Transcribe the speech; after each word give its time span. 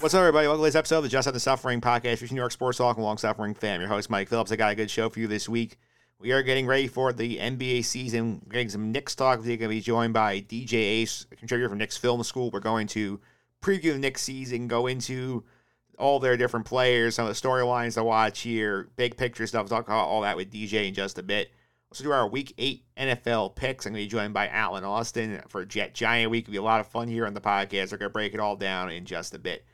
What's 0.00 0.14
up, 0.14 0.20
everybody? 0.20 0.46
Welcome 0.46 0.62
to 0.62 0.68
this 0.68 0.76
episode 0.76 0.98
of 0.98 1.02
the 1.02 1.08
Just 1.08 1.26
End 1.26 1.34
the 1.34 1.40
Suffering 1.40 1.80
podcast, 1.80 2.18
featuring 2.18 2.36
New 2.36 2.42
York 2.42 2.52
Sports 2.52 2.78
Talk 2.78 2.98
Long 2.98 3.18
Suffering 3.18 3.52
fam. 3.52 3.80
Your 3.80 3.88
host, 3.88 4.08
Mike 4.08 4.28
Phillips. 4.28 4.52
I 4.52 4.56
got 4.56 4.70
a 4.70 4.76
good 4.76 4.92
show 4.92 5.08
for 5.08 5.18
you 5.18 5.26
this 5.26 5.48
week. 5.48 5.76
We 6.20 6.30
are 6.30 6.40
getting 6.44 6.68
ready 6.68 6.86
for 6.86 7.12
the 7.12 7.36
NBA 7.36 7.84
season. 7.84 8.40
We're 8.46 8.52
getting 8.52 8.68
some 8.68 8.92
Knicks 8.92 9.16
talk. 9.16 9.40
We're 9.40 9.46
going 9.46 9.58
to 9.58 9.68
be 9.68 9.80
joined 9.80 10.14
by 10.14 10.40
DJ 10.40 10.74
Ace, 10.74 11.26
a 11.32 11.34
contributor 11.34 11.68
from 11.68 11.78
Knicks 11.78 11.96
Film 11.96 12.22
School. 12.22 12.48
We're 12.52 12.60
going 12.60 12.86
to 12.88 13.18
preview 13.60 13.92
the 13.92 13.98
Knicks 13.98 14.22
season, 14.22 14.68
go 14.68 14.86
into 14.86 15.42
all 15.98 16.20
their 16.20 16.36
different 16.36 16.64
players, 16.66 17.16
some 17.16 17.26
of 17.26 17.34
the 17.34 17.48
storylines 17.48 17.94
to 17.94 18.04
watch 18.04 18.42
here, 18.42 18.90
big 18.94 19.16
picture 19.16 19.48
stuff. 19.48 19.68
Talk 19.68 19.88
about 19.88 20.06
all 20.06 20.20
that 20.20 20.36
with 20.36 20.52
DJ 20.52 20.86
in 20.86 20.94
just 20.94 21.18
a 21.18 21.24
bit. 21.24 21.50
Let's 21.90 21.98
do 21.98 22.12
our 22.12 22.28
Week 22.28 22.54
8 22.56 22.84
NFL 22.98 23.56
picks. 23.56 23.84
I'm 23.84 23.94
going 23.94 24.04
to 24.04 24.06
be 24.06 24.10
joined 24.10 24.32
by 24.32 24.46
Allen 24.46 24.84
Austin 24.84 25.42
for 25.48 25.64
Jet 25.64 25.92
Giant 25.92 26.30
Week. 26.30 26.44
It'll 26.44 26.52
be 26.52 26.58
a 26.58 26.62
lot 26.62 26.78
of 26.78 26.86
fun 26.86 27.08
here 27.08 27.26
on 27.26 27.34
the 27.34 27.40
podcast. 27.40 27.90
We're 27.90 27.98
going 27.98 28.10
to 28.10 28.12
break 28.12 28.32
it 28.32 28.38
all 28.38 28.54
down 28.54 28.92
in 28.92 29.04
just 29.04 29.34
a 29.34 29.40
bit. 29.40 29.64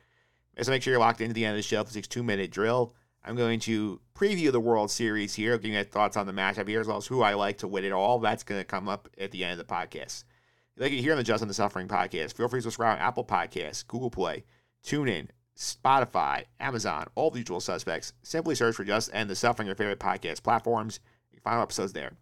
So 0.61 0.71
make 0.71 0.83
sure 0.83 0.93
you're 0.93 1.01
locked 1.01 1.21
into 1.21 1.35
the 1.35 1.45
end 1.45 1.53
of 1.53 1.59
the 1.59 1.63
show 1.63 1.83
for 1.83 1.93
this 1.93 2.07
two 2.07 2.23
minute 2.23 2.51
drill. 2.51 2.95
I'm 3.25 3.37
going 3.37 3.59
to 3.61 4.01
preview 4.15 4.53
the 4.53 4.61
World 4.61 4.91
Series 4.91 5.35
here, 5.35 5.57
giving 5.57 5.77
you 5.77 5.85
thoughts 5.85 6.17
on 6.17 6.27
the 6.27 6.33
matchup 6.33 6.69
here, 6.69 6.81
as 6.81 6.87
well 6.87 6.99
as 6.99 7.07
who 7.07 7.23
I 7.23 7.35
like 7.35 7.59
to 7.59 7.69
win 7.69 7.85
it 7.85 7.93
all. 7.93 8.19
That's 8.19 8.43
going 8.43 8.61
to 8.61 8.67
come 8.67 8.89
up 8.89 9.09
at 9.19 9.31
the 9.31 9.43
end 9.43 9.59
of 9.59 9.67
the 9.67 9.73
podcast. 9.73 10.25
If 10.25 10.77
you 10.77 10.83
like 10.83 10.93
it 10.93 11.01
here 11.01 11.13
on 11.13 11.19
the 11.19 11.25
Just 11.25 11.43
End 11.43 11.49
the 11.49 11.55
Suffering 11.55 11.89
podcast, 11.89 12.35
feel 12.35 12.49
free 12.49 12.59
to 12.59 12.65
subscribe 12.65 12.99
on 12.99 13.03
Apple 13.03 13.25
Podcasts, 13.25 13.87
Google 13.87 14.11
Play, 14.11 14.45
TuneIn, 14.85 15.29
Spotify, 15.57 16.45
Amazon, 16.61 17.07
all 17.15 17.31
the 17.31 17.39
usual 17.39 17.61
suspects. 17.61 18.13
Simply 18.23 18.55
search 18.55 18.77
for 18.77 18.85
Just 18.85 19.11
End 19.15 19.31
the 19.31 19.37
Suffering, 19.37 19.67
your 19.67 19.77
favorite 19.77 20.01
podcast 20.01 20.43
platforms. 20.43 21.01
You 21.31 21.39
can 21.39 21.51
find 21.51 21.63
episodes 21.63 21.95
there. 21.95 22.13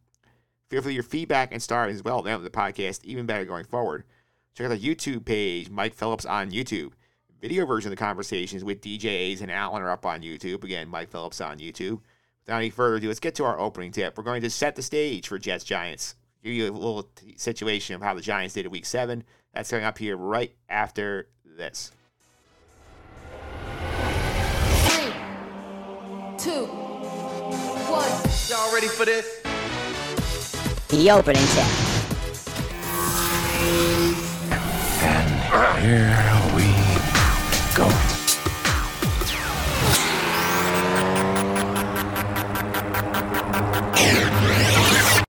Feel 0.71 0.83
free 0.83 0.95
your 0.95 1.03
feedback 1.03 1.53
and 1.53 1.63
stars 1.63 1.95
as 1.95 2.05
well 2.05 2.23
down 2.23 2.43
the 2.45 2.51
podcast, 2.51 3.05
even 3.05 3.27
better 3.27 3.45
going 3.45 3.65
forward. 3.65 4.05
Check 4.55 4.67
out 4.67 4.79
the 4.79 4.79
YouTube 4.79 5.25
page, 5.25 5.69
Mike 5.69 5.95
Phillips 5.95 6.25
on 6.25 6.51
YouTube. 6.51 6.93
Video 7.43 7.67
version 7.67 7.89
of 7.89 7.99
the 7.99 8.03
conversations 8.03 8.63
with 8.63 8.81
DJs 8.81 9.41
and 9.43 9.51
Allen 9.51 9.83
are 9.83 9.91
up 9.91 10.07
on 10.07 10.23
YouTube. 10.23 10.63
Again, 10.63 10.89
Mike 10.89 11.11
Phillips 11.11 11.41
on 11.41 11.59
YouTube. 11.59 12.01
Without 12.47 12.59
any 12.59 12.71
further 12.71 12.97
ado, 12.97 13.09
let's 13.09 13.19
get 13.19 13.35
to 13.35 13.45
our 13.45 13.59
opening 13.59 13.91
tip. 13.91 14.17
We're 14.17 14.23
going 14.23 14.43
to 14.43 14.51
set 14.51 14.77
the 14.77 14.83
stage 14.83 15.27
for 15.27 15.41
Jets 15.41 15.65
Giants. 15.65 16.15
Give 16.45 16.53
you 16.53 16.71
a 16.71 16.73
little 16.73 17.03
t- 17.03 17.35
situation 17.37 17.97
of 17.97 18.03
how 18.03 18.15
the 18.15 18.21
Giants 18.21 18.55
did 18.55 18.65
at 18.65 18.71
week 18.71 18.87
seven. 18.87 19.25
That's 19.53 19.71
coming 19.71 19.85
up 19.85 19.99
here 19.99 20.17
right 20.17 20.55
after 20.69 21.31
this. 21.45 21.91
Three, 24.87 25.13
two, 26.39 26.67
one. 27.91 28.09
Y'all 28.49 28.73
ready 28.73 28.87
for 28.87 29.05
this? 29.05 29.43
The 30.91 31.11
opening 31.11 31.43
tip. 31.43 31.67
And 35.05 35.83
Here 35.83 36.57
we 36.57 36.72
go. 37.75 37.85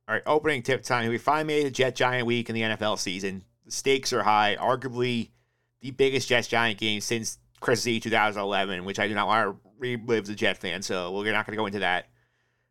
All 0.07 0.15
right, 0.15 0.23
opening 0.25 0.61
tip 0.61 0.83
time. 0.83 1.09
We 1.09 1.17
finally 1.17 1.45
made 1.45 1.65
a 1.65 1.71
Jet 1.71 1.95
Giant 1.95 2.27
week 2.27 2.49
in 2.49 2.55
the 2.55 2.61
NFL 2.61 2.99
season. 2.99 3.43
The 3.65 3.71
stakes 3.71 4.13
are 4.13 4.23
high. 4.23 4.57
Arguably 4.59 5.29
the 5.83 5.91
biggest 5.91 6.29
Jets 6.29 6.47
Giant 6.47 6.79
game 6.79 7.01
since 7.01 7.37
Christmas 7.59 7.87
Eve 7.87 8.03
2011, 8.03 8.85
which 8.85 8.99
I 8.99 9.07
do 9.07 9.13
not 9.13 9.27
want 9.27 9.47
to 9.47 9.69
relive 9.77 10.23
as 10.23 10.29
a 10.29 10.35
Jet 10.35 10.57
fan, 10.57 10.81
so 10.81 11.11
we're 11.11 11.31
not 11.31 11.45
going 11.45 11.55
to 11.55 11.61
go 11.61 11.65
into 11.65 11.79
that. 11.79 12.07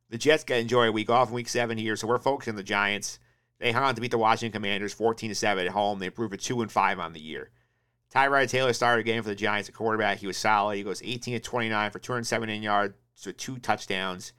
The 0.09 0.19
Jets 0.19 0.45
get 0.45 0.61
enjoy 0.61 0.89
a 0.89 0.93
week 0.93 1.11
off 1.11 1.29
in 1.29 1.35
week 1.35 1.49
seven 1.49 1.79
here, 1.79 1.97
so 1.97 2.07
we're 2.07 2.19
focusing 2.19 2.53
on 2.53 2.57
the 2.57 2.63
Giants. 2.63 3.19
They 3.59 3.71
hung 3.71 3.85
on 3.85 3.95
to 3.95 4.01
beat 4.01 4.11
the 4.11 4.19
Washington 4.19 4.53
Commanders 4.53 4.93
14 4.93 5.35
7 5.35 5.67
at 5.67 5.73
home. 5.73 5.99
They 5.99 6.07
improved 6.07 6.33
to 6.33 6.39
2 6.39 6.63
and 6.63 6.73
5 6.73 6.99
on 6.99 7.13
the 7.13 7.21
year. 7.21 7.51
Tyrod 8.13 8.49
Taylor 8.49 8.73
started 8.75 9.01
a 9.01 9.05
game 9.05 9.23
for 9.23 9.31
the 9.31 9.35
Giants 9.35 9.69
at 9.69 9.75
quarterback. 9.75 10.19
He 10.19 10.27
was 10.27 10.37
solid. 10.37 10.77
He 10.77 10.83
goes 10.83 11.03
18 11.03 11.35
to 11.35 11.41
29 11.41 11.91
for 11.91 11.99
207 11.99 12.63
yards 12.63 12.95
with 13.25 13.37
two 13.39 13.59
touchdowns. 13.59 14.35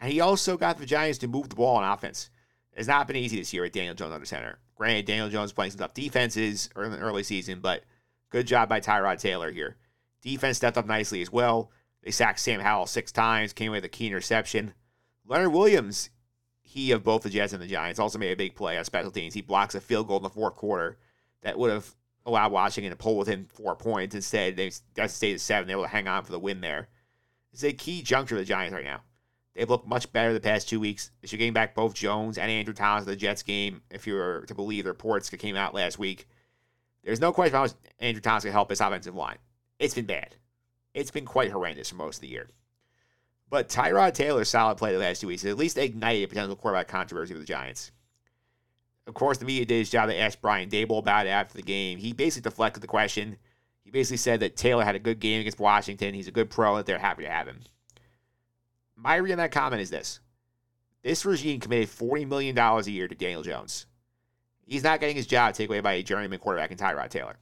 And 0.00 0.12
he 0.12 0.20
also 0.20 0.56
got 0.56 0.78
the 0.78 0.86
Giants 0.86 1.18
to 1.20 1.28
move 1.28 1.48
the 1.48 1.54
ball 1.54 1.76
on 1.76 1.84
offense. 1.84 2.30
It's 2.72 2.88
not 2.88 3.06
been 3.06 3.16
easy 3.16 3.38
this 3.38 3.52
year 3.52 3.62
with 3.62 3.72
Daniel 3.72 3.94
Jones 3.94 4.12
under 4.12 4.26
center. 4.26 4.58
Granted, 4.74 5.04
Daniel 5.04 5.28
Jones 5.28 5.52
playing 5.52 5.70
some 5.70 5.78
tough 5.78 5.94
defenses 5.94 6.68
in 6.76 6.90
the 6.90 6.98
early 6.98 7.22
season, 7.22 7.60
but 7.60 7.84
good 8.30 8.46
job 8.46 8.68
by 8.68 8.80
Tyrod 8.80 9.20
Taylor 9.20 9.52
here. 9.52 9.76
Defense 10.22 10.56
stepped 10.56 10.78
up 10.78 10.86
nicely 10.86 11.22
as 11.22 11.30
well. 11.30 11.70
They 12.02 12.10
sacked 12.10 12.40
Sam 12.40 12.58
Howell 12.58 12.86
six 12.86 13.12
times, 13.12 13.52
came 13.52 13.68
away 13.68 13.76
with 13.76 13.84
a 13.84 13.88
key 13.88 14.08
interception. 14.08 14.74
Leonard 15.24 15.52
Williams, 15.52 16.10
he 16.60 16.90
of 16.90 17.04
both 17.04 17.22
the 17.22 17.30
Jets 17.30 17.52
and 17.52 17.62
the 17.62 17.68
Giants, 17.68 18.00
also 18.00 18.18
made 18.18 18.32
a 18.32 18.36
big 18.36 18.56
play 18.56 18.76
on 18.76 18.84
special 18.84 19.12
teams. 19.12 19.34
He 19.34 19.42
blocks 19.42 19.76
a 19.76 19.80
field 19.80 20.08
goal 20.08 20.16
in 20.16 20.24
the 20.24 20.30
fourth 20.30 20.56
quarter 20.56 20.98
that 21.42 21.58
would 21.58 21.70
have 21.70 21.94
allowed 22.26 22.52
Washington 22.52 22.90
to 22.90 22.96
pull 22.96 23.16
within 23.16 23.46
four 23.46 23.76
points. 23.76 24.14
Instead, 24.14 24.56
they 24.56 24.70
got 24.94 25.04
to 25.04 25.08
stay 25.08 25.32
at 25.32 25.40
seven. 25.40 25.68
They 25.68 25.74
were 25.74 25.80
able 25.80 25.88
to 25.88 25.92
hang 25.92 26.08
on 26.08 26.24
for 26.24 26.32
the 26.32 26.38
win 26.38 26.60
there. 26.60 26.88
It's 27.52 27.64
a 27.64 27.72
key 27.72 28.02
juncture 28.02 28.36
for 28.36 28.40
the 28.40 28.44
Giants 28.44 28.74
right 28.74 28.84
now. 28.84 29.02
They've 29.54 29.68
looked 29.68 29.86
much 29.86 30.10
better 30.12 30.32
the 30.32 30.40
past 30.40 30.68
two 30.68 30.80
weeks. 30.80 31.10
They're 31.20 31.36
getting 31.36 31.52
back 31.52 31.74
both 31.74 31.94
Jones 31.94 32.38
and 32.38 32.50
Andrew 32.50 32.72
Thomas 32.72 33.04
to 33.04 33.10
the 33.10 33.16
Jets 33.16 33.42
game, 33.42 33.82
if 33.90 34.06
you 34.06 34.14
were 34.14 34.44
to 34.48 34.54
believe 34.54 34.84
the 34.84 34.90
reports 34.90 35.28
that 35.28 35.36
came 35.36 35.56
out 35.56 35.74
last 35.74 35.98
week. 35.98 36.26
There's 37.04 37.20
no 37.20 37.32
question 37.32 37.54
about 37.54 37.74
Andrew 37.98 38.22
Thomas 38.22 38.44
can 38.44 38.52
help 38.52 38.68
this 38.68 38.80
offensive 38.80 39.14
line. 39.14 39.38
It's 39.78 39.94
been 39.94 40.06
bad. 40.06 40.36
It's 40.94 41.10
been 41.10 41.26
quite 41.26 41.50
horrendous 41.50 41.90
for 41.90 41.96
most 41.96 42.16
of 42.16 42.20
the 42.22 42.28
year. 42.28 42.48
But 43.50 43.68
Tyrod 43.68 44.14
Taylor's 44.14 44.48
solid 44.48 44.78
play 44.78 44.92
the 44.92 44.98
last 44.98 45.20
two 45.20 45.26
weeks 45.26 45.42
has 45.42 45.50
at 45.50 45.58
least 45.58 45.76
ignited 45.76 46.24
a 46.24 46.28
potential 46.28 46.56
quarterback 46.56 46.88
controversy 46.88 47.34
with 47.34 47.42
the 47.42 47.46
Giants. 47.46 47.90
Of 49.06 49.14
course, 49.14 49.38
the 49.38 49.44
media 49.44 49.64
did 49.64 49.78
his 49.78 49.90
job. 49.90 50.08
They 50.08 50.18
asked 50.18 50.40
Brian 50.40 50.70
Daboll 50.70 50.98
about 50.98 51.26
it 51.26 51.30
after 51.30 51.54
the 51.54 51.62
game. 51.62 51.98
He 51.98 52.12
basically 52.12 52.48
deflected 52.48 52.82
the 52.82 52.88
question. 52.88 53.36
He 53.82 53.90
basically 53.90 54.18
said 54.18 54.40
that 54.40 54.56
Taylor 54.56 54.84
had 54.84 54.94
a 54.94 55.00
good 55.00 55.18
game 55.18 55.40
against 55.40 55.58
Washington. 55.58 56.14
He's 56.14 56.28
a 56.28 56.32
good 56.32 56.50
pro, 56.50 56.76
that 56.76 56.86
they're 56.86 56.98
happy 56.98 57.24
to 57.24 57.30
have 57.30 57.48
him. 57.48 57.60
My 58.96 59.16
read 59.16 59.32
on 59.32 59.38
that 59.38 59.50
comment 59.50 59.82
is 59.82 59.90
this 59.90 60.20
this 61.02 61.24
regime 61.24 61.58
committed 61.58 61.88
$40 61.88 62.28
million 62.28 62.56
a 62.56 62.82
year 62.82 63.08
to 63.08 63.14
Daniel 63.14 63.42
Jones. 63.42 63.86
He's 64.64 64.84
not 64.84 65.00
getting 65.00 65.16
his 65.16 65.26
job 65.26 65.54
taken 65.54 65.72
away 65.74 65.80
by 65.80 65.94
a 65.94 66.02
journeyman 66.02 66.38
quarterback 66.38 66.70
in 66.70 66.78
Tyrod 66.78 67.10
Taylor. 67.10 67.36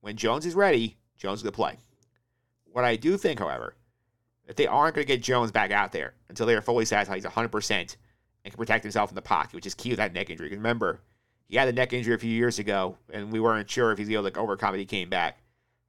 When 0.00 0.16
Jones 0.16 0.44
is 0.44 0.54
ready, 0.54 0.96
Jones 1.16 1.38
is 1.38 1.42
going 1.44 1.52
to 1.52 1.56
play. 1.56 1.78
What 2.64 2.84
I 2.84 2.96
do 2.96 3.16
think, 3.16 3.38
however, 3.38 3.76
that 4.46 4.56
they 4.56 4.66
aren't 4.66 4.96
going 4.96 5.06
to 5.06 5.12
get 5.12 5.22
Jones 5.22 5.52
back 5.52 5.70
out 5.70 5.92
there 5.92 6.14
until 6.28 6.46
they 6.46 6.54
are 6.54 6.60
fully 6.60 6.84
satisfied 6.84 7.14
he's 7.14 7.24
100% 7.24 7.96
and 8.44 8.52
can 8.52 8.58
protect 8.58 8.84
himself 8.84 9.10
in 9.10 9.14
the 9.14 9.22
pocket, 9.22 9.54
which 9.54 9.66
is 9.66 9.74
key 9.74 9.90
with 9.90 9.98
that 9.98 10.12
neck 10.12 10.30
injury. 10.30 10.50
Remember, 10.50 11.00
he 11.48 11.56
had 11.56 11.68
a 11.68 11.72
neck 11.72 11.92
injury 11.92 12.14
a 12.14 12.18
few 12.18 12.30
years 12.30 12.58
ago, 12.58 12.96
and 13.12 13.32
we 13.32 13.40
weren't 13.40 13.70
sure 13.70 13.92
if 13.92 13.98
he's 13.98 14.10
able 14.10 14.30
to 14.30 14.38
overcome 14.38 14.74
it. 14.74 14.78
He 14.78 14.84
came 14.84 15.08
back. 15.08 15.38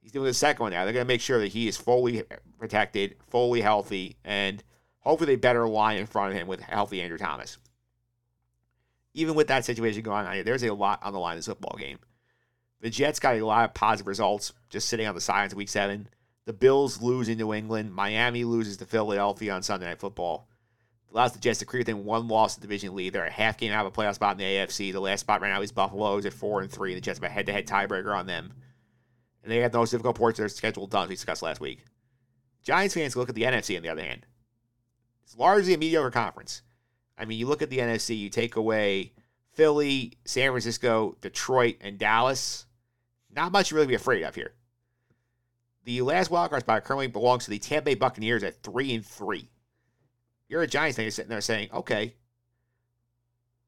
He's 0.00 0.12
doing 0.12 0.26
the 0.26 0.34
second 0.34 0.62
one 0.62 0.72
now. 0.72 0.84
They're 0.84 0.92
going 0.92 1.04
to 1.04 1.12
make 1.12 1.20
sure 1.20 1.40
that 1.40 1.48
he 1.48 1.68
is 1.68 1.76
fully 1.76 2.22
protected, 2.58 3.16
fully 3.28 3.60
healthy, 3.60 4.16
and 4.24 4.62
hopefully 5.00 5.32
they 5.32 5.36
better 5.36 5.66
line 5.68 5.98
in 5.98 6.06
front 6.06 6.32
of 6.32 6.38
him 6.38 6.46
with 6.46 6.60
healthy 6.60 7.02
Andrew 7.02 7.18
Thomas. 7.18 7.58
Even 9.14 9.34
with 9.34 9.48
that 9.48 9.64
situation 9.64 10.02
going 10.02 10.26
on, 10.26 10.44
there's 10.44 10.62
a 10.62 10.72
lot 10.72 11.02
on 11.02 11.12
the 11.12 11.18
line 11.18 11.32
in 11.32 11.38
this 11.38 11.46
football 11.46 11.76
game. 11.78 11.98
The 12.80 12.90
Jets 12.90 13.18
got 13.18 13.36
a 13.36 13.44
lot 13.44 13.64
of 13.64 13.74
positive 13.74 14.06
results 14.06 14.52
just 14.68 14.88
sitting 14.88 15.06
on 15.06 15.14
the 15.14 15.20
sidelines 15.20 15.54
week 15.54 15.70
seven. 15.70 16.08
The 16.44 16.52
Bills 16.52 17.02
lose 17.02 17.28
in 17.28 17.38
New 17.38 17.52
England. 17.52 17.92
Miami 17.94 18.44
loses 18.44 18.76
to 18.76 18.86
Philadelphia 18.86 19.52
on 19.52 19.62
Sunday 19.62 19.86
Night 19.86 19.98
Football. 19.98 20.46
Allows 21.12 21.32
the 21.32 21.38
Jets 21.38 21.60
to 21.60 21.64
create 21.64 21.86
within 21.86 22.04
one 22.04 22.28
loss 22.28 22.56
of 22.56 22.60
the 22.60 22.66
division 22.66 22.94
lead. 22.94 23.12
They're 23.12 23.24
a 23.24 23.30
half 23.30 23.56
game 23.56 23.72
out 23.72 23.86
of 23.86 23.92
a 23.92 23.96
playoff 23.96 24.16
spot 24.16 24.32
in 24.32 24.38
the 24.38 24.44
AFC. 24.44 24.92
The 24.92 25.00
last 25.00 25.20
spot 25.20 25.40
right 25.40 25.48
now 25.48 25.62
is 25.62 25.72
Buffalo, 25.72 26.02
Buffalo's 26.02 26.26
at 26.26 26.32
four 26.32 26.60
and 26.60 26.70
three. 26.70 26.94
The 26.94 27.00
Jets 27.00 27.18
have 27.18 27.30
a 27.30 27.32
head 27.32 27.46
to 27.46 27.52
head 27.52 27.66
tiebreaker 27.66 28.14
on 28.14 28.26
them. 28.26 28.52
And 29.42 29.50
they 29.50 29.58
have 29.58 29.72
the 29.72 29.78
most 29.78 29.92
difficult 29.92 30.16
portion 30.16 30.44
of 30.44 30.50
their 30.50 30.56
schedule 30.56 30.86
done, 30.86 31.04
as 31.04 31.08
we 31.08 31.14
discussed 31.14 31.42
last 31.42 31.60
week. 31.60 31.84
Giants 32.64 32.94
fans 32.94 33.14
look 33.14 33.28
at 33.28 33.34
the 33.34 33.42
NFC 33.42 33.76
on 33.76 33.82
the 33.82 33.88
other 33.88 34.02
hand. 34.02 34.26
It's 35.24 35.36
largely 35.36 35.74
a 35.74 35.78
mediocre 35.78 36.10
conference. 36.10 36.62
I 37.16 37.24
mean, 37.24 37.38
you 37.38 37.46
look 37.46 37.62
at 37.62 37.70
the 37.70 37.78
NFC, 37.78 38.18
you 38.18 38.28
take 38.28 38.56
away 38.56 39.12
Philly, 39.54 40.18
San 40.24 40.50
Francisco, 40.50 41.16
Detroit, 41.20 41.76
and 41.80 41.98
Dallas. 41.98 42.66
Not 43.34 43.52
much 43.52 43.68
to 43.68 43.74
really 43.74 43.86
be 43.86 43.94
afraid 43.94 44.22
of 44.22 44.34
here. 44.34 44.52
The 45.84 46.02
last 46.02 46.30
wildcard 46.30 46.60
spot 46.60 46.84
currently 46.84 47.06
belongs 47.06 47.44
to 47.44 47.50
the 47.50 47.58
Tampa 47.58 47.86
Bay 47.86 47.94
Buccaneers 47.94 48.42
at 48.42 48.62
three 48.62 48.92
and 48.94 49.06
three. 49.06 49.48
You're 50.48 50.62
a 50.62 50.66
Giants 50.66 50.96
fan, 50.96 51.04
you're 51.04 51.10
sitting 51.10 51.30
there 51.30 51.40
saying, 51.40 51.70
okay, 51.72 52.14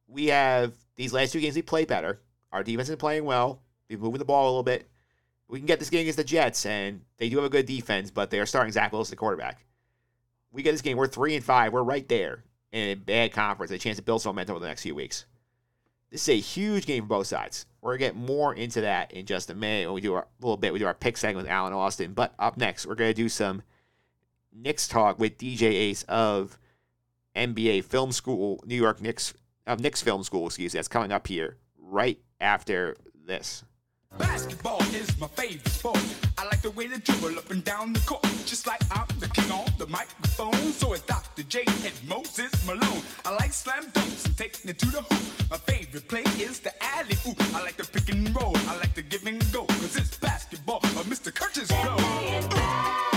we 0.07 0.27
have 0.27 0.75
these 0.97 1.13
last 1.13 1.33
two 1.33 1.41
games 1.41 1.57
we 1.57 1.63
play 1.63 1.85
better. 1.85 2.21
Our 2.53 2.63
defense 2.63 2.89
is 2.89 2.97
playing 2.97 3.25
well. 3.25 3.63
We're 3.89 3.99
moving 3.99 4.19
the 4.19 4.25
ball 4.25 4.47
a 4.47 4.51
little 4.51 4.63
bit. 4.63 4.89
We 5.49 5.59
can 5.59 5.67
get 5.67 5.79
this 5.79 5.91
game 5.91 6.03
against 6.03 6.19
the 6.19 6.25
Jets, 6.25 6.67
and 6.67 7.03
they 7.17 7.29
do 7.29 7.37
have 7.37 7.47
a 7.47 7.51
good 7.51 7.67
defense, 7.67 8.11
but 8.11 8.31
they 8.31 8.39
are 8.39 8.47
starting 8.47 8.73
Zach 8.73 8.93
Wilson, 8.93 9.13
the 9.13 9.17
quarterback. 9.17 9.65
we 10.53 10.63
get 10.63 10.73
this 10.73 10.83
game. 10.83 10.97
We're 10.97 11.07
three 11.07 11.35
and 11.37 11.45
five. 11.45 11.73
We're 11.73 11.83
right 11.83 12.07
there 12.09 12.45
in 12.73 12.89
a 12.91 12.95
bad 12.95 13.33
conference. 13.33 13.73
A 13.73 13.79
chance 13.79 13.97
to 13.97 14.03
build 14.03 14.23
some 14.23 14.31
momentum 14.31 14.57
over 14.57 14.63
the 14.63 14.69
next 14.69 14.83
few 14.83 14.95
weeks. 14.95 15.25
This 16.11 16.23
is 16.23 16.29
a 16.29 16.41
huge 16.41 16.87
game 16.87 17.05
for 17.05 17.09
both 17.09 17.27
sides. 17.27 17.67
We're 17.81 17.93
gonna 17.93 18.13
get 18.13 18.17
more 18.17 18.55
into 18.55 18.81
that 18.83 19.13
in 19.13 19.27
just 19.27 19.51
a 19.51 19.55
minute 19.55 19.87
when 19.87 19.95
we 19.95 20.01
do 20.01 20.15
our 20.15 20.27
little 20.41 20.57
bit. 20.57 20.73
We 20.73 20.79
do 20.79 20.87
our 20.87 20.95
pick 20.95 21.17
segment 21.17 21.45
with 21.45 21.53
Allen 21.53 21.73
Austin. 21.73 22.13
But 22.13 22.35
up 22.39 22.57
next, 22.57 22.87
we're 22.87 22.95
gonna 22.95 23.15
do 23.15 23.29
some 23.29 23.63
Knicks 24.53 24.89
talk 24.89 25.19
with 25.19 25.39
DJ 25.39 25.63
Ace 25.63 26.03
of 26.05 26.59
NBA 27.37 27.85
Film 27.85 28.13
School, 28.13 28.63
New 28.67 28.77
York 28.77 29.01
Knicks 29.01 29.35
of 29.67 29.81
Knicks 29.81 30.03
Film 30.03 30.25
School. 30.25 30.47
Excuse 30.47 30.75
me. 30.75 30.79
That's 30.79 30.89
coming 30.89 31.13
up 31.13 31.27
here 31.27 31.57
right 31.79 32.19
after 32.41 32.97
this. 33.27 33.65
Basketball 34.17 34.81
is 34.95 35.19
my 35.21 35.27
favorite 35.27 35.69
sport. 35.69 36.03
I 36.39 36.45
like 36.45 36.63
the 36.63 36.71
way 36.71 36.87
they 36.87 36.97
dribble 36.99 37.39
up 37.39 37.51
and 37.51 37.63
down 37.63 37.93
the 37.93 38.01
court. 38.01 38.23
Just 38.47 38.67
like 38.67 38.81
I'm 38.91 39.07
the 39.19 39.29
king 39.29 39.51
on 39.51 39.67
the 39.77 39.87
microphone. 39.87 40.55
So 40.73 40.95
it's 40.95 41.03
Dr. 41.03 41.43
J 41.43 41.65
and 41.85 42.09
Moses 42.09 42.51
Malone. 42.67 43.03
I 43.25 43.35
like 43.35 43.53
slam 43.53 43.85
dunks 43.93 44.25
and 44.25 44.37
taking 44.37 44.71
it 44.71 44.79
to 44.79 44.87
the 44.87 45.03
hoop. 45.03 45.51
My 45.51 45.59
favorite 45.59 46.09
play 46.09 46.23
is 46.43 46.61
the 46.61 46.73
alley 46.83 47.17
oop. 47.27 47.37
I 47.55 47.63
like 47.63 47.77
the 47.77 47.85
pick 47.85 48.09
and 48.09 48.35
roll. 48.35 48.57
I 48.69 48.79
like 48.79 48.95
the 48.95 49.03
give 49.03 49.27
and 49.27 49.41
go. 49.53 49.67
Cause 49.67 49.97
it's 49.97 50.17
basketball 50.17 50.79
of 50.79 51.07
Mr. 51.07 51.33
Kurtis 51.33 51.69
Blow. 51.69 53.08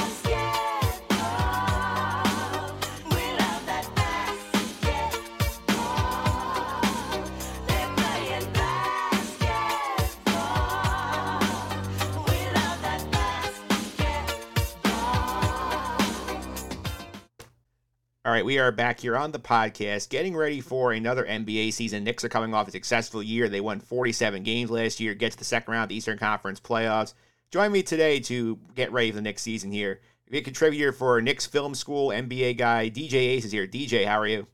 All 18.24 18.32
right, 18.32 18.46
we 18.46 18.60
are 18.60 18.72
back 18.72 19.00
here 19.00 19.18
on 19.18 19.32
the 19.32 19.40
podcast, 19.40 20.10
getting 20.10 20.36
ready 20.36 20.62
for 20.62 20.92
another 20.92 21.26
NBA 21.26 21.74
season. 21.74 22.04
Knicks 22.04 22.24
are 22.24 22.30
coming 22.30 22.54
off 22.54 22.68
a 22.68 22.72
successful 22.72 23.24
year. 23.24 23.50
They 23.50 23.62
won 23.62 23.80
47 23.80 24.44
games 24.44 24.70
last 24.70 25.00
year, 25.00 25.16
get 25.16 25.32
to 25.32 25.38
the 25.40 25.44
second 25.44 25.72
round 25.72 25.84
of 25.84 25.90
the 25.90 25.96
Eastern 25.96 26.20
Conference 26.20 26.60
playoffs. 26.60 27.16
Join 27.50 27.72
me 27.72 27.82
today 27.82 28.20
to 28.20 28.60
get 28.76 28.92
ready 28.92 29.10
for 29.10 29.16
the 29.16 29.24
next 29.24 29.42
season 29.42 29.72
here. 29.72 30.02
Be 30.30 30.38
A 30.38 30.42
contributor 30.42 30.92
for 30.92 31.20
Knicks 31.20 31.48
Film 31.48 31.74
School, 31.74 32.10
NBA 32.10 32.58
guy, 32.58 32.92
DJ 32.92 33.14
Ace 33.16 33.44
is 33.46 33.52
here. 33.52 33.68
DJ, 33.68 34.06
how 34.06 34.20
are 34.20 34.28
you? 34.28 34.46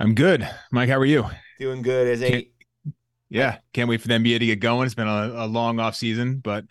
I'm 0.00 0.14
good. 0.14 0.48
Mike, 0.72 0.88
how 0.88 0.98
are 0.98 1.04
you? 1.04 1.26
Doing 1.60 1.82
good. 1.82 2.08
As 2.08 2.22
a 2.22 2.30
Can't- 2.30 2.46
Yeah, 3.28 3.58
can't 3.74 3.88
wait 3.88 4.00
for 4.00 4.08
the 4.08 4.14
NBA 4.14 4.38
to 4.40 4.46
get 4.46 4.60
going. 4.60 4.86
It's 4.86 4.94
been 4.94 5.06
a, 5.06 5.44
a 5.44 5.46
long 5.46 5.78
off 5.78 5.94
season, 5.94 6.38
but 6.38 6.64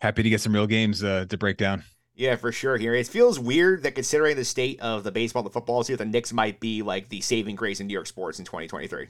happy 0.00 0.24
to 0.24 0.28
get 0.30 0.40
some 0.40 0.52
real 0.52 0.66
games 0.66 1.04
uh, 1.04 1.26
to 1.28 1.38
break 1.38 1.56
down. 1.58 1.84
Yeah, 2.20 2.36
for 2.36 2.52
sure. 2.52 2.76
Here, 2.76 2.94
it 2.94 3.06
feels 3.06 3.40
weird 3.40 3.82
that 3.84 3.94
considering 3.94 4.36
the 4.36 4.44
state 4.44 4.78
of 4.82 5.04
the 5.04 5.10
baseball, 5.10 5.42
the 5.42 5.48
football 5.48 5.82
here, 5.82 5.96
the 5.96 6.04
Knicks 6.04 6.34
might 6.34 6.60
be 6.60 6.82
like 6.82 7.08
the 7.08 7.22
saving 7.22 7.56
grace 7.56 7.80
in 7.80 7.86
New 7.86 7.94
York 7.94 8.06
sports 8.06 8.38
in 8.38 8.44
2023. 8.44 9.08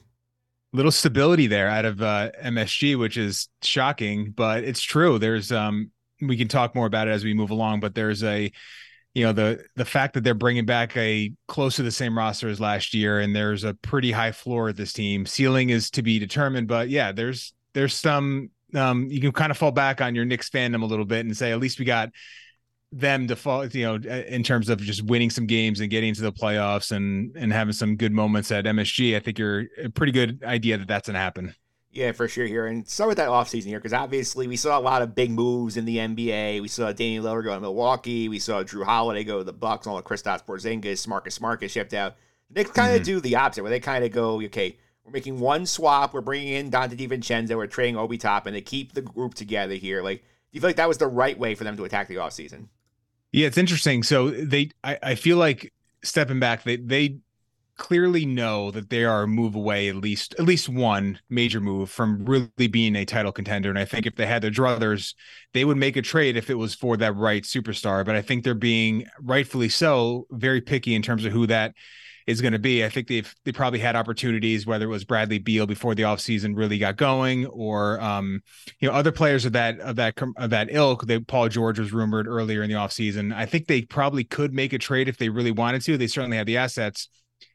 Little 0.73 0.93
stability 0.93 1.49
there 1.49 1.67
out 1.67 1.85
of 1.85 2.01
uh, 2.01 2.31
MSG, 2.41 2.97
which 2.97 3.17
is 3.17 3.49
shocking, 3.63 4.31
but 4.31 4.63
it's 4.63 4.81
true. 4.81 5.19
There's 5.19 5.51
um, 5.51 5.91
we 6.23 6.37
can 6.37 6.47
talk 6.47 6.77
more 6.77 6.87
about 6.87 7.09
it 7.09 7.11
as 7.11 7.25
we 7.25 7.35
move 7.35 7.51
along, 7.51 7.81
but 7.81 7.97
there's 7.97 8.23
a 8.23 8.53
you 9.15 9.25
know 9.25 9.33
the 9.33 9.65
the 9.75 9.85
fact 9.85 10.15
that 10.15 10.23
they're 10.23 10.33
bringing 10.33 10.65
back 10.65 10.97
a 10.97 11.33
close 11.49 11.75
to 11.77 11.83
the 11.83 11.91
same 11.91 12.17
roster 12.17 12.47
as 12.47 12.61
last 12.61 12.95
year 12.95 13.19
and 13.19 13.35
there's 13.35 13.65
a 13.65 13.75
pretty 13.75 14.13
high 14.13 14.31
floor 14.31 14.69
at 14.69 14.77
this 14.77 14.93
team 14.93 15.27
ceiling 15.27 15.71
is 15.71 15.91
to 15.91 16.01
be 16.01 16.21
determined 16.21 16.69
but 16.69 16.89
yeah 16.89 17.11
there's 17.11 17.53
there's 17.75 17.93
some 17.93 18.51
um 18.77 19.09
you 19.11 19.21
can 19.21 19.33
kind 19.33 19.51
of 19.51 19.59
fall 19.59 19.73
back 19.73 20.01
on 20.01 20.15
your 20.15 20.25
Knicks 20.25 20.49
fandom 20.49 20.83
a 20.83 20.87
little 20.87 21.05
bit 21.05 21.27
and 21.27 21.37
say 21.37 21.51
at 21.51 21.59
least 21.59 21.81
we 21.81 21.85
got 21.85 22.11
them 22.93 23.29
to 23.29 23.37
fall 23.37 23.67
you 23.67 23.85
know 23.85 23.95
in 23.95 24.43
terms 24.43 24.69
of 24.69 24.79
just 24.81 25.03
winning 25.05 25.31
some 25.31 25.47
games 25.47 25.79
and 25.79 25.91
getting 25.91 26.13
to 26.13 26.23
the 26.23 26.33
playoffs 26.33 26.91
and 26.91 27.37
and 27.37 27.53
having 27.53 27.73
some 27.73 27.95
good 27.95 28.13
moments 28.13 28.51
at 28.51 28.65
MSG 28.65 29.17
I 29.17 29.21
think 29.21 29.39
you're 29.39 29.67
a 29.83 29.89
pretty 29.91 30.11
good 30.13 30.43
idea 30.43 30.77
that 30.77 30.89
that's 30.89 31.07
going 31.07 31.15
to 31.15 31.21
happen 31.21 31.55
Yeah, 31.93 32.11
for 32.13 32.27
sure 32.29 32.47
here. 32.47 32.67
And 32.67 32.87
start 32.89 33.09
with 33.09 33.17
that 33.19 33.29
offseason 33.29 33.67
here, 33.67 33.79
because 33.79 33.93
obviously 33.93 34.47
we 34.49 34.57
saw 34.57 34.79
a 34.79 34.81
lot 34.81 35.03
of 35.03 35.15
big 35.15 35.31
moves 35.31 35.77
in 35.77 35.85
the 35.85 35.97
NBA. 35.99 36.61
We 36.63 36.69
saw 36.69 36.93
Danny 36.93 37.19
Lillard 37.21 37.45
go 37.45 37.55
to 37.55 37.61
Milwaukee. 37.61 38.29
We 38.29 38.39
saw 38.39 38.63
Jrue 38.63 38.85
Holiday 38.85 39.25
go 39.25 39.39
to 39.39 39.45
the 39.45 39.53
Bucks. 39.53 39.87
All 39.89 39.97
the 39.97 40.03
Kristaps 40.03 40.45
Porzingis, 40.45 41.07
Marcus 41.09 41.35
Smart 41.35 41.61
get 41.61 41.71
shipped 41.71 41.93
out. 41.95 42.15
The 42.49 42.61
Knicks 42.61 42.71
kind 42.73 42.95
of 42.95 43.03
Mhm. 43.03 43.05
do 43.07 43.21
the 43.21 43.37
opposite, 43.37 43.63
where 43.63 43.71
they 43.71 43.81
kind 43.81 44.05
of 44.05 44.13
go, 44.13 44.41
okay, 44.43 44.77
we're 45.05 45.13
making 45.13 45.39
one 45.41 45.67
swap. 45.67 46.13
We're 46.15 46.21
bringing 46.21 46.55
in 46.55 46.71
Donte 46.71 46.97
DiVincenzo. 46.97 47.57
We're 47.57 47.67
trading 47.67 47.97
Obi 47.97 48.19
Top, 48.19 48.47
and 48.47 48.55
they 48.55 48.61
keep 48.61 48.93
the 48.95 49.03
group 49.03 49.35
together 49.35 49.75
here. 49.75 50.01
Like, 50.03 50.19
do 50.23 50.27
you 50.53 50.61
feel 50.61 50.69
like 50.71 50.77
that 50.77 50.89
was 50.89 50.99
the 50.99 51.09
right 51.09 51.39
way 51.39 51.55
for 51.57 51.65
them 51.65 51.77
to 51.77 51.85
attack 51.85 52.07
the 52.09 52.17
offseason? 52.17 52.67
Yeah, 53.33 53.47
it's 53.47 53.59
interesting. 53.59 54.03
So 54.03 54.31
they, 54.31 54.71
I, 54.83 54.99
I 55.03 55.15
feel 55.15 55.37
like 55.37 55.73
stepping 56.03 56.41
back, 56.41 56.65
they 56.65 56.77
they 56.77 57.19
clearly 57.77 58.27
know 58.27 58.71
that 58.71 58.91
they 58.91 59.05
are 59.05 59.23
a 59.25 59.29
move 59.29 59.55
away 59.57 59.89
at 59.89 59.97
least 59.97 60.35
at 60.39 60.45
least 60.47 60.69
one 60.69 61.19
major 61.31 61.61
move 61.61 61.91
from 61.91 62.25
really 62.27 62.69
being 62.69 62.97
a 62.97 63.05
title 63.07 63.33
contender. 63.33 63.71
And 63.71 63.79
I 63.79 63.87
think 63.87 64.07
if 64.07 64.17
they 64.17 64.27
had 64.27 64.43
their 64.43 64.51
druthers, 64.51 65.15
they 65.55 65.65
would 65.65 65.79
make 65.79 65.97
a 65.97 66.03
trade 66.03 66.37
if 66.37 66.51
it 66.51 66.57
was 66.57 66.75
for 66.75 66.97
that 66.99 67.17
right 67.17 67.43
superstar. 67.43 68.05
But 68.07 68.17
I 68.17 68.23
think 68.23 68.45
they're 68.45 68.55
being 68.55 69.07
rightfully 69.21 69.71
so 69.71 70.27
very 70.31 70.61
picky 70.61 70.95
in 70.95 71.03
terms 71.03 71.25
of 71.25 71.33
who 71.33 71.47
that 71.49 71.75
is 72.27 72.41
going 72.41 72.53
to 72.53 72.59
be. 72.59 72.85
I 72.85 72.89
think 72.89 73.09
they've 73.09 73.35
they 73.45 73.53
probably 73.53 73.79
had 73.79 73.97
opportunities, 73.97 74.67
whether 74.67 74.85
it 74.85 74.89
was 74.89 75.05
Bradley 75.05 75.39
Beal 75.39 75.67
before 75.67 75.95
the 75.95 76.03
offseason 76.03 76.57
really 76.57 76.79
got 76.79 76.97
going, 76.97 77.47
or 77.47 78.01
um, 78.01 78.43
you 78.81 78.89
know, 78.89 78.95
other 78.95 79.13
players 79.13 79.45
of 79.45 79.53
that 79.53 79.79
of 79.81 79.97
that 79.97 80.15
of 80.37 80.51
that 80.51 80.69
ilk. 80.71 81.07
They 81.07 81.21
Paul 81.21 81.49
George 81.49 81.79
was 81.79 81.93
rumored 81.93 82.27
earlier 82.27 82.63
in 82.63 82.71
the 82.71 82.77
offseason. 82.77 83.35
I 83.35 83.47
think 83.47 83.67
they 83.67 83.83
probably 83.83 84.25
could 84.25 84.53
make 84.53 84.73
a 84.73 84.79
trade 84.79 85.09
if 85.09 85.19
they 85.19 85.29
really 85.29 85.53
wanted 85.53 85.83
to. 85.83 85.97
They 85.97 86.07
certainly 86.07 86.37
have 86.37 86.47
the 86.47 86.57
assets. 86.57 87.09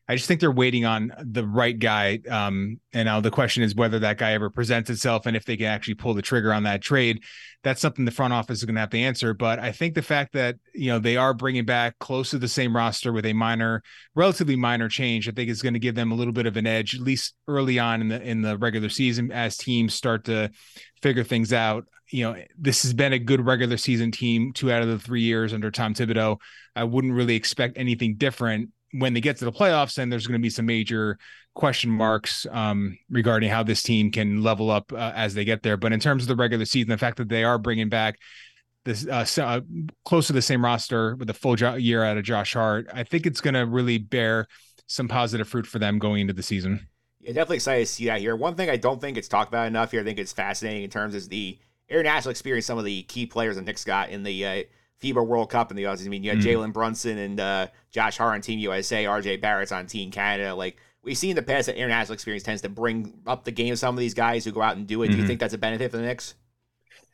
I 0.08 0.16
just 0.16 0.28
think 0.28 0.40
they're 0.40 0.52
waiting 0.52 0.86
on 0.86 1.12
the 1.20 1.48
right 1.48 1.78
guy. 1.78 2.20
Um, 2.30 2.80
and 2.94 3.08
now 3.08 3.22
the 3.22 3.32
question 3.32 3.64
is 3.64 3.74
whether 3.74 3.98
that 4.00 4.20
guy 4.20 4.34
ever 4.34 4.52
presents 4.52 4.92
itself 4.92 5.26
and 5.26 5.36
if 5.36 5.46
they 5.46 5.58
can 5.58 5.66
actually 5.66 5.96
pull 5.96 6.14
the 6.14 6.22
trigger 6.22 6.54
on 6.54 6.64
that 6.64 6.84
trade. 6.84 7.24
That's 7.64 7.82
something 7.82 8.06
the 8.06 8.12
front 8.12 8.32
office 8.32 8.60
is 8.60 8.66
going 8.66 8.76
to 8.76 8.82
have 8.82 8.92
to 8.92 9.00
answer. 9.00 9.34
But 9.34 9.58
I 9.58 9.72
think 9.72 9.96
the 9.96 10.04
fact 10.04 10.34
that, 10.34 10.58
you 10.76 10.92
know, 10.92 11.00
they 11.00 11.18
are 11.18 11.34
bringing 11.34 11.66
back 11.66 11.98
close 11.98 12.30
to 12.30 12.38
the 12.38 12.48
same 12.48 12.76
roster 12.76 13.12
with 13.12 13.26
a 13.26 13.34
minor, 13.34 13.82
relatively 14.14 14.56
minor 14.56 14.90
change, 14.90 15.28
I 15.28 15.32
think 15.32 15.50
is 15.50 15.64
going 15.64 15.74
to 15.74 15.80
give 15.80 15.96
them 15.96 16.12
a 16.12 16.16
little 16.16 16.34
bit 16.34 16.46
of 16.46 16.56
an 16.56 16.68
edge, 16.68 16.94
at 16.94 17.02
least 17.02 17.34
early 17.48 17.80
on 17.80 18.02
in 18.02 18.10
the, 18.10 18.22
in 18.22 18.42
the 18.44 18.60
regular 18.60 18.90
season 18.90 19.32
as 19.32 19.58
teams 19.58 19.96
start 19.96 20.26
to 20.26 20.52
figure 21.02 21.24
things 21.24 21.52
out. 21.52 21.86
You 22.12 22.26
know, 22.26 22.44
this 22.56 22.84
has 22.84 22.94
been 22.94 23.14
a 23.14 23.20
good 23.20 23.44
regular 23.44 23.78
season 23.78 24.12
team 24.12 24.54
two 24.54 24.72
out 24.72 24.84
of 24.84 24.88
the 24.88 25.00
three 25.00 25.24
years 25.24 25.52
under 25.52 25.72
Tom 25.72 25.96
Thibodeau. 25.96 26.38
I 26.76 26.84
wouldn't 26.84 27.16
really 27.16 27.36
expect 27.36 27.80
anything 27.80 28.18
different 28.18 28.70
when 29.00 29.14
they 29.14 29.22
get 29.22 29.38
to 29.38 29.46
the 29.46 29.52
playoffs, 29.52 29.96
then 29.96 30.10
there's 30.10 30.28
going 30.28 30.40
to 30.40 30.44
be 30.44 30.50
some 30.50 30.66
major 30.66 31.18
question 31.54 31.90
marks 31.90 32.46
um, 32.52 32.98
regarding 33.10 33.50
how 33.50 33.64
this 33.64 33.82
team 33.82 34.12
can 34.12 34.44
level 34.44 34.70
up 34.70 34.92
uh, 34.92 35.12
as 35.16 35.34
they 35.34 35.46
get 35.46 35.64
there. 35.64 35.78
But 35.78 35.94
in 35.94 36.00
terms 36.00 36.24
of 36.24 36.28
the 36.28 36.36
regular 36.36 36.66
season, 36.66 36.90
the 36.90 36.98
fact 36.98 37.18
that 37.18 37.30
they 37.30 37.44
are 37.44 37.58
bringing 37.58 37.90
back 37.90 38.20
this 38.84 39.08
uh, 39.08 39.25
so- 39.25 39.46
uh, 39.46 39.62
close 40.04 40.28
to 40.28 40.34
the 40.34 40.42
same 40.42 40.64
roster 40.64 41.16
with 41.16 41.30
a 41.30 41.34
full 41.34 41.56
jo- 41.56 41.75
year 41.75 42.04
out 42.04 42.18
of 42.18 42.24
Josh 42.24 42.54
Hart, 42.54 42.88
I 42.94 43.04
think 43.04 43.25
it's 43.25 43.42
going 43.42 43.56
to 43.56 43.66
really 43.66 43.98
bear 43.98 44.48
some 44.88 45.08
positive 45.08 45.48
fruit 45.48 45.66
for 45.66 45.80
them 45.80 45.98
going 45.98 46.22
into 46.22 46.34
the 46.34 46.44
season. 46.44 46.88
Yeah, 47.22 47.34
definitely 47.34 47.56
excited 47.58 47.88
to 47.88 47.92
see 47.92 48.06
that 48.06 48.20
here. 48.20 48.36
One 48.36 48.56
thing 48.56 48.70
I 48.70 48.78
don't 48.78 49.02
think 49.02 49.18
it's 49.18 49.28
talked 49.28 49.50
about 49.50 49.66
enough 49.66 49.92
here, 49.92 50.02
I 50.02 50.04
think 50.04 50.20
it's 50.20 50.34
fascinating 50.34 50.84
in 50.84 50.92
terms 50.92 51.16
is 51.16 51.28
the 51.28 51.58
international 51.90 52.32
experience 52.32 52.66
some 52.68 52.78
of 52.78 52.86
the 52.86 53.04
key 53.04 53.25
players 53.25 53.56
the 53.56 53.64
Knicks 53.64 53.84
got 53.84 54.10
in 54.10 54.24
the 54.24 54.46
uh, 54.46 54.64
FIBA 55.02 55.25
World 55.25 55.50
Cup 55.50 55.72
in 55.72 55.78
the 55.78 55.84
offseason. 55.84 56.06
I 56.08 56.10
mean, 56.10 56.24
you 56.24 56.30
had 56.32 56.40
Mhm. 56.40 56.44
Jalen 56.44 56.74
Brunson 56.74 57.18
and 57.18 57.40
uh, 57.40 57.68
Josh 57.92 58.18
Hart 58.18 58.34
on 58.36 58.42
Team 58.42 58.60
USA, 58.60 59.06
RJ 59.06 59.38
Barrett's 59.42 59.72
on 59.72 59.86
Team 59.88 60.10
Canada. 60.12 60.56
Like, 60.56 60.78
we've 61.04 61.18
seen 61.18 61.32
in 61.32 61.36
the 61.36 61.44
past 61.44 61.68
that 61.68 61.75
international 61.75 62.14
experience 62.14 62.44
tends 62.44 62.62
to 62.64 62.70
bring 62.70 63.14
up 63.28 63.44
the 63.44 63.52
game 63.52 63.74
of 63.74 63.80
some 63.80 63.94
of 63.96 64.00
these 64.00 64.14
guys 64.14 64.46
who 64.46 64.52
go 64.52 64.62
out 64.62 64.78
and 64.78 64.88
do 64.88 65.04
it. 65.04 65.10
Do 65.10 65.18
you 65.18 65.24
Mhm. 65.24 65.28
think 65.28 65.40
that's 65.40 65.54
a 65.54 65.58
benefit 65.58 65.92
for 65.92 65.98
the 65.98 66.04
Knicks? 66.04 66.36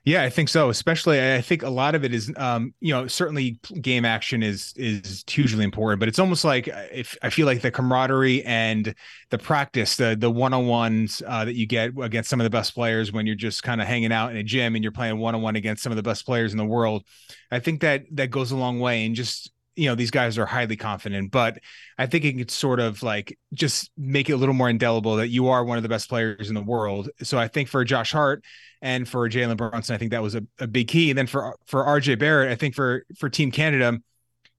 Yeah, 0.03 0.23
I 0.23 0.31
think 0.31 0.49
so. 0.49 0.69
Especially, 0.69 1.21
I 1.35 1.41
think 1.41 1.61
a 1.61 1.69
lot 1.69 1.93
of 1.93 2.03
it 2.03 2.11
is, 2.11 2.33
um, 2.35 2.73
you 2.79 2.91
know, 2.91 3.05
certainly 3.05 3.59
game 3.81 4.03
action 4.03 4.41
is 4.41 4.73
is 4.75 5.23
hugely 5.29 5.63
important, 5.63 5.99
but 5.99 6.09
it's 6.09 6.17
almost 6.17 6.43
like 6.43 6.67
uh, 6.67 6.85
if 6.91 7.15
I 7.21 7.29
feel 7.29 7.45
like 7.45 7.61
the 7.61 7.69
camaraderie 7.69 8.43
and 8.43 8.95
the 9.29 9.37
practice, 9.37 9.97
the 9.97 10.15
the 10.19 10.31
one 10.31 10.53
on 10.53 10.65
ones 10.65 11.21
uh, 11.27 11.45
that 11.45 11.53
you 11.53 11.67
get 11.67 11.91
against 12.01 12.31
some 12.31 12.39
of 12.39 12.45
the 12.45 12.49
best 12.49 12.73
players 12.73 13.11
when 13.11 13.27
you're 13.27 13.35
just 13.35 13.61
kind 13.61 13.79
of 13.79 13.85
hanging 13.85 14.11
out 14.11 14.31
in 14.31 14.37
a 14.37 14.43
gym 14.43 14.73
and 14.73 14.83
you're 14.83 14.91
playing 14.91 15.19
one 15.19 15.35
on 15.35 15.43
one 15.43 15.55
against 15.55 15.83
some 15.83 15.91
of 15.91 15.97
the 15.97 16.03
best 16.03 16.25
players 16.25 16.51
in 16.51 16.57
the 16.57 16.65
world. 16.65 17.03
I 17.51 17.59
think 17.59 17.81
that 17.81 18.05
that 18.13 18.31
goes 18.31 18.51
a 18.51 18.57
long 18.57 18.79
way, 18.79 19.05
and 19.05 19.13
just 19.15 19.51
you 19.81 19.87
know, 19.87 19.95
these 19.95 20.11
guys 20.11 20.37
are 20.37 20.45
highly 20.45 20.77
confident, 20.77 21.31
but 21.31 21.57
I 21.97 22.05
think 22.05 22.23
it 22.23 22.37
could 22.37 22.51
sort 22.51 22.79
of 22.79 23.01
like 23.01 23.35
just 23.51 23.89
make 23.97 24.29
it 24.29 24.33
a 24.33 24.37
little 24.37 24.53
more 24.53 24.69
indelible 24.69 25.15
that 25.15 25.29
you 25.29 25.47
are 25.47 25.65
one 25.65 25.77
of 25.77 25.81
the 25.81 25.89
best 25.89 26.07
players 26.07 26.49
in 26.49 26.53
the 26.53 26.61
world. 26.61 27.09
So 27.23 27.39
I 27.39 27.47
think 27.47 27.67
for 27.67 27.83
Josh 27.83 28.11
Hart 28.11 28.45
and 28.83 29.09
for 29.09 29.27
Jalen 29.27 29.57
Brunson, 29.57 29.95
I 29.95 29.97
think 29.97 30.11
that 30.11 30.21
was 30.21 30.35
a, 30.35 30.43
a 30.59 30.67
big 30.67 30.87
key. 30.87 31.09
And 31.09 31.17
then 31.17 31.25
for 31.25 31.55
for 31.65 31.83
RJ 31.83 32.19
Barrett, 32.19 32.51
I 32.51 32.55
think 32.55 32.75
for 32.75 33.07
for 33.17 33.27
Team 33.27 33.49
Canada, 33.49 33.97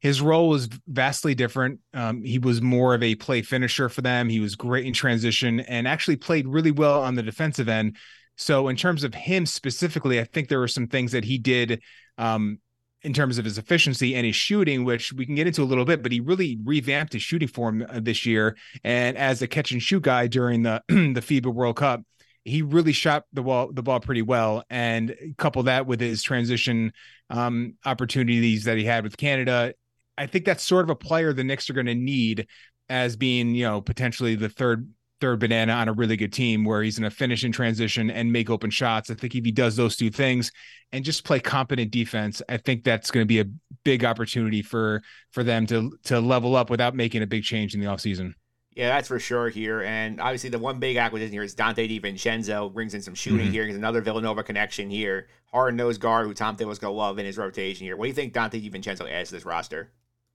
his 0.00 0.20
role 0.20 0.48
was 0.48 0.68
vastly 0.88 1.36
different. 1.36 1.78
Um, 1.94 2.24
he 2.24 2.40
was 2.40 2.60
more 2.60 2.92
of 2.92 3.04
a 3.04 3.14
play 3.14 3.42
finisher 3.42 3.88
for 3.88 4.00
them. 4.00 4.28
He 4.28 4.40
was 4.40 4.56
great 4.56 4.86
in 4.86 4.92
transition 4.92 5.60
and 5.60 5.86
actually 5.86 6.16
played 6.16 6.48
really 6.48 6.72
well 6.72 7.00
on 7.00 7.14
the 7.14 7.22
defensive 7.22 7.68
end. 7.68 7.96
So 8.36 8.66
in 8.66 8.74
terms 8.74 9.04
of 9.04 9.14
him 9.14 9.46
specifically, 9.46 10.18
I 10.18 10.24
think 10.24 10.48
there 10.48 10.58
were 10.58 10.66
some 10.66 10.88
things 10.88 11.12
that 11.12 11.22
he 11.22 11.38
did 11.38 11.80
um, 12.18 12.58
in 13.04 13.12
terms 13.12 13.38
of 13.38 13.44
his 13.44 13.58
efficiency 13.58 14.14
and 14.14 14.24
his 14.24 14.36
shooting, 14.36 14.84
which 14.84 15.12
we 15.12 15.26
can 15.26 15.34
get 15.34 15.46
into 15.46 15.62
a 15.62 15.64
little 15.64 15.84
bit, 15.84 16.02
but 16.02 16.12
he 16.12 16.20
really 16.20 16.58
revamped 16.64 17.12
his 17.12 17.22
shooting 17.22 17.48
form 17.48 17.84
uh, 17.88 18.00
this 18.00 18.24
year. 18.24 18.56
And 18.84 19.16
as 19.16 19.42
a 19.42 19.48
catch 19.48 19.72
and 19.72 19.82
shoot 19.82 20.02
guy 20.02 20.26
during 20.26 20.62
the 20.62 20.82
the 20.88 21.20
FIBA 21.20 21.52
World 21.52 21.76
Cup, 21.76 22.02
he 22.44 22.62
really 22.62 22.92
shot 22.92 23.24
the 23.32 23.42
ball 23.42 23.72
the 23.72 23.82
ball 23.82 24.00
pretty 24.00 24.22
well. 24.22 24.64
And 24.70 25.14
couple 25.38 25.64
that 25.64 25.86
with 25.86 26.00
his 26.00 26.22
transition 26.22 26.92
um, 27.30 27.74
opportunities 27.84 28.64
that 28.64 28.78
he 28.78 28.84
had 28.84 29.04
with 29.04 29.16
Canada, 29.16 29.74
I 30.16 30.26
think 30.26 30.44
that's 30.44 30.62
sort 30.62 30.84
of 30.84 30.90
a 30.90 30.96
player 30.96 31.32
the 31.32 31.44
Knicks 31.44 31.70
are 31.70 31.74
going 31.74 31.86
to 31.86 31.94
need 31.94 32.46
as 32.88 33.16
being, 33.16 33.54
you 33.54 33.64
know, 33.64 33.80
potentially 33.80 34.34
the 34.34 34.48
third 34.48 34.88
third 35.22 35.38
banana 35.38 35.72
on 35.72 35.86
a 35.88 35.92
really 35.92 36.16
good 36.16 36.32
team 36.32 36.64
where 36.64 36.82
he's 36.82 36.98
going 36.98 37.08
to 37.08 37.16
finish 37.16 37.44
in 37.44 37.52
transition 37.52 38.10
and 38.10 38.32
make 38.32 38.50
open 38.50 38.70
shots. 38.70 39.08
I 39.08 39.14
think 39.14 39.36
if 39.36 39.44
he 39.44 39.52
does 39.52 39.76
those 39.76 39.96
two 39.96 40.10
things 40.10 40.50
and 40.90 41.04
just 41.04 41.24
play 41.24 41.38
competent 41.38 41.92
defense, 41.92 42.42
I 42.48 42.56
think 42.56 42.82
that's 42.82 43.12
going 43.12 43.22
to 43.22 43.28
be 43.28 43.38
a 43.38 43.44
big 43.84 44.04
opportunity 44.04 44.62
for 44.62 45.00
for 45.30 45.44
them 45.44 45.64
to 45.68 45.96
to 46.04 46.20
level 46.20 46.56
up 46.56 46.70
without 46.70 46.96
making 46.96 47.22
a 47.22 47.26
big 47.26 47.44
change 47.44 47.72
in 47.72 47.80
the 47.80 47.86
offseason. 47.86 48.34
Yeah, 48.74 48.88
that's 48.88 49.06
for 49.06 49.20
sure 49.20 49.48
here. 49.48 49.82
And 49.82 50.20
obviously, 50.20 50.50
the 50.50 50.58
one 50.58 50.80
big 50.80 50.96
acquisition 50.96 51.32
here 51.32 51.42
is 51.44 51.54
Donte 51.54 51.88
DiVincenzo 51.88 52.72
brings 52.72 52.94
in 52.94 53.02
some 53.02 53.14
shooting 53.14 53.48
Mhm. 53.48 53.52
here. 53.52 53.66
He's 53.66 53.76
another 53.76 54.00
Villanova 54.00 54.42
connection 54.42 54.90
here. 54.90 55.28
Hard 55.52 55.76
nosed 55.76 56.00
guard 56.00 56.26
who 56.26 56.34
Tom 56.34 56.56
Thibodeau's 56.56 56.78
going 56.80 56.92
to 56.92 56.96
love 56.98 57.18
in 57.18 57.26
his 57.26 57.38
rotation 57.38 57.86
here. 57.86 57.96
What 57.96 58.06
do 58.06 58.08
you 58.08 58.14
think 58.14 58.32
Donte 58.34 58.60
DiVincenzo 58.60 59.08
adds 59.08 59.28
to 59.28 59.36
this 59.36 59.44
roster? 59.44 59.92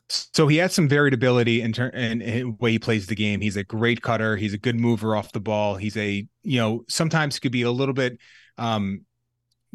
So 0.09 0.47
he 0.47 0.57
has 0.57 0.73
some 0.73 0.87
variability 0.87 1.61
in 1.61 1.73
turn 1.73 1.91
and 1.93 2.57
way 2.59 2.71
he 2.71 2.79
plays 2.79 3.07
the 3.07 3.15
game. 3.15 3.41
He's 3.41 3.57
a 3.57 3.63
great 3.63 4.01
cutter. 4.01 4.37
He's 4.37 4.53
a 4.53 4.57
good 4.57 4.79
mover 4.79 5.15
off 5.15 5.33
the 5.33 5.41
ball. 5.41 5.75
He's 5.75 5.97
a 5.97 6.25
you 6.43 6.59
know 6.59 6.85
sometimes 6.87 7.39
could 7.39 7.51
be 7.51 7.63
a 7.63 7.71
little 7.71 7.93
bit 7.93 8.17
um, 8.57 9.05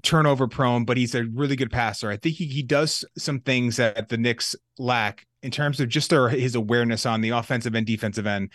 turnover 0.03 0.49
prone, 0.49 0.85
but 0.85 0.97
he's 0.97 1.15
a 1.15 1.25
really 1.25 1.57
good 1.57 1.71
passer. 1.71 2.11
I 2.11 2.17
think 2.17 2.37
he, 2.37 2.47
he 2.47 2.63
does 2.63 3.05
some 3.17 3.41
things 3.41 3.77
that 3.77 4.09
the 4.09 4.17
Knicks 4.17 4.57
lack 4.79 5.27
in 5.43 5.51
terms 5.51 5.81
of 5.81 5.89
just 5.89 6.11
their, 6.11 6.29
his 6.29 6.55
awareness 6.55 7.05
on 7.07 7.21
the 7.21 7.31
offensive 7.31 7.75
and 7.75 7.87
defensive 7.87 8.27
end. 8.27 8.51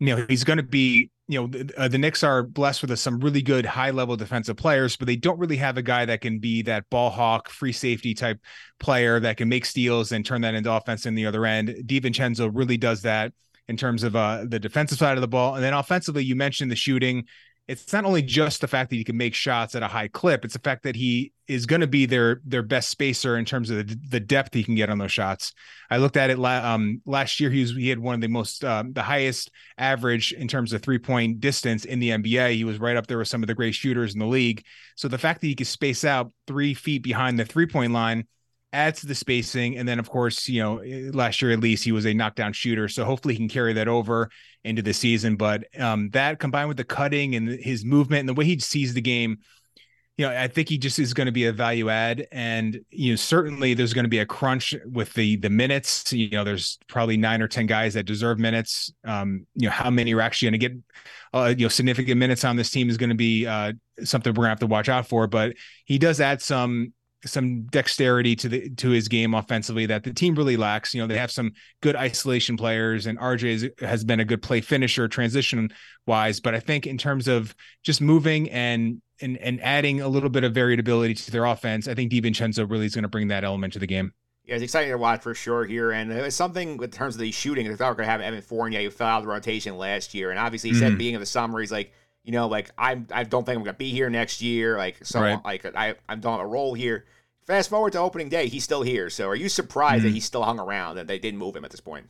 You 0.00 0.16
know, 0.16 0.26
he's 0.28 0.44
going 0.44 0.56
to 0.56 0.62
be, 0.62 1.10
you 1.28 1.40
know, 1.40 1.46
the, 1.46 1.72
uh, 1.76 1.88
the 1.88 1.98
Knicks 1.98 2.22
are 2.22 2.42
blessed 2.42 2.82
with 2.82 2.98
some 2.98 3.20
really 3.20 3.42
good 3.42 3.64
high 3.64 3.90
level 3.90 4.16
defensive 4.16 4.56
players, 4.56 4.96
but 4.96 5.06
they 5.06 5.16
don't 5.16 5.38
really 5.38 5.56
have 5.56 5.78
a 5.78 5.82
guy 5.82 6.04
that 6.04 6.20
can 6.20 6.38
be 6.38 6.62
that 6.62 6.88
ball 6.90 7.10
hawk, 7.10 7.48
free 7.48 7.72
safety 7.72 8.14
type 8.14 8.38
player 8.78 9.20
that 9.20 9.36
can 9.36 9.48
make 9.48 9.64
steals 9.64 10.12
and 10.12 10.26
turn 10.26 10.42
that 10.42 10.54
into 10.54 10.72
offense 10.72 11.06
in 11.06 11.14
the 11.14 11.26
other 11.26 11.46
end. 11.46 11.68
DiVincenzo 11.86 12.50
really 12.52 12.76
does 12.76 13.02
that 13.02 13.32
in 13.68 13.76
terms 13.76 14.02
of 14.02 14.14
uh, 14.14 14.44
the 14.46 14.58
defensive 14.58 14.98
side 14.98 15.16
of 15.16 15.22
the 15.22 15.28
ball. 15.28 15.54
And 15.54 15.64
then 15.64 15.72
offensively, 15.72 16.24
you 16.24 16.36
mentioned 16.36 16.70
the 16.70 16.76
shooting 16.76 17.24
it's 17.66 17.92
not 17.92 18.04
only 18.04 18.22
just 18.22 18.60
the 18.60 18.68
fact 18.68 18.90
that 18.90 18.96
he 18.96 19.04
can 19.04 19.16
make 19.16 19.34
shots 19.34 19.74
at 19.74 19.82
a 19.82 19.88
high 19.88 20.08
clip 20.08 20.44
it's 20.44 20.54
the 20.54 20.60
fact 20.60 20.82
that 20.82 20.96
he 20.96 21.32
is 21.46 21.66
going 21.66 21.80
to 21.80 21.86
be 21.86 22.06
their 22.06 22.40
their 22.44 22.62
best 22.62 22.88
spacer 22.88 23.36
in 23.36 23.44
terms 23.44 23.70
of 23.70 23.86
the, 23.86 23.98
the 24.08 24.20
depth 24.20 24.54
he 24.54 24.64
can 24.64 24.74
get 24.74 24.88
on 24.88 24.98
those 24.98 25.12
shots. 25.12 25.52
I 25.90 25.98
looked 25.98 26.16
at 26.16 26.30
it 26.30 26.38
la- 26.38 26.72
um, 26.72 27.02
last 27.04 27.38
year 27.38 27.50
he 27.50 27.60
was 27.60 27.72
he 27.72 27.88
had 27.88 27.98
one 27.98 28.14
of 28.14 28.20
the 28.20 28.28
most 28.28 28.64
um, 28.64 28.92
the 28.92 29.02
highest 29.02 29.50
average 29.76 30.32
in 30.32 30.48
terms 30.48 30.72
of 30.72 30.82
three 30.82 30.98
point 30.98 31.40
distance 31.40 31.84
in 31.84 31.98
the 31.98 32.10
nba 32.10 32.54
he 32.54 32.64
was 32.64 32.78
right 32.78 32.96
up 32.96 33.06
there 33.06 33.18
with 33.18 33.28
some 33.28 33.42
of 33.42 33.46
the 33.46 33.54
great 33.54 33.74
shooters 33.74 34.14
in 34.14 34.20
the 34.20 34.26
league. 34.26 34.64
So 34.96 35.08
the 35.08 35.18
fact 35.18 35.40
that 35.40 35.46
he 35.46 35.54
can 35.54 35.66
space 35.66 36.04
out 36.04 36.32
three 36.46 36.74
feet 36.74 37.02
behind 37.02 37.38
the 37.38 37.44
three 37.44 37.66
point 37.66 37.92
line 37.92 38.26
adds 38.74 39.00
to 39.00 39.06
the 39.06 39.14
spacing. 39.14 39.78
And 39.78 39.88
then, 39.88 39.98
of 39.98 40.10
course, 40.10 40.48
you 40.48 40.62
know, 40.62 40.82
last 41.12 41.40
year 41.40 41.52
at 41.52 41.60
least 41.60 41.84
he 41.84 41.92
was 41.92 42.06
a 42.06 42.12
knockdown 42.12 42.52
shooter. 42.52 42.88
So 42.88 43.04
hopefully 43.04 43.34
he 43.34 43.38
can 43.38 43.48
carry 43.48 43.72
that 43.74 43.88
over 43.88 44.28
into 44.64 44.82
the 44.82 44.92
season. 44.92 45.36
But 45.36 45.64
um, 45.80 46.10
that 46.10 46.38
combined 46.38 46.68
with 46.68 46.76
the 46.76 46.84
cutting 46.84 47.34
and 47.34 47.48
his 47.48 47.84
movement 47.84 48.20
and 48.20 48.28
the 48.28 48.34
way 48.34 48.44
he 48.44 48.58
sees 48.58 48.92
the 48.92 49.00
game, 49.00 49.38
you 50.16 50.26
know, 50.26 50.36
I 50.36 50.46
think 50.46 50.68
he 50.68 50.78
just 50.78 50.98
is 50.98 51.12
going 51.12 51.26
to 51.26 51.32
be 51.32 51.46
a 51.46 51.52
value 51.52 51.90
add. 51.90 52.28
And, 52.30 52.80
you 52.90 53.12
know, 53.12 53.16
certainly 53.16 53.74
there's 53.74 53.92
going 53.92 54.04
to 54.04 54.08
be 54.08 54.20
a 54.20 54.26
crunch 54.26 54.74
with 54.84 55.12
the 55.14 55.36
the 55.36 55.50
minutes. 55.50 56.12
You 56.12 56.30
know, 56.30 56.44
there's 56.44 56.78
probably 56.86 57.16
nine 57.16 57.42
or 57.42 57.48
10 57.48 57.66
guys 57.66 57.94
that 57.94 58.04
deserve 58.04 58.38
minutes. 58.38 58.92
Um, 59.04 59.46
you 59.54 59.66
know, 59.66 59.72
how 59.72 59.90
many 59.90 60.14
are 60.14 60.20
actually 60.20 60.50
going 60.50 60.60
to 60.60 60.68
get, 60.68 60.78
uh, 61.32 61.54
you 61.56 61.64
know, 61.64 61.68
significant 61.68 62.18
minutes 62.18 62.44
on 62.44 62.54
this 62.54 62.70
team 62.70 62.88
is 62.90 62.96
going 62.96 63.10
to 63.10 63.16
be 63.16 63.44
uh, 63.46 63.72
something 64.04 64.32
we're 64.32 64.44
going 64.44 64.46
to 64.46 64.50
have 64.50 64.60
to 64.60 64.66
watch 64.66 64.88
out 64.88 65.08
for. 65.08 65.26
But 65.26 65.56
he 65.84 65.98
does 65.98 66.20
add 66.20 66.40
some 66.40 66.92
some 67.24 67.62
dexterity 67.64 68.36
to 68.36 68.48
the 68.48 68.70
to 68.76 68.90
his 68.90 69.08
game 69.08 69.34
offensively 69.34 69.86
that 69.86 70.04
the 70.04 70.12
team 70.12 70.34
really 70.34 70.56
lacks. 70.56 70.94
You 70.94 71.00
know, 71.00 71.06
they 71.06 71.18
have 71.18 71.30
some 71.30 71.52
good 71.80 71.96
isolation 71.96 72.56
players, 72.56 73.06
and 73.06 73.18
RJ 73.18 73.80
has 73.80 74.04
been 74.04 74.20
a 74.20 74.24
good 74.24 74.42
play 74.42 74.60
finisher 74.60 75.08
transition 75.08 75.70
wise. 76.06 76.40
But 76.40 76.54
I 76.54 76.60
think 76.60 76.86
in 76.86 76.98
terms 76.98 77.28
of 77.28 77.54
just 77.82 78.00
moving 78.00 78.50
and 78.50 79.00
and 79.20 79.36
and 79.38 79.60
adding 79.62 80.00
a 80.00 80.08
little 80.08 80.30
bit 80.30 80.44
of 80.44 80.52
variability 80.54 81.14
to 81.14 81.30
their 81.30 81.44
offense, 81.44 81.88
I 81.88 81.94
think 81.94 82.12
DiVincenzo 82.12 82.68
really 82.70 82.86
is 82.86 82.94
going 82.94 83.02
to 83.04 83.08
bring 83.08 83.28
that 83.28 83.44
element 83.44 83.72
to 83.74 83.78
the 83.78 83.86
game. 83.86 84.12
Yeah, 84.44 84.56
it's 84.56 84.64
exciting 84.64 84.90
to 84.90 84.98
watch 84.98 85.22
for 85.22 85.34
sure 85.34 85.64
here. 85.64 85.92
And 85.92 86.12
it 86.12 86.20
was 86.20 86.34
something 86.34 86.82
in 86.82 86.90
terms 86.90 87.14
of 87.14 87.20
the 87.22 87.32
shooting. 87.32 87.66
I 87.66 87.74
thought 87.76 87.86
we 87.86 87.90
were 87.92 87.94
going 87.94 88.06
to 88.08 88.12
have 88.12 88.20
Evan 88.20 88.42
Fournier, 88.42 88.82
who 88.82 88.90
fell 88.90 89.06
out 89.06 89.18
of 89.18 89.22
the 89.24 89.30
rotation 89.30 89.78
last 89.78 90.12
year. 90.12 90.30
And 90.30 90.38
obviously, 90.38 90.68
he 90.70 90.76
said 90.76 90.92
Mhm. 90.92 90.98
being 90.98 91.14
of 91.14 91.20
the 91.20 91.26
summer, 91.26 91.60
he's 91.60 91.72
like, 91.72 91.92
you 92.24 92.32
know, 92.32 92.48
like, 92.48 92.70
I'm, 92.78 93.06
I 93.12 93.24
don't 93.24 93.44
think 93.44 93.56
I'm 93.58 93.62
going 93.64 93.74
to 93.74 93.78
be 93.78 93.90
here 93.90 94.10
next 94.10 94.40
year. 94.42 94.76
Like, 94.76 95.04
so, 95.04 95.20
Right. 95.20 95.38
like, 95.44 95.64
I, 95.76 95.94
I'm 96.08 96.20
doing 96.20 96.40
a 96.40 96.46
role 96.46 96.74
here. 96.74 97.04
Fast 97.46 97.68
forward 97.68 97.92
to 97.92 97.98
opening 97.98 98.30
day, 98.30 98.48
he's 98.48 98.64
still 98.64 98.82
here. 98.82 99.10
So 99.10 99.28
are 99.28 99.34
you 99.34 99.50
surprised 99.50 100.04
that 100.04 100.08
Mhm. 100.08 100.14
he 100.14 100.20
still 100.20 100.42
hung 100.42 100.58
around 100.58 100.96
and 100.98 101.08
they 101.08 101.18
didn't 101.18 101.38
move 101.38 101.54
him 101.54 101.64
at 101.64 101.70
this 101.70 101.80
point? 101.80 102.06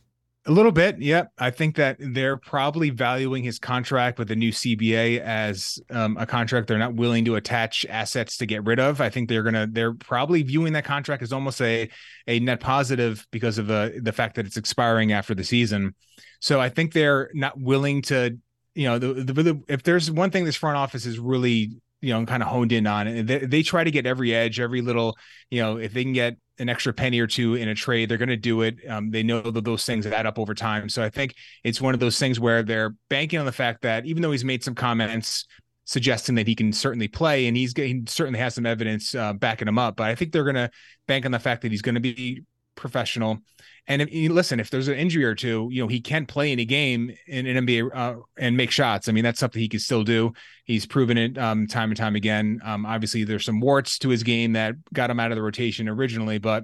A 0.47 0.51
little 0.51 0.71
bit, 0.71 0.99
yeah. 1.01 1.23
I 1.39 1.49
think 1.49 1.75
that 1.77 1.97
they're 1.99 2.37
probably 2.37 2.91
valuing 2.91 3.43
his 3.43 3.57
contract 3.57 4.19
with 4.19 4.27
the 4.27 4.35
new 4.35 4.51
CBA 4.51 5.19
as 5.19 5.79
um, 5.89 6.15
a 6.17 6.25
contract 6.27 6.67
they're 6.67 6.77
not 6.77 6.93
willing 6.93 7.25
to 7.25 7.35
attach 7.35 7.83
assets 7.89 8.37
to 8.37 8.45
get 8.45 8.63
rid 8.63 8.79
of. 8.79 9.01
I 9.01 9.09
think 9.09 9.27
they're 9.27 9.41
gonna 9.41 9.67
they're 9.69 9.95
probably 9.95 10.43
viewing 10.43 10.73
that 10.73 10.85
contract 10.85 11.23
as 11.23 11.33
almost 11.33 11.59
a 11.61 11.89
a 12.27 12.39
net 12.41 12.59
positive 12.59 13.25
because 13.31 13.57
of 13.57 13.65
the 13.65 13.99
the 14.03 14.11
fact 14.13 14.35
that 14.35 14.45
it's 14.45 14.55
expiring 14.55 15.11
after 15.13 15.33
the 15.33 15.43
season. 15.43 15.95
So 16.41 16.61
I 16.61 16.69
think 16.69 16.93
they're 16.93 17.31
not 17.33 17.59
willing 17.59 18.03
to, 18.03 18.37
you 18.75 18.85
know, 18.87 18.99
the, 18.99 19.13
the, 19.13 19.33
the 19.33 19.63
if 19.67 19.83
there's 19.83 20.11
one 20.11 20.29
thing 20.29 20.45
this 20.45 20.55
front 20.55 20.77
office 20.77 21.05
is 21.05 21.17
really 21.17 21.71
you 22.01 22.13
know 22.13 22.25
kind 22.25 22.43
of 22.43 22.49
honed 22.49 22.71
in 22.71 22.85
on, 22.85 23.07
and 23.07 23.27
they, 23.27 23.39
they 23.39 23.63
try 23.63 23.83
to 23.83 23.91
get 23.91 24.05
every 24.05 24.33
edge, 24.35 24.59
every 24.59 24.81
little, 24.81 25.17
you 25.49 25.61
know, 25.61 25.77
if 25.77 25.93
they 25.93 26.03
can 26.03 26.13
get 26.13 26.37
an 26.59 26.69
extra 26.69 26.93
penny 26.93 27.19
or 27.19 27.27
two 27.27 27.55
in 27.55 27.67
a 27.67 27.75
trade, 27.75 28.09
they're 28.09 28.17
going 28.17 28.29
to 28.29 28.37
do 28.37 28.61
it. 28.61 28.77
Um, 28.87 29.11
they 29.11 29.23
know 29.23 29.41
that 29.41 29.65
those 29.65 29.85
things 29.85 30.05
add 30.05 30.25
up 30.25 30.37
over 30.39 30.53
time. 30.53 30.87
So 30.89 31.03
I 31.03 31.09
think 31.09 31.35
it's 31.63 31.81
one 31.81 31.93
of 31.93 31.99
those 31.99 32.19
things 32.19 32.39
where 32.39 32.63
they're 32.63 32.95
banking 33.09 33.39
on 33.39 33.45
the 33.45 33.51
fact 33.51 33.81
that 33.81 34.05
even 34.05 34.21
though 34.21 34.31
he's 34.31 34.45
made 34.45 34.63
some 34.63 34.75
comments 34.75 35.45
suggesting 35.85 36.35
that 36.35 36.47
he 36.47 36.55
can 36.55 36.73
certainly 36.73 37.07
play, 37.07 37.47
and 37.47 37.55
he's 37.55 37.73
he 37.75 38.03
certainly 38.07 38.39
has 38.39 38.55
some 38.55 38.65
evidence 38.65 39.15
uh, 39.15 39.33
backing 39.33 39.67
him 39.67 39.79
up, 39.79 39.95
but 39.95 40.07
I 40.07 40.15
think 40.15 40.31
they're 40.31 40.43
going 40.43 40.55
to 40.55 40.69
bank 41.07 41.25
on 41.25 41.31
the 41.31 41.39
fact 41.39 41.61
that 41.61 41.71
he's 41.71 41.81
going 41.81 41.95
to 41.95 42.01
be 42.01 42.43
professional. 42.75 43.39
And 43.87 44.01
if 44.01 44.09
listen, 44.31 44.59
if 44.59 44.69
there's 44.69 44.87
an 44.87 44.95
injury 44.95 45.23
or 45.25 45.35
two, 45.35 45.69
you 45.71 45.81
know, 45.81 45.87
he 45.87 46.01
can 46.01 46.25
play 46.25 46.51
in 46.51 46.59
a 46.59 46.65
game 46.65 47.11
in 47.27 47.45
an 47.45 47.65
NBA 47.65 47.89
uh, 47.93 48.15
and 48.37 48.57
make 48.57 48.71
shots. 48.71 49.07
I 49.07 49.11
mean, 49.11 49.23
that's 49.23 49.39
something 49.39 49.61
he 49.61 49.69
can 49.69 49.79
still 49.79 50.03
do. 50.03 50.33
He's 50.63 50.85
proven 50.87 51.17
it 51.17 51.37
um, 51.37 51.67
time 51.67 51.91
and 51.91 51.97
time 51.97 52.15
again. 52.15 52.59
Um, 52.63 52.85
obviously, 52.85 53.23
there's 53.23 53.45
some 53.45 53.61
warts 53.61 53.99
to 53.99 54.09
his 54.09 54.23
game 54.23 54.53
that 54.53 54.75
got 54.91 55.09
him 55.11 55.19
out 55.19 55.31
of 55.31 55.35
the 55.35 55.43
rotation 55.43 55.87
originally, 55.87 56.39
but 56.39 56.63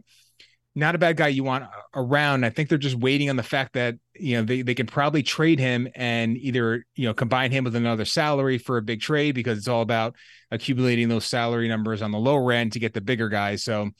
not 0.74 0.96
a 0.96 0.98
bad 0.98 1.18
guy 1.18 1.28
you 1.28 1.44
want 1.44 1.66
around. 1.96 2.46
I 2.46 2.50
think 2.50 2.70
they're 2.70 2.78
just 2.78 2.96
waiting 2.96 3.30
on 3.30 3.36
the 3.36 3.44
fact 3.44 3.74
that 3.74 3.96
you 4.16 4.38
know 4.38 4.44
they, 4.44 4.62
they 4.62 4.74
can 4.74 4.88
probably 4.88 5.22
trade 5.22 5.60
him 5.60 5.88
and 5.96 6.38
either 6.38 6.86
you 6.96 7.08
know 7.08 7.14
combine 7.14 7.52
him 7.52 7.66
with 7.66 7.76
another 7.76 8.06
salary 8.06 8.58
for 8.58 8.78
a 8.78 8.82
big 8.82 9.02
trade 9.02 9.36
because 9.36 9.58
it's 9.58 9.68
all 9.68 9.82
about 9.82 10.16
accumulating 10.50 11.10
those 11.10 11.26
salary 11.26 11.68
numbers 11.68 12.02
on 12.02 12.12
the 12.12 12.18
lower 12.18 12.52
end 12.52 12.74
to 12.74 12.80
get 12.80 12.94
the 12.94 13.02
bigger 13.02 13.30
guys. 13.30 13.64
So 13.64 13.92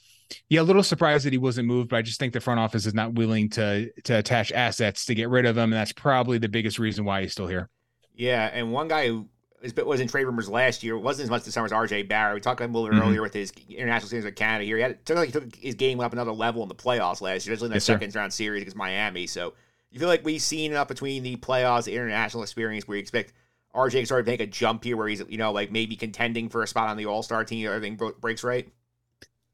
yeah, 0.48 0.60
a 0.60 0.62
little 0.62 0.82
surprised 0.82 1.24
that 1.26 1.32
he 1.32 1.38
wasn't 1.38 1.68
moved, 1.68 1.88
but 1.90 1.96
I 1.96 2.02
just 2.02 2.18
think 2.20 2.32
the 2.32 2.40
front 2.40 2.60
office 2.60 2.86
is 2.86 2.94
not 2.94 3.14
willing 3.14 3.48
to 3.50 3.90
to 4.04 4.18
attach 4.18 4.52
assets 4.52 5.04
to 5.06 5.14
get 5.14 5.28
rid 5.28 5.46
of 5.46 5.56
him, 5.56 5.64
and 5.64 5.72
that's 5.74 5.92
probably 5.92 6.38
the 6.38 6.48
biggest 6.48 6.78
reason 6.78 7.04
why 7.04 7.22
he's 7.22 7.32
still 7.32 7.46
here. 7.46 7.68
Yeah, 8.14 8.50
and 8.52 8.72
one 8.72 8.88
guy 8.88 9.06
who 9.08 9.28
was 9.62 9.74
was 9.76 10.00
in 10.00 10.08
trade 10.08 10.24
rumors 10.24 10.48
last 10.48 10.82
year 10.82 10.98
wasn't 10.98 11.24
as 11.24 11.30
much 11.30 11.44
this 11.44 11.54
summer 11.54 11.66
as 11.66 11.72
RJ 11.72 12.02
Barrett. 12.08 12.34
We 12.34 12.40
talked 12.40 12.60
about 12.60 12.68
him 12.70 12.74
a 12.74 12.78
little 12.78 12.94
bit 12.96 13.02
Mhm. 13.02 13.06
earlier 13.08 13.22
with 13.22 13.32
his 13.32 13.52
international 13.68 14.08
series 14.08 14.24
with 14.24 14.34
Canada 14.36 14.64
here. 14.64 14.76
He 14.76 14.82
had 14.82 15.04
took 15.06 15.16
like 15.16 15.26
he 15.28 15.32
took 15.32 15.54
his 15.56 15.74
game 15.76 16.00
up 16.00 16.12
another 16.12 16.32
level 16.32 16.62
in 16.62 16.68
the 16.68 16.74
playoffs 16.74 17.20
last 17.20 17.46
year, 17.46 17.54
especially 17.54 17.66
in 17.66 17.70
the 17.70 17.76
Yes, 17.76 17.84
sir. 17.84 17.94
second 17.94 18.14
round 18.14 18.32
series 18.32 18.62
against 18.62 18.76
Miami. 18.76 19.26
So 19.26 19.54
you 19.90 19.98
feel 20.00 20.08
like 20.08 20.24
we've 20.24 20.42
seen 20.42 20.72
enough 20.72 20.88
between 20.88 21.22
the 21.22 21.36
playoffs, 21.36 21.84
the 21.84 21.94
international 21.94 22.42
experience, 22.42 22.88
where 22.88 22.96
you 22.96 23.00
expect 23.02 23.32
RJ 23.74 24.00
to 24.00 24.06
sort 24.06 24.20
of 24.20 24.26
make 24.26 24.40
a 24.40 24.46
jump 24.46 24.84
here, 24.84 24.96
where 24.96 25.08
he's 25.08 25.22
you 25.28 25.38
know 25.38 25.52
like 25.52 25.70
maybe 25.70 25.96
contending 25.96 26.48
for 26.48 26.62
a 26.62 26.66
spot 26.66 26.88
on 26.88 26.96
the 26.96 27.06
All 27.06 27.22
Star 27.22 27.44
team. 27.44 27.66
Everything 27.66 27.98
breaks 28.20 28.42
right. 28.44 28.68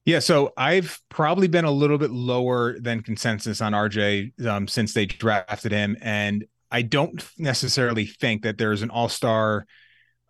Yeah, 0.08 0.20
so 0.20 0.54
I've 0.56 0.98
probably 1.10 1.48
been 1.48 1.66
a 1.66 1.70
little 1.70 1.98
bit 1.98 2.10
lower 2.10 2.80
than 2.80 3.02
consensus 3.02 3.60
on 3.60 3.74
RJ 3.74 4.46
um, 4.46 4.66
since 4.66 4.94
they 4.94 5.04
drafted 5.04 5.70
him, 5.70 5.98
and 6.00 6.46
I 6.70 6.80
don't 6.80 7.22
necessarily 7.36 8.06
think 8.06 8.40
that 8.44 8.56
there's 8.56 8.80
an 8.80 8.88
all 8.88 9.10
star, 9.10 9.66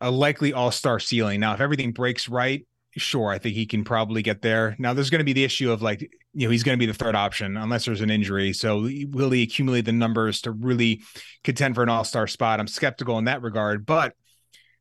a 0.01 0.11
likely 0.11 0.53
all 0.53 0.73
star 0.73 0.99
ceiling. 0.99 1.39
Now, 1.39 1.55
if 1.55 1.61
everything 1.61 1.93
breaks 1.93 2.29
right, 2.29 2.67
sure, 2.97 3.31
I 3.31 3.39
think 3.39 3.55
he 3.55 3.67
can 3.67 3.85
probably 3.85 4.21
get 4.21 4.43
there. 4.43 4.75
Now, 4.81 4.95
there's 4.95 5.11
going 5.11 5.21
to 5.21 5.25
be 5.25 5.33
the 5.33 5.45
issue 5.45 5.71
of 5.71 5.81
like, 5.81 6.01
you 6.01 6.49
know, 6.49 6.51
he's 6.51 6.65
going 6.65 6.77
to 6.77 6.85
be 6.85 6.91
the 6.91 6.99
third 6.99 7.15
option 7.15 7.57
unless 7.57 7.85
there's 7.85 8.01
an 8.01 8.11
injury. 8.11 8.53
So, 8.55 8.81
will 9.11 9.31
he 9.31 9.45
accumulate 9.45 9.85
the 9.85 9.93
numbers 9.93 10.41
to 10.41 10.51
really 10.51 11.03
contend 11.45 11.77
for 11.77 11.85
an 11.85 11.89
all 11.89 12.03
star 12.03 12.27
spot? 12.27 12.59
I'm 12.59 12.67
skeptical 12.67 13.17
in 13.19 13.27
that 13.27 13.43
regard, 13.43 13.87
but 13.87 14.15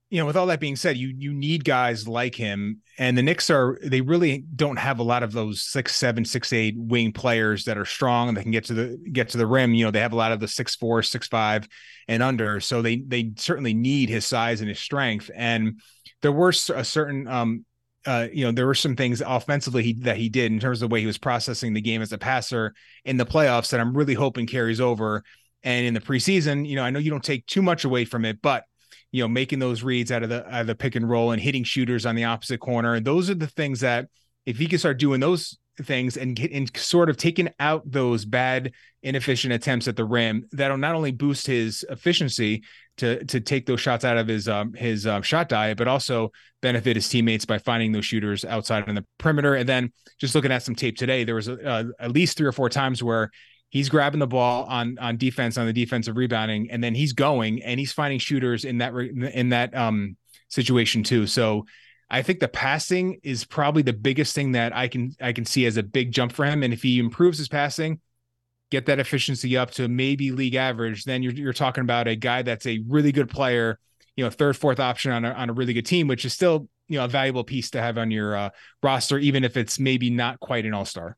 you 0.09 0.19
know, 0.19 0.25
with 0.25 0.37
all 0.37 0.45
that 0.45 0.61
being 0.61 0.77
said, 0.77 0.95
you 0.95 1.13
you 1.17 1.33
need 1.33 1.65
guys 1.65 2.07
like 2.07 2.33
him, 2.33 2.81
and 2.97 3.17
the 3.17 3.23
Knicks 3.23 3.49
are 3.49 3.77
they 3.83 3.99
really 3.99 4.45
don't 4.55 4.77
have 4.77 4.99
a 4.99 5.03
lot 5.03 5.21
of 5.21 5.33
those 5.33 5.61
six 5.61 5.95
seven 5.95 6.23
six 6.23 6.53
eight 6.53 6.75
wing 6.77 7.11
players 7.11 7.65
that 7.65 7.77
are 7.77 7.85
strong 7.85 8.29
and 8.29 8.37
that 8.37 8.43
can 8.43 8.51
get 8.51 8.65
to 8.65 8.73
the 8.73 8.97
get 9.11 9.29
to 9.29 9.37
the 9.37 9.47
rim. 9.47 9.73
You 9.73 9.85
know, 9.85 9.91
they 9.91 9.99
have 9.99 10.13
a 10.13 10.17
lot 10.17 10.31
of 10.31 10.39
the 10.39 10.47
six 10.47 10.75
four 10.75 11.03
six 11.03 11.27
five 11.27 11.67
and 12.07 12.23
under, 12.23 12.61
so 12.61 12.81
they 12.81 12.97
they 12.97 13.33
certainly 13.35 13.73
need 13.73 14.09
his 14.09 14.25
size 14.25 14.61
and 14.61 14.69
his 14.69 14.79
strength. 14.79 15.29
And 15.35 15.81
there 16.21 16.31
were 16.31 16.49
a 16.49 16.85
certain 16.85 17.27
um 17.27 17.65
uh, 18.05 18.29
you 18.31 18.45
know, 18.45 18.53
there 18.53 18.65
were 18.65 18.73
some 18.73 18.95
things 18.95 19.21
offensively 19.21 19.83
he, 19.83 19.93
that 19.93 20.15
he 20.15 20.29
did 20.29 20.49
in 20.49 20.61
terms 20.61 20.81
of 20.81 20.89
the 20.89 20.93
way 20.93 21.01
he 21.01 21.05
was 21.05 21.17
processing 21.17 21.73
the 21.73 21.81
game 21.81 22.01
as 22.01 22.13
a 22.13 22.17
passer 22.17 22.73
in 23.03 23.17
the 23.17 23.25
playoffs 23.25 23.71
that 23.71 23.81
I'm 23.81 23.95
really 23.95 24.13
hoping 24.13 24.47
carries 24.47 24.79
over. 24.79 25.25
And 25.61 25.85
in 25.85 25.93
the 25.93 25.99
preseason, 25.99 26.65
you 26.65 26.77
know, 26.77 26.83
I 26.83 26.89
know 26.89 26.99
you 26.99 27.11
don't 27.11 27.23
take 27.23 27.45
too 27.47 27.61
much 27.61 27.83
away 27.83 28.05
from 28.05 28.23
it, 28.23 28.41
but 28.41 28.63
you 29.11 29.23
know, 29.23 29.27
making 29.27 29.59
those 29.59 29.83
reads 29.83 30.11
out 30.11 30.23
of 30.23 30.29
the 30.29 30.45
out 30.47 30.61
of 30.61 30.67
the 30.67 30.75
pick 30.75 30.95
and 30.95 31.09
roll 31.09 31.31
and 31.31 31.41
hitting 31.41 31.63
shooters 31.63 32.05
on 32.05 32.15
the 32.15 32.25
opposite 32.25 32.59
corner. 32.59 32.99
Those 32.99 33.29
are 33.29 33.35
the 33.35 33.47
things 33.47 33.79
that 33.81 34.07
if 34.45 34.57
he 34.57 34.67
can 34.67 34.79
start 34.79 34.99
doing 34.99 35.19
those 35.19 35.57
things 35.83 36.17
and 36.17 36.35
get 36.35 36.51
and 36.51 36.75
sort 36.75 37.09
of 37.09 37.17
taking 37.17 37.49
out 37.59 37.83
those 37.89 38.25
bad 38.25 38.71
inefficient 39.03 39.53
attempts 39.53 39.87
at 39.87 39.95
the 39.95 40.03
rim 40.03 40.47
that'll 40.51 40.77
not 40.77 40.95
only 40.95 41.11
boost 41.11 41.45
his 41.45 41.85
efficiency 41.89 42.63
to 42.97 43.23
to 43.25 43.39
take 43.39 43.65
those 43.65 43.79
shots 43.79 44.03
out 44.03 44.17
of 44.17 44.27
his 44.27 44.47
um 44.47 44.73
his 44.73 45.05
um, 45.05 45.21
shot 45.21 45.47
diet 45.47 45.77
but 45.77 45.87
also 45.87 46.31
benefit 46.61 46.95
his 46.95 47.07
teammates 47.07 47.45
by 47.45 47.59
finding 47.59 47.91
those 47.91 48.05
shooters 48.05 48.43
outside 48.43 48.89
on 48.89 48.95
the 48.95 49.05
perimeter 49.19 49.53
and 49.53 49.69
then 49.69 49.91
just 50.19 50.33
looking 50.33 50.51
at 50.51 50.63
some 50.63 50.75
tape 50.75 50.97
today 50.97 51.23
there 51.23 51.35
was 51.35 51.47
uh, 51.47 51.83
at 51.99 52.11
least 52.11 52.37
three 52.37 52.47
or 52.47 52.51
four 52.51 52.69
times 52.69 53.03
where 53.03 53.29
he's 53.69 53.89
grabbing 53.89 54.19
the 54.19 54.27
ball 54.27 54.65
on 54.65 54.97
on 54.99 55.17
defense 55.17 55.57
on 55.57 55.65
the 55.65 55.73
defensive 55.73 56.17
rebounding 56.17 56.69
and 56.71 56.83
then 56.83 56.95
he's 56.95 57.13
going 57.13 57.61
and 57.63 57.79
he's 57.79 57.91
finding 57.91 58.19
shooters 58.19 58.65
in 58.65 58.77
that 58.79 58.93
in 58.93 59.49
that 59.49 59.75
um 59.75 60.15
situation 60.49 61.03
too. 61.03 61.27
So 61.27 61.65
I 62.09 62.21
think 62.21 62.39
the 62.39 62.47
passing 62.47 63.19
is 63.23 63.43
probably 63.43 63.81
the 63.81 63.91
biggest 63.93 64.33
thing 64.33 64.53
that 64.53 64.75
I 64.75 64.87
can 64.87 65.13
I 65.21 65.33
can 65.33 65.45
see 65.45 65.65
as 65.65 65.77
a 65.77 65.83
big 65.83 66.11
jump 66.11 66.31
for 66.31 66.45
him. 66.45 66.63
And 66.63 66.73
if 66.73 66.81
he 66.81 66.99
improves 66.99 67.37
his 67.37 67.49
passing 67.49 67.99
get 68.69 68.85
that 68.85 68.99
efficiency 68.99 69.55
up 69.55 69.71
to 69.71 69.87
maybe 69.87 70.31
league 70.31 70.55
average 70.55 71.05
then 71.05 71.23
you're 71.23 71.33
you're 71.33 71.53
talking 71.53 71.81
about 71.81 72.07
a 72.07 72.15
guy 72.15 72.41
that's 72.41 72.65
a 72.65 72.83
really 72.87 73.11
good 73.11 73.29
player 73.29 73.79
you 74.15 74.23
know 74.23 74.29
third 74.29 74.57
fourth 74.57 74.79
option 74.79 75.11
on 75.11 75.25
a, 75.25 75.31
on 75.31 75.49
a 75.49 75.53
really 75.53 75.73
good 75.73 75.85
team 75.85 76.07
which 76.07 76.25
is 76.25 76.33
still 76.33 76.67
you 76.87 76.97
know 76.97 77.05
a 77.05 77.07
valuable 77.07 77.43
piece 77.43 77.69
to 77.69 77.81
have 77.81 77.97
on 77.97 78.11
your 78.11 78.35
uh, 78.35 78.49
roster 78.83 79.17
even 79.17 79.43
if 79.43 79.57
it's 79.57 79.79
maybe 79.79 80.09
not 80.09 80.39
quite 80.39 80.65
an 80.65 80.73
all-star 80.73 81.15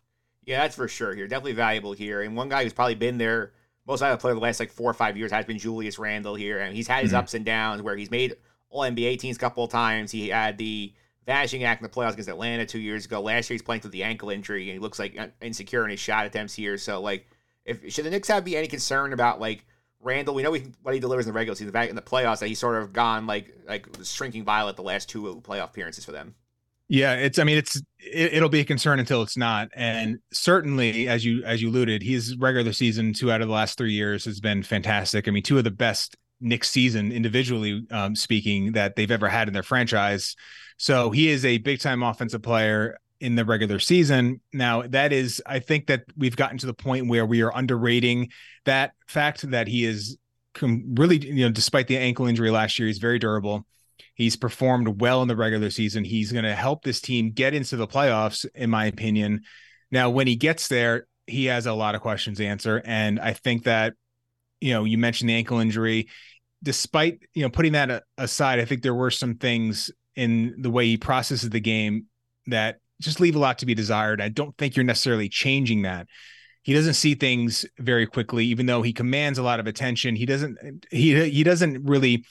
yeah, 0.50 0.64
that's 0.64 0.76
for 0.76 0.88
sure 0.88 1.14
here. 1.14 1.28
Definitely 1.28 1.54
valuable 1.54 1.94
here. 1.94 2.24
And 2.24 2.36
one 2.36 2.50
guy 2.50 2.64
who's 2.64 2.74
probably 2.74 2.96
been 2.96 3.20
there 3.20 3.54
most 3.86 4.02
of 4.02 4.12
the 4.12 4.18
player 4.18 4.34
the 4.34 4.40
last 4.40 4.60
like 4.60 4.72
four 4.72 4.90
or 4.90 4.94
five 4.94 5.16
years 5.16 5.32
has 5.32 5.46
been 5.46 5.58
Julius 5.58 5.98
Randle 5.98 6.36
here. 6.36 6.60
And 6.60 6.76
he's 6.76 6.88
had 6.88 7.04
his 7.04 7.12
mm-hmm. 7.12 7.20
ups 7.20 7.34
and 7.36 7.46
downs 7.46 7.82
where 7.82 7.96
he's 7.96 8.12
made 8.12 8.36
all 8.70 8.82
NBA 8.82 9.20
teams 9.20 9.36
a 9.36 9.40
couple 9.40 9.64
of 9.64 9.72
times. 9.72 10.12
He 10.12 10.30
had 10.30 10.58
the 10.58 10.94
vanishing 11.26 11.64
act 11.64 11.82
in 11.82 11.84
the 11.84 11.90
playoffs 11.90 12.14
against 12.14 12.30
Atlanta 12.30 12.66
two 12.66 12.80
years 12.80 13.06
ago. 13.06 13.22
Last 13.22 13.50
year 13.50 13.56
he's 13.56 13.62
playing 13.62 13.82
through 13.82 13.92
the 13.92 14.04
ankle 14.04 14.30
injury 14.32 14.64
and 14.64 14.74
he 14.74 14.80
looks 14.80 14.98
like 15.00 15.20
insecure 15.42 15.84
in 15.84 15.92
his 15.92 16.00
shot 16.00 16.26
attempts 16.26 16.54
here. 16.56 16.78
So 16.78 17.00
like 17.00 17.28
if 17.66 17.92
should 17.92 18.06
the 18.06 18.10
Knicks 18.10 18.28
have 18.28 18.44
be 18.44 18.58
any 18.58 18.68
concern 18.68 19.14
about 19.14 19.40
like 19.40 19.66
Randle, 20.02 20.34
we 20.34 20.44
know 20.44 20.54
he, 20.54 20.66
what 20.82 20.94
he 20.94 21.00
delivers 21.00 21.26
in 21.26 21.34
the 21.34 21.36
regular 21.36 21.56
season. 21.56 21.72
Back 21.72 21.90
in 21.90 21.96
the 21.96 22.02
playoffs, 22.02 22.40
that 22.40 22.48
he's 22.48 22.60
sort 22.60 22.82
of 22.82 22.94
gone 22.94 23.28
like 23.28 23.54
like 23.68 23.88
shrinking 24.04 24.44
violet 24.44 24.76
the 24.76 24.84
last 24.84 25.10
two 25.10 25.42
playoff 25.44 25.66
appearances 25.66 26.06
for 26.06 26.12
them. 26.12 26.36
Yeah, 26.90 27.14
it's. 27.14 27.38
I 27.38 27.44
mean, 27.44 27.58
it's. 27.58 27.82
It, 28.00 28.42
will 28.42 28.50
be 28.50 28.62
a 28.62 28.66
concern 28.66 29.00
until 29.00 29.22
it's 29.22 29.38
not. 29.38 29.70
And 29.76 30.18
certainly, 30.34 31.08
as 31.08 31.24
you 31.24 31.44
as 31.44 31.62
you 31.62 31.70
alluded, 31.70 32.02
his 32.02 32.36
regular 32.38 32.74
season 32.74 33.14
two 33.14 33.32
out 33.32 33.42
of 33.42 33.48
the 33.48 33.54
last 33.54 33.78
three 33.78 33.94
years 33.94 34.26
has 34.26 34.40
been 34.40 34.64
fantastic. 34.64 35.28
I 35.28 35.32
mean, 35.32 35.44
two 35.44 35.60
of 35.60 35.64
the 35.64 35.72
best 35.72 36.18
Knicks 36.42 36.72
season 36.72 37.12
individually 37.12 37.86
um, 37.92 38.16
speaking 38.16 38.72
that 38.72 38.96
they've 38.96 39.12
ever 39.12 39.30
had 39.30 39.48
in 39.48 39.54
their 39.54 39.64
franchise. 39.64 40.36
So 40.78 41.12
he 41.12 41.30
is 41.30 41.46
a 41.46 41.60
big 41.60 41.80
time 41.80 42.02
offensive 42.02 42.42
player 42.42 42.98
in 43.20 43.36
the 43.36 43.46
regular 43.46 43.80
season. 43.80 44.42
Now, 44.54 44.84
that 44.84 45.12
is, 45.12 45.44
I 45.46 45.60
think 45.60 45.88
that 45.88 46.06
we've 46.18 46.36
gotten 46.36 46.58
to 46.60 46.66
the 46.66 46.74
point 46.74 47.08
where 47.08 47.26
we 47.26 47.42
are 47.42 47.56
underrating 47.56 48.30
that 48.66 48.94
fact 49.08 49.50
that 49.52 49.68
he 49.68 49.84
is 49.84 50.18
really, 50.62 51.18
you 51.18 51.46
know, 51.46 51.52
despite 51.52 51.88
the 51.88 51.98
ankle 51.98 52.26
injury 52.26 52.50
last 52.50 52.80
year, 52.80 52.88
he's 52.88 52.98
very 52.98 53.20
durable. 53.20 53.66
He's 54.16 54.36
performed 54.36 55.02
well 55.02 55.22
in 55.22 55.28
the 55.28 55.36
regular 55.36 55.70
season. 55.70 56.04
He's 56.04 56.32
going 56.32 56.46
to 56.46 56.56
help 56.56 56.84
this 56.84 57.02
team 57.02 57.32
get 57.32 57.54
into 57.54 57.76
the 57.76 57.88
playoffs, 57.88 58.46
in 58.54 58.70
my 58.70 58.86
opinion. 58.86 59.42
Now, 59.92 60.10
when 60.10 60.28
he 60.28 60.36
gets 60.36 60.68
there, 60.68 61.08
he 61.28 61.46
has 61.46 61.66
a 61.66 61.74
lot 61.74 61.96
of 61.96 62.02
questions 62.02 62.38
to 62.38 62.46
answer. 62.46 62.82
And 62.86 63.20
I 63.20 63.34
think 63.34 63.64
that, 63.64 63.94
you 64.62 64.74
know, 64.74 64.84
you 64.84 64.98
mentioned 64.98 65.30
the 65.30 65.36
ankle 65.36 65.60
injury. 65.60 66.10
Despite, 66.62 67.22
you 67.34 67.44
know, 67.44 67.50
putting 67.50 67.72
that 67.74 68.04
aside, 68.18 68.60
I 68.60 68.66
think 68.66 68.82
there 68.82 68.94
were 68.94 69.12
some 69.12 69.36
things 69.36 69.92
in 70.16 70.56
the 70.62 70.70
way 70.70 70.86
he 70.86 70.98
processes 70.98 71.50
the 71.50 71.62
game 71.62 72.08
that 72.48 72.80
just 73.00 73.22
leave 73.22 73.36
a 73.36 73.40
lot 73.40 73.60
to 73.60 73.66
be 73.66 73.74
desired. 73.74 74.20
I 74.20 74.28
don't 74.30 74.58
think 74.58 74.76
you're 74.76 74.84
necessarily 74.84 75.30
changing 75.30 75.84
that 75.84 76.08
he 76.70 76.76
doesn't 76.76 76.94
see 76.94 77.16
things 77.16 77.66
very 77.80 78.06
quickly 78.06 78.46
even 78.46 78.68
though 78.68 78.84
he 78.84 78.94
commands 78.94 79.40
a 79.40 79.44
lot 79.44 79.60
of 79.60 79.66
attention. 79.66 80.16
He 80.16 80.28
doesn't 80.28 80.86
he 80.92 81.28
he 81.32 81.44
doesn't 81.44 81.84
really 81.84 82.24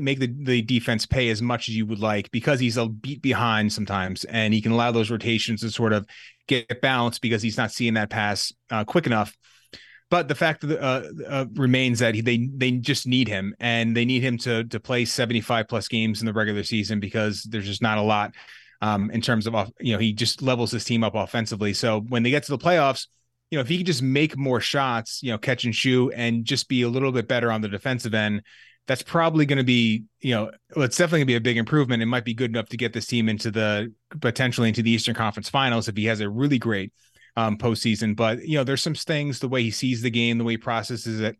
make 0.00 0.18
the, 0.18 0.26
the 0.26 0.60
defense 0.60 1.06
pay 1.06 1.30
as 1.30 1.40
much 1.40 1.70
as 1.70 1.76
you 1.76 1.86
would 1.86 2.00
like 2.00 2.30
because 2.30 2.60
he's 2.60 2.76
a 2.76 2.90
beat 2.90 3.22
behind 3.22 3.72
sometimes 3.72 4.24
and 4.24 4.52
he 4.52 4.60
can 4.60 4.72
allow 4.72 4.90
those 4.90 5.10
rotations 5.10 5.62
to 5.62 5.70
sort 5.70 5.94
of 5.94 6.06
get 6.46 6.82
bounced 6.82 7.22
because 7.22 7.40
he's 7.40 7.56
not 7.56 7.72
seeing 7.72 7.94
that 7.94 8.10
pass 8.10 8.52
uh, 8.70 8.84
quick 8.84 9.06
enough. 9.06 9.34
But 10.10 10.28
the 10.28 10.34
fact 10.34 10.60
that, 10.68 10.78
uh, 10.78 11.04
uh, 11.26 11.46
remains 11.54 12.00
that 12.00 12.14
he, 12.14 12.20
they 12.20 12.50
they 12.54 12.72
just 12.72 13.06
need 13.06 13.28
him 13.28 13.54
and 13.60 13.96
they 13.96 14.04
need 14.04 14.22
him 14.22 14.36
to 14.40 14.64
to 14.64 14.78
play 14.78 15.06
75 15.06 15.68
plus 15.68 15.88
games 15.88 16.20
in 16.20 16.26
the 16.26 16.34
regular 16.34 16.64
season 16.64 17.00
because 17.00 17.44
there's 17.44 17.64
just 17.64 17.80
not 17.80 17.96
a 17.96 18.02
lot 18.02 18.34
um, 18.82 19.10
in 19.10 19.22
terms 19.22 19.46
of 19.46 19.72
you 19.80 19.94
know 19.94 19.98
he 19.98 20.12
just 20.12 20.42
levels 20.42 20.70
his 20.70 20.84
team 20.84 21.02
up 21.02 21.14
offensively. 21.14 21.72
So 21.72 22.00
when 22.00 22.24
they 22.24 22.30
get 22.30 22.42
to 22.42 22.50
the 22.50 22.58
playoffs 22.58 23.06
you 23.50 23.58
know, 23.58 23.62
if 23.62 23.68
he 23.68 23.78
could 23.78 23.86
just 23.86 24.02
make 24.02 24.36
more 24.36 24.60
shots, 24.60 25.22
you 25.22 25.30
know, 25.30 25.38
catch 25.38 25.64
and 25.64 25.74
shoot 25.74 26.12
and 26.16 26.44
just 26.44 26.68
be 26.68 26.82
a 26.82 26.88
little 26.88 27.12
bit 27.12 27.28
better 27.28 27.52
on 27.52 27.60
the 27.60 27.68
defensive 27.68 28.14
end, 28.14 28.42
that's 28.86 29.02
probably 29.02 29.46
going 29.46 29.58
to 29.58 29.64
be, 29.64 30.04
you 30.20 30.34
know, 30.34 30.50
it's 30.76 30.96
definitely 30.96 31.20
going 31.20 31.26
to 31.26 31.32
be 31.32 31.36
a 31.36 31.40
big 31.40 31.56
improvement. 31.56 32.02
It 32.02 32.06
might 32.06 32.24
be 32.24 32.34
good 32.34 32.50
enough 32.50 32.68
to 32.70 32.76
get 32.76 32.92
this 32.92 33.06
team 33.06 33.28
into 33.28 33.50
the 33.50 33.92
potentially 34.20 34.68
into 34.68 34.82
the 34.82 34.90
Eastern 34.90 35.14
Conference 35.14 35.48
Finals 35.48 35.88
if 35.88 35.96
he 35.96 36.06
has 36.06 36.20
a 36.20 36.28
really 36.28 36.58
great 36.58 36.92
um, 37.36 37.56
postseason. 37.56 38.16
But 38.16 38.42
you 38.46 38.56
know, 38.56 38.64
there's 38.64 38.82
some 38.82 38.94
things 38.94 39.38
the 39.38 39.48
way 39.48 39.62
he 39.62 39.70
sees 39.70 40.02
the 40.02 40.10
game, 40.10 40.38
the 40.38 40.44
way 40.44 40.54
he 40.54 40.58
processes 40.58 41.20
it, 41.20 41.36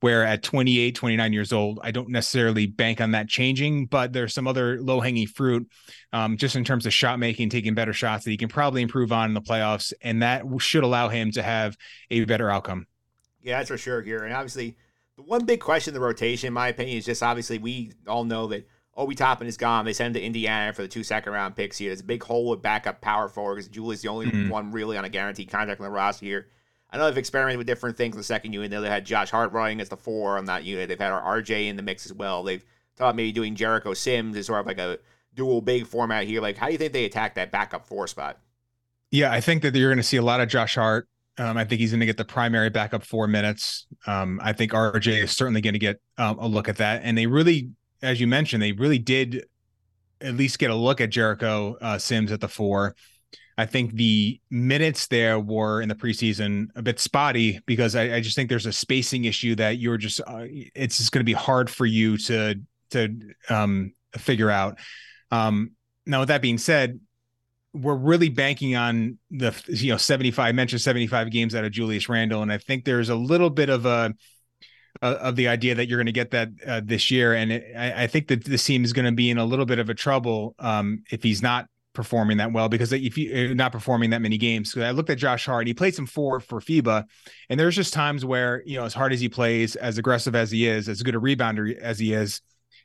where 0.00 0.24
at 0.24 0.42
28 0.42 0.94
29 0.94 1.32
years 1.32 1.52
old 1.52 1.80
i 1.82 1.90
don't 1.90 2.08
necessarily 2.08 2.66
bank 2.66 3.00
on 3.00 3.12
that 3.12 3.28
changing 3.28 3.86
but 3.86 4.12
there's 4.12 4.34
some 4.34 4.46
other 4.46 4.80
low 4.80 5.00
hanging 5.00 5.26
fruit 5.26 5.68
um, 6.12 6.36
just 6.36 6.56
in 6.56 6.64
terms 6.64 6.86
of 6.86 6.92
shot 6.92 7.18
making 7.18 7.50
taking 7.50 7.74
better 7.74 7.92
shots 7.92 8.24
that 8.24 8.30
he 8.30 8.36
can 8.36 8.48
probably 8.48 8.82
improve 8.82 9.12
on 9.12 9.30
in 9.30 9.34
the 9.34 9.40
playoffs 9.40 9.92
and 10.02 10.22
that 10.22 10.42
should 10.58 10.84
allow 10.84 11.08
him 11.08 11.30
to 11.30 11.42
have 11.42 11.76
a 12.10 12.24
better 12.24 12.50
outcome 12.50 12.86
yeah 13.42 13.58
that's 13.58 13.68
for 13.68 13.78
sure 13.78 14.02
here 14.02 14.24
and 14.24 14.34
obviously 14.34 14.76
the 15.16 15.22
one 15.22 15.44
big 15.44 15.60
question 15.60 15.92
in 15.92 16.00
the 16.00 16.06
rotation 16.06 16.48
in 16.48 16.52
my 16.52 16.68
opinion 16.68 16.96
is 16.96 17.04
just 17.04 17.22
obviously 17.22 17.58
we 17.58 17.92
all 18.06 18.24
know 18.24 18.46
that 18.46 18.68
Obi 18.98 19.14
Toppin 19.14 19.46
is 19.46 19.56
gone. 19.56 19.84
They 19.84 19.92
send 19.92 20.08
him 20.08 20.20
to 20.20 20.26
Indiana 20.26 20.72
for 20.72 20.82
the 20.82 20.88
two 20.88 21.04
second 21.04 21.32
round 21.32 21.54
picks 21.54 21.78
here. 21.78 21.90
There's 21.90 22.00
a 22.00 22.04
big 22.04 22.22
hole 22.22 22.48
with 22.48 22.60
backup 22.60 23.00
power 23.00 23.28
forward 23.28 23.54
because 23.54 23.68
Julius 23.68 24.02
the 24.02 24.08
only 24.08 24.26
mm-hmm. 24.26 24.48
one 24.48 24.72
really 24.72 24.96
on 24.96 25.04
a 25.04 25.08
guaranteed 25.08 25.48
contract 25.48 25.80
on 25.80 25.84
the 25.84 25.90
roster 25.90 26.26
here. 26.26 26.48
I 26.90 26.96
know 26.96 27.06
they've 27.06 27.18
experimented 27.18 27.58
with 27.58 27.66
different 27.66 27.96
things 27.96 28.14
in 28.14 28.18
the 28.18 28.24
second 28.24 28.52
unit. 28.52 28.70
They 28.70 28.88
had 28.88 29.04
Josh 29.04 29.30
Hart 29.30 29.52
running 29.52 29.80
as 29.80 29.88
the 29.88 29.96
four 29.96 30.38
on 30.38 30.46
that 30.46 30.64
unit. 30.64 30.88
They've 30.88 30.98
had 30.98 31.12
our 31.12 31.40
RJ 31.40 31.68
in 31.68 31.76
the 31.76 31.82
mix 31.82 32.06
as 32.06 32.14
well. 32.14 32.42
They've 32.42 32.64
thought 32.96 33.14
maybe 33.14 33.32
doing 33.32 33.54
Jericho 33.54 33.92
Sims 33.94 34.36
as 34.36 34.46
sort 34.46 34.60
of 34.60 34.66
like 34.66 34.78
a 34.78 34.98
dual 35.34 35.60
big 35.60 35.86
format 35.86 36.26
here. 36.26 36.40
Like, 36.40 36.56
how 36.56 36.66
do 36.66 36.72
you 36.72 36.78
think 36.78 36.92
they 36.92 37.04
attack 37.04 37.34
that 37.34 37.52
backup 37.52 37.86
four 37.86 38.06
spot? 38.06 38.38
Yeah, 39.10 39.32
I 39.32 39.40
think 39.40 39.62
that 39.62 39.74
you're 39.74 39.90
going 39.90 39.98
to 39.98 40.02
see 40.02 40.16
a 40.16 40.22
lot 40.22 40.40
of 40.40 40.48
Josh 40.48 40.74
Hart. 40.74 41.08
Um, 41.38 41.56
I 41.56 41.64
think 41.64 41.80
he's 41.80 41.92
going 41.92 42.00
to 42.00 42.06
get 42.06 42.16
the 42.16 42.24
primary 42.24 42.68
backup 42.68 43.04
four 43.04 43.28
minutes. 43.28 43.86
Um, 44.06 44.40
I 44.42 44.52
think 44.52 44.72
RJ 44.72 45.24
is 45.24 45.30
certainly 45.30 45.60
going 45.60 45.74
to 45.74 45.78
get 45.78 46.00
um, 46.16 46.38
a 46.38 46.48
look 46.48 46.68
at 46.68 46.78
that. 46.78 47.02
And 47.04 47.16
they 47.16 47.26
really, 47.26 47.70
as 48.02 48.20
you 48.20 48.26
mentioned, 48.26 48.62
they 48.62 48.72
really 48.72 48.98
did 48.98 49.46
at 50.20 50.34
least 50.34 50.58
get 50.58 50.70
a 50.70 50.74
look 50.74 51.00
at 51.00 51.10
Jericho 51.10 51.76
uh, 51.80 51.98
Sims 51.98 52.32
at 52.32 52.40
the 52.40 52.48
four. 52.48 52.96
I 53.58 53.66
think 53.66 53.94
the 53.94 54.40
minutes 54.50 55.08
there 55.08 55.40
were 55.40 55.82
in 55.82 55.88
the 55.88 55.96
preseason 55.96 56.68
a 56.76 56.82
bit 56.82 57.00
spotty 57.00 57.58
because 57.66 57.96
I, 57.96 58.14
I 58.14 58.20
just 58.20 58.36
think 58.36 58.48
there's 58.48 58.66
a 58.66 58.72
spacing 58.72 59.24
issue 59.24 59.56
that 59.56 59.78
you're 59.78 59.96
just 59.96 60.20
uh, 60.20 60.44
it's 60.46 60.98
just 60.98 61.10
going 61.10 61.20
to 61.20 61.24
be 61.24 61.32
hard 61.32 61.68
for 61.68 61.84
you 61.84 62.16
to 62.18 62.54
to 62.90 63.18
um, 63.50 63.94
figure 64.16 64.48
out. 64.48 64.78
Um, 65.32 65.72
now, 66.06 66.20
with 66.20 66.28
that 66.28 66.40
being 66.40 66.56
said, 66.56 67.00
we're 67.74 67.96
really 67.96 68.28
banking 68.28 68.76
on 68.76 69.18
the 69.32 69.52
you 69.66 69.90
know 69.90 69.98
75 69.98 70.46
I 70.46 70.52
mentioned 70.52 70.80
75 70.80 71.32
games 71.32 71.56
out 71.56 71.64
of 71.64 71.72
Julius 71.72 72.08
Randle, 72.08 72.42
and 72.42 72.52
I 72.52 72.58
think 72.58 72.84
there's 72.84 73.08
a 73.08 73.16
little 73.16 73.50
bit 73.50 73.70
of 73.70 73.86
a 73.86 74.14
of 75.02 75.34
the 75.34 75.48
idea 75.48 75.74
that 75.74 75.88
you're 75.88 75.98
going 75.98 76.06
to 76.06 76.12
get 76.12 76.30
that 76.30 76.48
uh, 76.64 76.80
this 76.84 77.10
year, 77.10 77.34
and 77.34 77.52
it, 77.52 77.76
I, 77.76 78.04
I, 78.04 78.06
think 78.06 78.28
that 78.28 78.44
this 78.44 78.64
team 78.64 78.84
is 78.84 78.92
going 78.92 79.04
to 79.04 79.12
be 79.12 79.30
in 79.30 79.38
a 79.38 79.44
little 79.44 79.66
bit 79.66 79.78
of 79.78 79.88
a 79.90 79.94
trouble 79.94 80.56
um, 80.58 81.04
if 81.10 81.22
he's 81.22 81.40
not 81.40 81.68
performing 81.98 82.36
that 82.36 82.52
well 82.52 82.68
because 82.68 82.92
if 82.92 83.18
you 83.18 83.50
uh, 83.50 83.54
not 83.54 83.72
performing 83.72 84.10
that 84.10 84.22
many 84.22 84.38
games. 84.38 84.70
So 84.70 84.80
I 84.82 84.92
looked 84.92 85.10
at 85.10 85.18
Josh 85.18 85.46
Hart. 85.46 85.66
He 85.66 85.74
played 85.74 85.96
some 85.96 86.06
four 86.06 86.38
for 86.38 86.60
FIBA, 86.60 87.04
and 87.50 87.58
there's 87.58 87.74
just 87.74 87.92
times 87.92 88.24
where 88.24 88.62
you 88.64 88.78
know 88.78 88.84
as 88.84 88.94
hard 88.94 89.12
as 89.12 89.20
he 89.20 89.28
plays, 89.28 89.74
as 89.74 89.98
aggressive 89.98 90.36
as 90.36 90.52
he 90.52 90.68
is, 90.68 90.88
as 90.88 91.02
good 91.02 91.16
a 91.16 91.18
rebounder 91.18 91.76
as 91.76 91.98
he 91.98 92.12
is, 92.12 92.40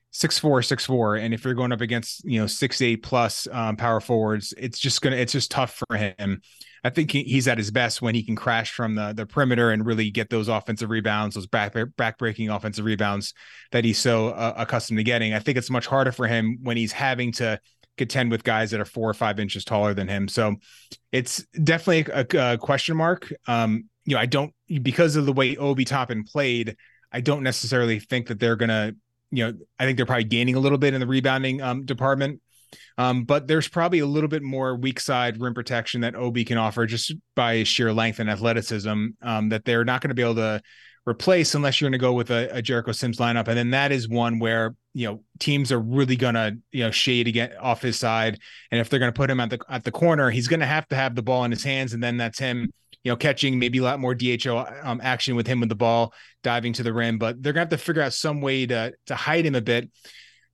six 0.09 0.39
four, 0.39 0.63
six 0.63 0.83
four, 0.83 1.15
and 1.15 1.31
if 1.31 1.45
you're 1.45 1.53
going 1.53 1.71
up 1.71 1.81
against 1.81 2.25
you 2.25 2.39
know 2.39 2.47
six 2.47 2.81
eight 2.81 3.03
plus 3.03 3.47
um, 3.51 3.75
power 3.75 3.99
forwards, 3.99 4.51
it's 4.57 4.79
just 4.79 5.03
gonna 5.03 5.15
it's 5.15 5.31
just 5.31 5.51
tough 5.51 5.79
for 5.87 5.95
him. 5.95 6.41
I 6.83 6.89
think 6.89 7.11
he, 7.11 7.23
he's 7.23 7.47
at 7.47 7.57
his 7.59 7.71
best 7.71 8.01
when 8.01 8.13
he 8.13 8.23
can 8.23 8.35
crash 8.35 8.73
from 8.73 8.95
the 8.95 9.13
the 9.13 9.27
perimeter 9.27 9.69
and 9.69 9.85
really 9.85 10.09
get 10.09 10.31
those 10.31 10.47
offensive 10.47 10.89
rebounds, 10.89 11.35
those 11.35 11.45
back 11.45 11.75
back 11.97 12.17
breaking 12.17 12.49
offensive 12.49 12.83
rebounds 12.83 13.35
that 13.71 13.85
he's 13.85 13.99
so 13.99 14.29
uh, 14.29 14.55
accustomed 14.57 14.97
to 14.97 15.03
getting. 15.03 15.35
I 15.35 15.39
think 15.39 15.59
it's 15.59 15.69
much 15.69 15.85
harder 15.85 16.11
for 16.11 16.25
him 16.25 16.57
when 16.63 16.77
he's 16.77 16.91
having 16.91 17.31
to 17.33 17.59
contend 17.97 18.31
with 18.31 18.43
guys 18.43 18.71
that 18.71 18.79
are 18.79 18.85
four 18.85 19.09
or 19.09 19.13
five 19.13 19.39
inches 19.39 19.63
taller 19.63 19.93
than 19.93 20.07
him. 20.07 20.27
So 20.27 20.55
it's 21.11 21.45
definitely 21.63 22.11
a, 22.13 22.53
a 22.53 22.57
question 22.57 22.97
mark. 22.97 23.31
Um, 23.47 23.89
you 24.05 24.15
know, 24.15 24.21
I 24.21 24.25
don't 24.25 24.53
because 24.81 25.15
of 25.15 25.25
the 25.25 25.33
way 25.33 25.55
Obi 25.57 25.85
Toppin 25.85 26.23
played. 26.23 26.75
I 27.11 27.21
don't 27.21 27.43
necessarily 27.43 27.99
think 27.99 28.27
that 28.27 28.39
they're 28.39 28.55
gonna. 28.55 28.93
You 29.31 29.47
know, 29.47 29.53
I 29.79 29.85
think 29.85 29.97
they're 29.97 30.05
probably 30.05 30.25
gaining 30.25 30.55
a 30.55 30.59
little 30.59 30.77
bit 30.77 30.93
in 30.93 30.99
the 30.99 31.07
rebounding 31.07 31.59
um, 31.61 31.85
department. 31.85 32.39
Um, 32.97 33.23
but 33.23 33.47
there's 33.47 33.67
probably 33.67 33.99
a 33.99 34.05
little 34.05 34.27
bit 34.27 34.43
more 34.43 34.75
weak 34.75 34.99
side 34.99 35.39
rim 35.39 35.53
protection 35.53 36.01
that 36.01 36.15
Obi 36.15 36.45
can 36.45 36.57
offer 36.57 36.85
just 36.85 37.13
by 37.35 37.63
sheer 37.63 37.91
length 37.93 38.19
and 38.19 38.29
athleticism 38.29 39.07
um, 39.21 39.49
that 39.49 39.65
they're 39.65 39.85
not 39.85 40.01
going 40.01 40.09
to 40.09 40.15
be 40.15 40.21
able 40.21 40.35
to 40.35 40.61
replace 41.05 41.53
unless 41.53 41.81
you're 41.81 41.89
going 41.89 41.99
to 41.99 42.03
go 42.03 42.13
with 42.13 42.31
a, 42.31 42.49
a, 42.55 42.61
Jericho 42.61 42.91
Sims 42.91 43.17
lineup. 43.17 43.47
And 43.47 43.57
then 43.57 43.71
that 43.71 43.91
is 43.91 44.07
one 44.07 44.39
where, 44.39 44.75
you 44.93 45.07
know, 45.07 45.23
teams 45.39 45.71
are 45.71 45.79
really 45.79 46.15
going 46.15 46.35
to, 46.35 46.57
you 46.71 46.85
know, 46.85 46.91
shade 46.91 47.27
again 47.27 47.53
off 47.59 47.81
his 47.81 47.99
side. 47.99 48.39
And 48.71 48.79
if 48.79 48.89
they're 48.89 48.99
going 48.99 49.11
to 49.11 49.17
put 49.17 49.29
him 49.29 49.39
at 49.39 49.49
the, 49.49 49.59
at 49.69 49.83
the 49.83 49.91
corner, 49.91 50.29
he's 50.29 50.47
going 50.47 50.61
to 50.61 50.65
have 50.65 50.87
to 50.89 50.95
have 50.95 51.15
the 51.15 51.21
ball 51.21 51.43
in 51.43 51.51
his 51.51 51.63
hands. 51.63 51.93
And 51.93 52.01
then 52.01 52.15
that's 52.17 52.39
him, 52.39 52.71
you 53.03 53.11
know, 53.11 53.17
catching 53.17 53.59
maybe 53.59 53.79
a 53.79 53.83
lot 53.83 53.99
more 53.99 54.15
DHO 54.15 54.65
um, 54.81 55.01
action 55.03 55.35
with 55.35 55.45
him 55.45 55.59
with 55.59 55.69
the 55.69 55.75
ball 55.75 56.13
diving 56.41 56.73
to 56.73 56.83
the 56.83 56.93
rim, 56.93 57.17
but 57.17 57.41
they're 57.41 57.53
going 57.53 57.67
to 57.67 57.75
have 57.75 57.79
to 57.79 57.85
figure 57.85 58.01
out 58.01 58.13
some 58.13 58.39
way 58.39 58.65
to, 58.65 58.93
to 59.07 59.15
hide 59.15 59.45
him 59.45 59.55
a 59.55 59.61
bit. 59.61 59.89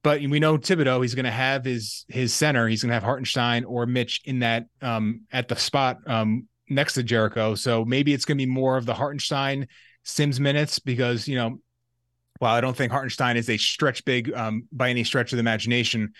But 0.02 0.22
we 0.22 0.40
know 0.40 0.58
Thibodeau, 0.58 1.02
he's 1.02 1.14
going 1.14 1.26
to 1.26 1.32
have 1.32 1.66
his, 1.66 2.06
his 2.08 2.34
center. 2.34 2.68
He's 2.68 2.82
going 2.82 2.90
to 2.90 2.94
have 2.94 3.04
Hartenstein 3.04 3.66
or 3.66 3.86
Mitch 3.86 4.22
in 4.24 4.40
that, 4.40 4.66
um, 4.82 5.22
at 5.32 5.48
the 5.48 5.58
spot, 5.58 5.98
um, 6.08 6.48
next 6.70 6.94
to 6.94 7.04
Jericho. 7.04 7.54
So 7.56 7.84
maybe 7.84 8.14
it's 8.14 8.24
going 8.24 8.38
to 8.38 8.46
be 8.46 8.50
more 8.50 8.78
of 8.78 8.86
the 8.86 8.94
Hartenstein 8.94 9.68
Sims 10.04 10.40
minutes 10.40 10.80
because 10.80 11.28
you 11.28 11.36
know, 11.36 11.60
while 12.40 12.56
I 12.56 12.62
don't 12.62 12.76
think 12.76 12.92
Hartenstein 12.92 13.38
is 13.38 13.50
a 13.50 13.58
stretch 13.58 14.06
big 14.06 14.34
um, 14.34 14.68
by 14.72 14.90
any 14.90 15.04
stretch 15.04 15.32
of 15.32 15.38
the 15.38 15.42
imagination, 15.42 16.14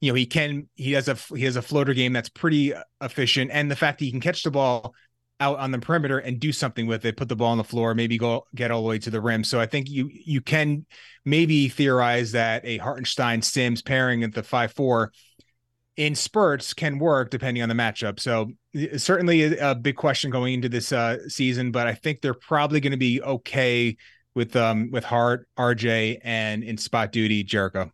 you 0.00 0.10
know 0.10 0.14
he 0.14 0.26
can 0.26 0.68
he 0.74 0.92
has 0.92 1.08
a 1.08 1.14
he 1.34 1.44
has 1.44 1.56
a 1.56 1.62
floater 1.62 1.94
game 1.94 2.12
that's 2.12 2.28
pretty 2.28 2.72
efficient, 3.00 3.50
and 3.52 3.70
the 3.70 3.76
fact 3.76 3.98
that 3.98 4.04
he 4.04 4.10
can 4.10 4.20
catch 4.20 4.42
the 4.42 4.50
ball 4.50 4.94
out 5.40 5.58
on 5.58 5.70
the 5.70 5.78
perimeter 5.78 6.18
and 6.18 6.40
do 6.40 6.50
something 6.52 6.86
with 6.86 7.04
it, 7.04 7.16
put 7.16 7.28
the 7.28 7.36
ball 7.36 7.52
on 7.52 7.58
the 7.58 7.64
floor, 7.64 7.94
maybe 7.94 8.16
go 8.16 8.46
get 8.54 8.70
all 8.70 8.82
the 8.82 8.88
way 8.88 8.98
to 8.98 9.10
the 9.10 9.20
rim. 9.20 9.44
So 9.44 9.60
I 9.60 9.66
think 9.66 9.88
you 9.88 10.08
you 10.12 10.40
can 10.40 10.86
maybe 11.24 11.68
theorize 11.68 12.32
that 12.32 12.64
a 12.64 12.78
Hartenstein 12.78 13.42
Sims 13.42 13.82
pairing 13.82 14.22
at 14.22 14.34
the 14.34 14.42
five 14.42 14.72
four 14.72 15.12
in 15.96 16.14
spurts 16.14 16.74
can 16.74 16.98
work 16.98 17.30
depending 17.30 17.62
on 17.62 17.68
the 17.68 17.74
matchup. 17.74 18.20
So 18.20 18.52
certainly 18.96 19.56
a, 19.56 19.74
big 19.74 19.96
question 19.96 20.30
going 20.30 20.54
into 20.54 20.68
this 20.68 20.92
uh, 20.92 21.28
season, 21.28 21.72
but 21.72 21.86
I 21.86 21.94
think 21.94 22.20
they're 22.20 22.34
probably 22.34 22.80
going 22.80 22.92
to 22.92 22.98
be 22.98 23.22
okay 23.22 23.96
with 24.34 24.54
um 24.54 24.90
with 24.92 25.04
Hart, 25.04 25.48
RJ, 25.58 26.18
and 26.22 26.62
in 26.62 26.76
spot 26.76 27.10
duty 27.10 27.42
Jericho. 27.42 27.90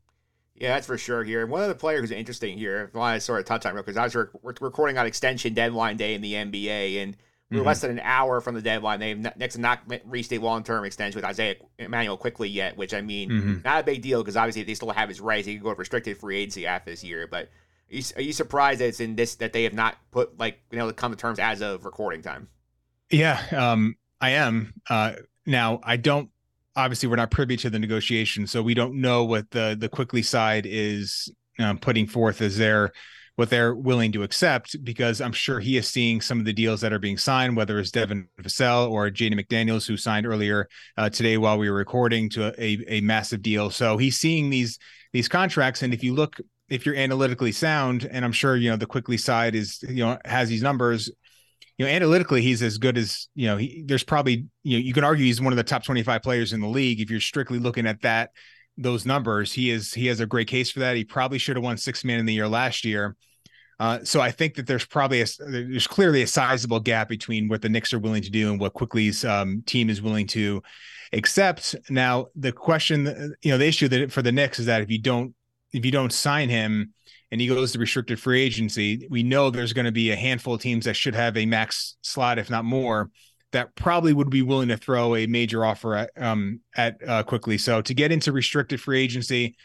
Yeah, 0.57 0.75
that's 0.75 0.87
for 0.87 0.99
sure 0.99 1.25
here. 1.25 1.43
And 1.43 1.51
one 1.51 1.62
of 1.62 1.69
the 1.69 1.75
players 1.75 2.01
who's 2.01 2.11
interesting 2.11 2.59
here, 2.59 2.91
I 2.95 2.99
want 2.99 3.17
to 3.17 3.21
sort 3.21 3.41
of 3.41 3.47
touch 3.47 3.65
on 3.65 3.75
real 3.75 3.83
because 3.83 3.97
I 3.97 4.05
was 4.05 4.15
we're 4.15 4.55
recording 4.61 4.99
on 4.99 5.07
extension 5.07 5.55
deadline 5.55 5.97
day 5.97 6.15
in 6.15 6.21
the 6.21 6.35
NBA, 6.35 7.03
and 7.03 7.17
we're 7.51 7.59
mm-hmm. 7.59 7.67
less 7.67 7.81
than 7.81 7.93
an 7.93 8.01
hour 8.03 8.41
from 8.41 8.55
the 8.55 8.62
deadline. 8.62 8.99
They've 8.99 9.19
next 9.19 9.59
not 9.59 9.81
reached 10.05 10.33
a 10.33 10.38
long 10.38 10.65
term 10.65 10.85
extension 10.85 11.17
with 11.17 11.25
Isaiah 11.25 11.57
Immanuel 11.79 12.17
Quickley 12.17 12.49
yet, 12.49 12.77
which 12.77 12.93
I 12.93 13.01
mean, 13.01 13.31
mm-hmm. 13.31 13.57
not 13.65 13.81
a 13.81 13.85
big 13.85 14.03
deal 14.03 14.23
because 14.23 14.37
obviously 14.37 14.62
they 14.65 14.75
still 14.75 14.91
have 14.91 15.09
his 15.09 15.21
rights. 15.21 15.47
He 15.47 15.55
can 15.55 15.62
go 15.62 15.75
restricted 15.75 16.19
free 16.19 16.38
agency 16.38 16.67
after 16.67 16.91
this 16.91 17.05
year, 17.05 17.27
but 17.27 17.51
you, 17.92 18.02
are 18.16 18.22
you 18.22 18.33
surprised 18.33 18.81
that 18.81 18.87
it's 18.87 19.00
in 19.00 19.16
this 19.16 19.37
that 19.37 19.52
they 19.52 19.64
have 19.64 19.74
not 19.74 19.96
put 20.11 20.38
like 20.38 20.61
you 20.70 20.78
know 20.78 20.88
to 20.88 20.92
come 20.92 21.12
to 21.12 21.16
terms 21.16 21.38
as 21.38 21.61
of 21.61 21.85
recording 21.85 22.22
time? 22.22 22.48
Yeah, 23.11 23.42
um, 23.52 23.96
I 24.20 24.31
am. 24.31 24.74
Uh, 24.88 25.14
now 25.46 25.81
I 25.83 25.96
don't. 25.96 26.31
Obviously, 26.74 27.09
we're 27.09 27.16
not 27.16 27.31
privy 27.31 27.57
to 27.59 27.70
the 27.70 27.78
negotiation, 27.78 28.46
so 28.46 28.62
we 28.62 28.74
don't 28.74 29.00
know 29.00 29.24
what 29.24 29.50
the 29.50 29.76
the 29.78 29.88
Quickley 29.88 30.22
side 30.22 30.66
is 30.66 31.31
um, 31.59 31.78
putting 31.78 32.07
forth 32.07 32.40
as 32.40 32.57
their 32.57 32.92
what 33.37 33.50
they're 33.50 33.74
willing 33.74 34.12
to 34.12 34.22
accept 34.22 34.83
because 34.85 35.20
I'm 35.20 35.33
sure 35.33 35.59
he 35.59 35.76
is 35.76 35.88
seeing 35.88 36.20
some 36.20 36.38
of 36.38 36.44
the 36.44 36.52
deals 36.52 36.83
that 36.83 36.92
are 36.92 36.98
being 36.98 37.16
signed, 37.16 37.57
whether 37.57 37.78
it's 37.78 37.90
Devin 37.90 38.28
Vassell 38.40 38.90
or 38.90 39.11
Jaden 39.11 39.40
McDaniels, 39.40 39.87
who 39.87 39.96
signed 39.96 40.26
earlier 40.26 40.68
uh, 40.98 41.09
today 41.09 41.38
while 41.38 41.59
we 41.59 41.70
were 41.70 41.76
recording 41.76 42.28
to 42.31 42.48
a, 42.48 42.62
a, 42.62 42.85
a 42.98 43.00
massive 43.00 43.40
deal. 43.42 43.70
So 43.70 43.96
he's 43.96 44.18
seeing 44.18 44.50
these 44.50 44.78
these 45.12 45.28
contracts, 45.28 45.83
and 45.83 45.92
if 45.92 46.02
you 46.02 46.14
look 46.14 46.40
if 46.73 46.87
you're 46.87 46.97
analytically 46.97 47.53
sound, 47.53 48.09
and 48.11 48.25
I'm 48.25 48.33
sure 48.33 48.57
you 48.57 48.71
know 48.71 48.77
the 48.77 48.87
Quickley 48.87 49.19
side 49.19 49.55
is 49.55 49.83
you 49.83 50.05
know 50.05 50.19
has 50.25 50.49
these 50.49 50.63
numbers, 50.63 51.11
you 51.77 51.85
know 51.85 51.91
analytically 51.93 52.43
he's 52.43 52.63
as 52.63 52.79
good 52.79 52.97
as 52.97 53.29
you 53.35 53.47
know. 53.47 53.57
He, 53.59 53.85
there's 53.87 54.05
probably 54.05 54.47
you 54.63 54.79
know 54.79 54.83
you 54.83 54.93
can 54.93 55.05
argue 55.05 55.25
he's 55.25 55.41
one 55.41 55.53
of 55.53 55.57
the 55.57 55.65
top 55.65 55.85
25 55.85 56.23
players 56.23 56.53
in 56.53 56.61
the 56.61 56.69
league 56.69 57.01
if 57.01 57.11
you're 57.11 57.21
strictly 57.21 57.59
looking 57.59 57.87
at 57.87 58.01
that 58.03 58.31
those 58.79 59.05
numbers. 59.05 59.53
He 59.53 59.71
is 59.71 59.93
he 59.93 60.07
has 60.07 60.21
a 60.21 60.27
great 60.27 60.49
case 60.49 60.71
for 60.71 60.81
that. 60.81 60.97
He 60.97 61.05
probably 61.05 61.39
should 61.39 61.57
have 61.57 61.65
won 61.65 61.77
six 61.77 62.05
man 62.05 62.19
in 62.19 62.27
the 62.27 62.35
year 62.35 62.49
last 62.49 62.85
year. 62.85 63.17
Uh, 63.79 63.99
so 64.05 64.21
I 64.21 64.31
think 64.31 64.55
that 64.55 64.67
there's 64.67 64.87
probably 64.87 65.23
a 65.23 65.27
there's 65.39 65.87
clearly 65.87 66.23
a 66.23 66.27
sizable 66.27 66.81
gap 66.81 67.09
between 67.09 67.49
what 67.49 67.63
the 67.63 67.69
Knicks 67.69 67.93
are 67.93 67.99
willing 67.99 68.23
to 68.23 68.31
do 68.31 68.51
and 68.51 68.61
what 68.61 68.75
Quickley's 68.75 69.25
um, 69.25 69.63
team 69.67 69.91
is 69.91 70.01
willing 70.01 70.27
to 70.29 70.63
accept. 71.13 71.75
Now 71.91 72.27
the 72.37 72.53
question, 72.53 73.35
you 73.43 73.51
know, 73.51 73.59
the 73.59 73.67
issue 73.67 73.89
that 73.89 74.13
for 74.13 74.23
the 74.23 74.33
Knicks 74.33 74.59
is 74.59 74.67
that 74.67 74.83
if 74.83 74.91
you 74.91 75.01
don't 75.01 75.35
if 75.73 75.85
you 75.85 75.91
don't 75.91 76.13
sign 76.13 76.49
him 76.49 76.93
and 77.31 77.41
he 77.41 77.47
goes 77.47 77.73
to 77.73 77.79
restricted 77.79 78.21
free 78.21 78.43
agency, 78.43 79.07
we 79.11 79.23
know 79.23 79.51
there's 79.51 79.73
going 79.73 79.87
to 79.87 79.93
be 79.93 80.11
a 80.11 80.17
handful 80.17 80.55
of 80.55 80.61
teams 80.61 80.85
that 80.85 80.95
should 80.95 81.15
have 81.15 81.37
a 81.37 81.47
max 81.47 81.97
slot, 82.03 82.39
if 82.39 82.51
not 82.51 82.65
more, 82.65 83.11
that 83.53 83.75
probably 83.75 84.13
would 84.13 84.31
be 84.31 84.43
willing 84.43 84.69
to 84.69 84.77
throw 84.77 85.15
a 85.15 85.27
major 85.27 85.65
offer 85.65 85.95
at 85.95 86.11
um 86.17 86.61
at 86.77 86.97
uh, 87.07 87.23
Quickley. 87.23 87.59
So 87.59 87.83
to 87.83 87.95
get 87.95 88.13
into 88.13 88.33
restricted 88.33 88.81
free 88.81 89.03
agency, 89.03 89.57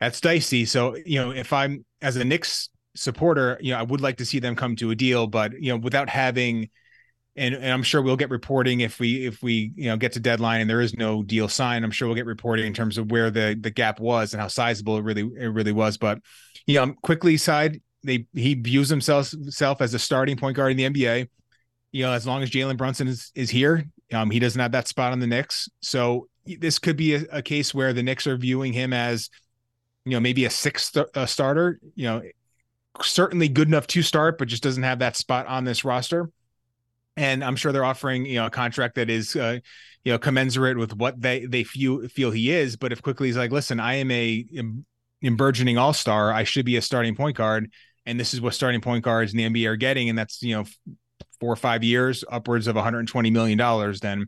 that's 0.00 0.20
dicey. 0.20 0.64
So 0.64 0.96
you 1.06 1.20
know, 1.20 1.30
if 1.30 1.52
I'm 1.52 1.84
as 2.02 2.16
a 2.16 2.24
Knicks 2.24 2.68
supporter, 2.94 3.58
you 3.60 3.72
know, 3.72 3.78
I 3.78 3.82
would 3.82 4.00
like 4.00 4.16
to 4.18 4.26
see 4.26 4.40
them 4.40 4.56
come 4.56 4.76
to 4.76 4.90
a 4.90 4.94
deal, 4.94 5.26
but 5.26 5.52
you 5.60 5.72
know, 5.72 5.78
without 5.78 6.08
having 6.08 6.68
and, 7.38 7.54
and 7.54 7.72
I'm 7.72 7.82
sure 7.82 8.02
we'll 8.02 8.16
get 8.16 8.30
reporting 8.30 8.80
if 8.80 8.98
we 8.98 9.26
if 9.26 9.42
we 9.42 9.72
you 9.76 9.88
know 9.88 9.96
get 9.96 10.12
to 10.12 10.20
deadline 10.20 10.60
and 10.60 10.68
there 10.68 10.80
is 10.80 10.94
no 10.94 11.22
deal 11.22 11.48
signed. 11.48 11.84
I'm 11.84 11.90
sure 11.90 12.08
we'll 12.08 12.16
get 12.16 12.26
reporting 12.26 12.66
in 12.66 12.74
terms 12.74 12.98
of 12.98 13.10
where 13.10 13.30
the 13.30 13.56
the 13.58 13.70
gap 13.70 14.00
was 14.00 14.34
and 14.34 14.40
how 14.40 14.48
sizable 14.48 14.96
it 14.98 15.04
really 15.04 15.22
it 15.38 15.46
really 15.46 15.72
was. 15.72 15.96
But 15.96 16.18
you 16.66 16.74
know, 16.74 16.94
Quickley 17.02 17.36
side, 17.36 17.80
they 18.02 18.26
he 18.34 18.54
views 18.54 18.88
himself 18.88 19.32
self 19.48 19.80
as 19.80 19.94
a 19.94 19.98
starting 19.98 20.36
point 20.36 20.56
guard 20.56 20.72
in 20.72 20.76
the 20.76 20.84
NBA. 20.84 21.28
You 21.92 22.04
know, 22.04 22.12
as 22.12 22.26
long 22.26 22.42
as 22.42 22.50
Jalen 22.50 22.76
Brunson 22.76 23.08
is 23.08 23.30
is 23.34 23.50
here, 23.50 23.84
um, 24.12 24.30
he 24.30 24.40
doesn't 24.40 24.60
have 24.60 24.72
that 24.72 24.88
spot 24.88 25.12
on 25.12 25.20
the 25.20 25.26
Knicks. 25.26 25.68
So 25.80 26.28
this 26.44 26.78
could 26.78 26.96
be 26.96 27.14
a, 27.14 27.24
a 27.30 27.42
case 27.42 27.72
where 27.72 27.92
the 27.92 28.02
Knicks 28.02 28.26
are 28.26 28.36
viewing 28.36 28.72
him 28.72 28.92
as, 28.92 29.30
you 30.04 30.12
know, 30.12 30.20
maybe 30.20 30.44
a 30.44 30.50
sixth 30.50 30.96
uh, 30.96 31.26
starter. 31.26 31.78
You 31.94 32.04
know, 32.04 32.22
certainly 33.00 33.48
good 33.48 33.68
enough 33.68 33.86
to 33.88 34.02
start, 34.02 34.38
but 34.38 34.48
just 34.48 34.62
doesn't 34.62 34.82
have 34.82 34.98
that 34.98 35.16
spot 35.16 35.46
on 35.46 35.64
this 35.64 35.84
roster 35.84 36.30
and 37.18 37.42
I'm 37.42 37.56
sure 37.56 37.72
they're 37.72 37.84
offering 37.84 38.24
you 38.24 38.36
know 38.36 38.46
a 38.46 38.50
contract 38.50 38.94
that 38.94 39.10
is 39.10 39.34
uh, 39.34 39.58
you 40.04 40.12
know 40.12 40.18
commensurate 40.18 40.78
with 40.78 40.94
what 40.94 41.20
they 41.20 41.44
they 41.46 41.64
feel 41.64 42.06
feel 42.08 42.30
he 42.30 42.50
is. 42.52 42.76
But 42.76 42.92
if 42.92 43.02
Quickley 43.02 43.28
he's 43.28 43.36
like, 43.36 43.50
listen, 43.50 43.80
I 43.80 43.94
am 43.94 44.10
a, 44.10 44.46
a 45.24 45.28
burgeoning 45.30 45.76
all 45.76 45.92
star, 45.92 46.32
I 46.32 46.44
should 46.44 46.64
be 46.64 46.76
a 46.76 46.82
starting 46.82 47.16
point 47.16 47.36
guard, 47.36 47.70
and 48.06 48.18
this 48.18 48.32
is 48.32 48.40
what 48.40 48.54
starting 48.54 48.80
point 48.80 49.04
guards 49.04 49.34
in 49.34 49.38
the 49.38 49.44
NBA 49.44 49.68
are 49.68 49.76
getting, 49.76 50.08
and 50.08 50.16
that's 50.16 50.40
you 50.42 50.56
know 50.56 50.64
four 51.40 51.52
or 51.52 51.56
five 51.56 51.82
years, 51.82 52.24
upwards 52.30 52.68
of 52.68 52.76
120 52.76 53.30
million 53.30 53.58
dollars, 53.58 53.98
then 53.98 54.26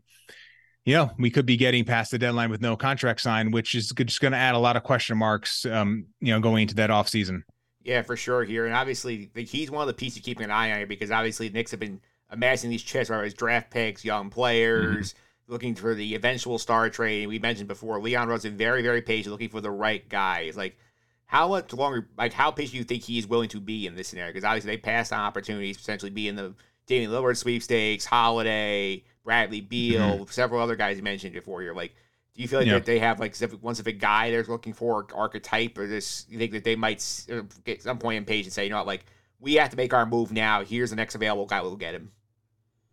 you 0.83 0.93
know 0.93 1.11
we 1.17 1.29
could 1.29 1.45
be 1.45 1.55
getting 1.55 1.85
past 1.85 2.11
the 2.11 2.19
deadline 2.19 2.51
with 2.51 2.61
no 2.61 2.75
contract 2.75 3.21
signed, 3.21 3.53
which 3.53 3.73
is 3.73 3.93
just 4.05 4.19
going 4.19 4.33
to 4.33 4.37
add 4.37 4.53
a 4.53 4.59
lot 4.59 4.75
of 4.75 4.83
question 4.83 5.17
marks, 5.17 5.65
um, 5.65 6.07
you 6.19 6.33
know, 6.33 6.41
going 6.41 6.63
into 6.63 6.75
that 6.75 6.91
off 6.91 7.07
season. 7.07 7.45
Yeah, 7.83 8.01
for 8.01 8.17
sure 8.17 8.43
here, 8.43 8.65
and 8.65 8.75
obviously 8.75 9.31
he's 9.33 9.71
one 9.71 9.81
of 9.81 9.87
the 9.87 9.93
pieces 9.93 10.21
keeping 10.21 10.43
an 10.43 10.51
eye 10.51 10.71
on 10.71 10.77
here 10.79 10.87
because 10.87 11.09
obviously 11.09 11.49
Knicks 11.49 11.71
have 11.71 11.79
been 11.79 12.01
amassing 12.31 12.69
these 12.69 12.83
chips, 12.83 13.09
whether 13.09 13.23
it's 13.23 13.35
draft 13.35 13.69
picks, 13.69 14.03
young 14.03 14.29
players, 14.29 15.13
mm-hmm. 15.13 15.53
looking 15.53 15.75
for 15.75 15.93
the 15.93 16.15
eventual 16.15 16.57
star 16.57 16.89
trade. 16.89 17.27
We 17.27 17.39
mentioned 17.39 17.67
before, 17.67 18.01
Leon 18.01 18.27
Rose 18.27 18.45
is 18.45 18.53
very, 18.53 18.81
very 18.81 19.01
patient, 19.01 19.31
looking 19.31 19.49
for 19.49 19.61
the 19.61 19.71
right 19.71 20.07
guy. 20.09 20.41
It's 20.41 20.57
like, 20.57 20.77
how 21.25 21.49
much 21.49 21.71
longer, 21.73 22.07
like, 22.17 22.33
how 22.33 22.51
patient 22.51 22.71
do 22.71 22.77
you 22.79 22.83
think 22.83 23.03
he's 23.03 23.27
willing 23.27 23.49
to 23.49 23.59
be 23.59 23.85
in 23.85 23.95
this 23.95 24.07
scenario? 24.07 24.33
Because 24.33 24.43
obviously 24.43 24.71
they 24.71 24.77
passed 24.77 25.13
on 25.13 25.19
opportunities, 25.19 25.77
potentially 25.77 26.11
be 26.11 26.27
in 26.27 26.35
the 26.35 26.53
Damian 26.87 27.11
Lillard 27.11 27.37
sweepstakes, 27.37 28.05
Holiday, 28.05 29.03
Bradley 29.23 29.61
Beal, 29.61 30.01
mm-hmm. 30.01 30.23
several 30.25 30.61
other 30.61 30.75
guys 30.75 30.97
you 30.97 31.03
mentioned 31.03 31.33
before 31.33 31.61
here. 31.61 31.73
Like, 31.73 31.93
do 32.33 32.41
you 32.41 32.47
feel 32.47 32.59
like 32.59 32.67
yeah. 32.67 32.75
that 32.75 32.85
they 32.85 32.99
have 32.99 33.19
like 33.19 33.35
once 33.61 33.79
if 33.79 33.87
a 33.87 33.91
guy 33.91 34.31
they're 34.31 34.43
looking 34.43 34.73
for 34.73 35.05
archetype 35.13 35.77
or 35.77 35.87
this? 35.87 36.25
You 36.29 36.37
think 36.37 36.53
that 36.53 36.63
they 36.63 36.75
might 36.75 37.25
get 37.65 37.81
some 37.81 37.97
point 37.97 38.17
in 38.17 38.25
page 38.25 38.45
and 38.45 38.53
say, 38.53 38.63
you 38.63 38.69
know 38.69 38.77
what, 38.77 38.87
like 38.87 39.05
we 39.39 39.55
have 39.55 39.69
to 39.71 39.77
make 39.77 39.93
our 39.93 40.05
move 40.05 40.31
now. 40.31 40.63
Here's 40.63 40.91
the 40.91 40.95
next 40.95 41.15
available 41.15 41.45
guy. 41.45 41.61
We'll 41.61 41.75
get 41.75 41.93
him. 41.93 42.11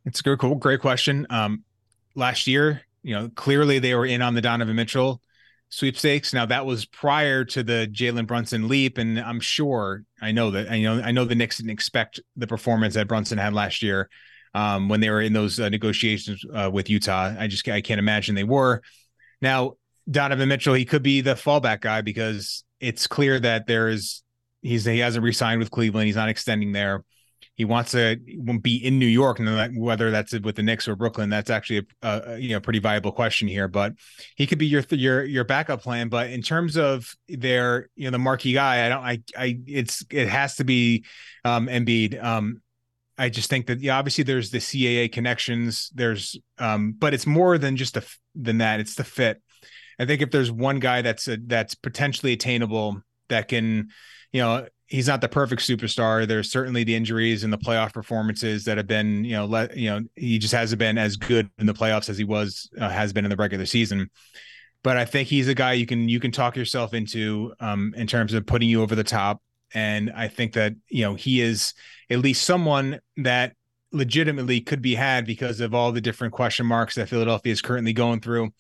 It's 0.09 0.21
a 0.25 0.37
cool, 0.39 0.55
great 0.55 0.81
question. 0.81 1.27
Um, 1.29 1.65
last 2.15 2.47
year, 2.47 2.81
you 3.03 3.15
know, 3.15 3.31
clearly 3.35 3.79
they 3.79 3.95
were 3.95 4.07
in 4.07 4.23
on 4.23 4.35
the 4.35 4.41
Donovan 4.41 4.75
Mitchell 4.75 5.21
sweepstakes. 5.69 6.33
Now 6.33 6.47
that 6.47 6.65
was 6.65 6.87
prior 6.87 7.45
to 7.45 7.63
the 7.63 7.87
Jalen 7.93 8.27
Brunson 8.27 8.69
leap, 8.69 8.97
and 8.97 9.21
I'm 9.21 9.39
sure 9.39 10.05
I 10.21 10.33
know 10.33 10.51
that 10.53 10.71
I 10.71 10.81
know 10.81 11.01
I 11.03 11.11
know 11.11 11.27
the 11.27 11.35
Knicks 11.35 11.59
didn't 11.59 11.73
expect 11.73 12.21
the 12.37 12.47
performance 12.47 12.95
that 12.95 13.07
Brunson 13.07 13.37
had 13.37 13.53
last 13.53 13.83
year 13.83 14.09
um, 14.55 14.89
when 14.89 15.01
they 15.01 15.11
were 15.11 15.21
in 15.21 15.35
those 15.35 15.61
uh, 15.61 15.69
negotiations 15.69 16.43
uh, 16.55 16.71
with 16.73 16.89
Utah. 16.89 17.35
I 17.39 17.47
just 17.47 17.69
I 17.69 17.83
can't 17.83 18.01
imagine 18.01 18.35
they 18.35 18.45
were. 18.45 18.81
Now 19.43 19.75
Donovan 20.11 20.49
Mitchell, 20.49 20.73
he 20.73 20.87
could 20.87 21.03
be 21.03 21.21
the 21.21 21.35
fallback 21.35 21.83
guy 21.83 22.01
because 22.01 22.65
it's 22.81 23.07
clear 23.07 23.39
that 23.41 23.67
there 23.67 23.89
is 23.89 24.23
he's 24.63 24.87
he 24.87 25.01
hasn't 25.01 25.23
re-signed 25.23 25.59
with 25.59 25.71
Cleveland. 25.71 26.07
He's 26.07 26.17
not 26.17 26.31
extending 26.31 26.73
there. 26.73 27.05
He 27.59 27.65
wants 27.65 27.91
to 27.91 28.17
be 28.63 28.77
in 28.77 29.01
New 29.01 29.07
York, 29.07 29.41
and 29.41 29.77
whether 29.77 30.13
that's 30.13 30.33
with 30.33 30.55
the 30.55 30.63
Knicks 30.63 30.87
or 30.87 30.95
Brooklyn, 30.95 31.29
that's 31.29 31.51
actually 31.51 31.89
a, 32.03 32.23
a 32.27 32.39
you 32.39 32.51
know 32.51 32.61
pretty 32.61 32.79
viable 32.79 33.11
question 33.11 33.49
here. 33.49 33.67
But 33.67 33.95
he 34.37 34.47
could 34.47 34.59
be 34.59 34.67
your 34.67 34.85
your 34.91 35.25
your 35.25 35.45
backup 35.45 35.83
plan. 35.83 36.09
But 36.09 36.31
in 36.31 36.41
terms 36.41 36.77
of 36.77 37.13
their 37.29 37.91
you 37.97 38.05
know 38.05 38.13
the 38.13 38.19
marquee 38.19 38.53
guy, 38.53 38.87
I 38.87 38.89
don't 38.89 39.03
I 39.03 39.23
I 39.37 39.59
it's 39.67 40.05
it 40.09 40.29
has 40.29 40.55
to 40.57 40.65
be 40.65 41.05
um 41.45 41.67
Embiid. 41.67 42.23
Um, 42.23 42.63
I 43.19 43.29
just 43.29 43.51
think 43.51 43.67
that 43.67 43.81
yeah, 43.81 43.99
obviously 43.99 44.23
there's 44.23 44.53
the 44.53 44.59
CAA 44.59 45.11
connections. 45.11 45.91
There's 45.93 46.39
um, 46.59 46.95
but 46.97 47.13
it's 47.13 47.27
more 47.27 47.59
than 47.59 47.77
just 47.77 47.97
a 47.97 48.05
than 48.37 48.59
that. 48.59 48.79
It's 48.79 48.95
the 48.95 49.03
fit. 49.03 49.43
I 49.99 50.07
think 50.07 50.23
if 50.23 50.31
there's 50.31 50.53
one 50.53 50.79
guy 50.79 51.03
that's 51.03 51.27
a, 51.27 51.37
that's 51.37 51.75
potentially 51.75 52.33
attainable 52.33 53.03
that 53.29 53.49
can, 53.49 53.89
you 54.31 54.41
know, 54.41 54.69
he's 54.89 55.07
not 55.07 55.21
the 55.21 55.29
perfect 55.29 55.63
superstar. 55.63 56.27
There's 56.27 56.51
certainly 56.51 56.83
the 56.83 56.95
injuries 56.95 57.45
and 57.45 57.53
the 57.53 57.59
playoff 57.59 57.93
performances 57.93 58.65
that 58.65 58.79
have 58.79 58.87
been, 58.87 59.25
you 59.25 59.37
know, 59.37 59.45
let 59.45 59.77
you 59.77 59.91
know, 59.91 60.01
he 60.17 60.39
just 60.39 60.55
hasn't 60.55 60.79
been 60.79 60.99
as 60.99 61.17
good 61.17 61.49
in 61.59 61.67
the 61.67 61.75
playoffs 61.75 62.09
as 62.09 62.19
he 62.19 62.25
was 62.25 62.69
uh, 62.81 62.89
has 62.89 63.13
been 63.13 63.25
in 63.25 63.31
the 63.31 63.37
regular 63.37 63.67
season. 63.67 64.11
But 64.83 64.97
I 64.97 65.05
think 65.05 65.29
he's 65.29 65.49
a 65.49 65.55
guy 65.55 65.75
you 65.75 65.87
can 65.87 66.09
you 66.09 66.19
can 66.19 66.33
talk 66.33 66.57
yourself 66.57 66.95
into 66.95 67.53
um, 67.61 67.95
in 67.97 68.07
terms 68.07 68.33
of 68.33 68.47
putting 68.47 68.69
you 68.69 68.83
over 68.83 68.95
the 68.95 69.05
top. 69.05 69.43
And 69.75 70.11
I 70.11 70.29
think 70.29 70.55
that 70.55 70.73
you 70.89 71.03
know 71.03 71.15
he 71.15 71.41
is 71.43 71.75
at 72.09 72.21
least 72.21 72.45
someone 72.45 73.01
that 73.19 73.53
legitimately 73.93 74.61
could 74.61 74.83
be 74.83 74.95
had 74.95 75.27
because 75.27 75.61
of 75.61 75.75
all 75.75 75.93
the 75.93 76.01
different 76.01 76.33
question 76.33 76.67
marks 76.67 76.95
that 76.95 77.09
Philadelphia 77.09 77.53
is 77.53 77.63
currently 77.63 77.93
going 77.93 78.21
through. 78.21 78.51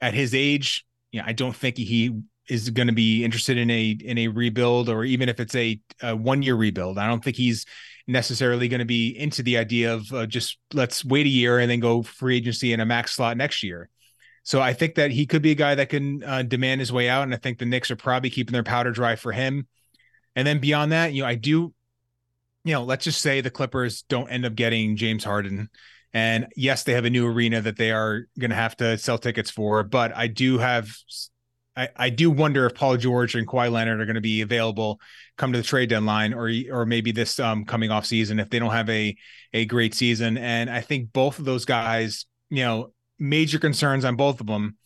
At 0.00 0.14
his 0.14 0.34
age, 0.34 0.84
you 1.10 1.20
know, 1.20 1.26
I 1.26 1.32
don't 1.32 1.56
think 1.56 1.78
he 1.78 2.20
is 2.48 2.70
going 2.70 2.88
to 2.88 2.94
be 2.94 3.24
interested 3.24 3.56
in 3.56 3.70
a 3.70 3.90
in 3.90 4.18
a 4.18 4.28
rebuild 4.28 4.88
or 4.88 5.04
even 5.04 5.28
if 5.28 5.40
it's 5.40 5.54
a, 5.54 5.80
a 6.02 6.14
one 6.16 6.42
year 6.42 6.54
rebuild. 6.54 6.98
I 6.98 7.06
don't 7.06 7.22
think 7.22 7.36
he's 7.36 7.66
necessarily 8.06 8.68
going 8.68 8.80
to 8.80 8.86
be 8.86 9.08
into 9.18 9.42
the 9.42 9.58
idea 9.58 9.94
of 9.94 10.12
uh, 10.12 10.26
just 10.26 10.58
let's 10.72 11.04
wait 11.04 11.26
a 11.26 11.30
year 11.30 11.58
and 11.58 11.70
then 11.70 11.80
go 11.80 12.02
free 12.02 12.36
agency 12.36 12.72
in 12.72 12.80
a 12.80 12.86
max 12.86 13.12
slot 13.12 13.36
next 13.36 13.62
year. 13.62 13.88
So 14.44 14.60
I 14.60 14.74
think 14.74 14.94
that 14.94 15.10
he 15.10 15.26
could 15.26 15.42
be 15.42 15.50
a 15.50 15.56
guy 15.56 15.74
that 15.74 15.88
can 15.88 16.22
uh, 16.22 16.42
demand 16.42 16.80
his 16.80 16.92
way 16.92 17.08
out, 17.08 17.24
and 17.24 17.34
I 17.34 17.36
think 17.36 17.58
the 17.58 17.66
Knicks 17.66 17.90
are 17.90 17.96
probably 17.96 18.30
keeping 18.30 18.52
their 18.52 18.62
powder 18.62 18.92
dry 18.92 19.16
for 19.16 19.32
him. 19.32 19.66
And 20.36 20.46
then 20.46 20.60
beyond 20.60 20.92
that, 20.92 21.12
you 21.12 21.22
know, 21.22 21.28
I 21.28 21.34
do, 21.34 21.74
you 22.62 22.72
know, 22.72 22.84
let's 22.84 23.04
just 23.04 23.20
say 23.20 23.40
the 23.40 23.50
Clippers 23.50 24.02
don't 24.02 24.28
end 24.28 24.46
up 24.46 24.54
getting 24.54 24.94
James 24.94 25.24
Harden. 25.24 25.68
And 26.12 26.46
yes, 26.54 26.84
they 26.84 26.92
have 26.92 27.04
a 27.04 27.10
new 27.10 27.26
arena 27.26 27.60
that 27.60 27.76
they 27.76 27.90
are 27.90 28.28
going 28.38 28.50
to 28.50 28.56
have 28.56 28.76
to 28.76 28.96
sell 28.98 29.18
tickets 29.18 29.50
for, 29.50 29.82
but 29.82 30.16
I 30.16 30.28
do 30.28 30.58
have 30.58 30.94
I, 31.76 31.88
I 31.96 32.10
do 32.10 32.30
wonder 32.30 32.66
if 32.66 32.74
Paul 32.74 32.96
George 32.96 33.34
and 33.34 33.46
Kawhi 33.46 33.70
Leonard 33.70 34.00
are 34.00 34.06
going 34.06 34.14
to 34.14 34.20
be 34.20 34.40
available 34.40 35.00
come 35.36 35.52
to 35.52 35.58
the 35.58 35.64
trade 35.64 35.90
deadline 35.90 36.32
or 36.32 36.50
or 36.72 36.86
maybe 36.86 37.12
this 37.12 37.38
um, 37.38 37.64
coming 37.64 37.90
off 37.90 38.06
season 38.06 38.40
if 38.40 38.48
they 38.48 38.58
don't 38.58 38.72
have 38.72 38.88
a 38.88 39.14
a 39.52 39.66
great 39.66 39.94
season. 39.94 40.38
And 40.38 40.70
I 40.70 40.80
think 40.80 41.12
both 41.12 41.38
of 41.38 41.44
those 41.44 41.64
guys, 41.64 42.26
you 42.50 42.64
know, 42.64 42.92
major 43.18 43.58
concerns 43.58 44.04
on 44.04 44.16
both 44.16 44.40
of 44.40 44.46
them. 44.46 44.76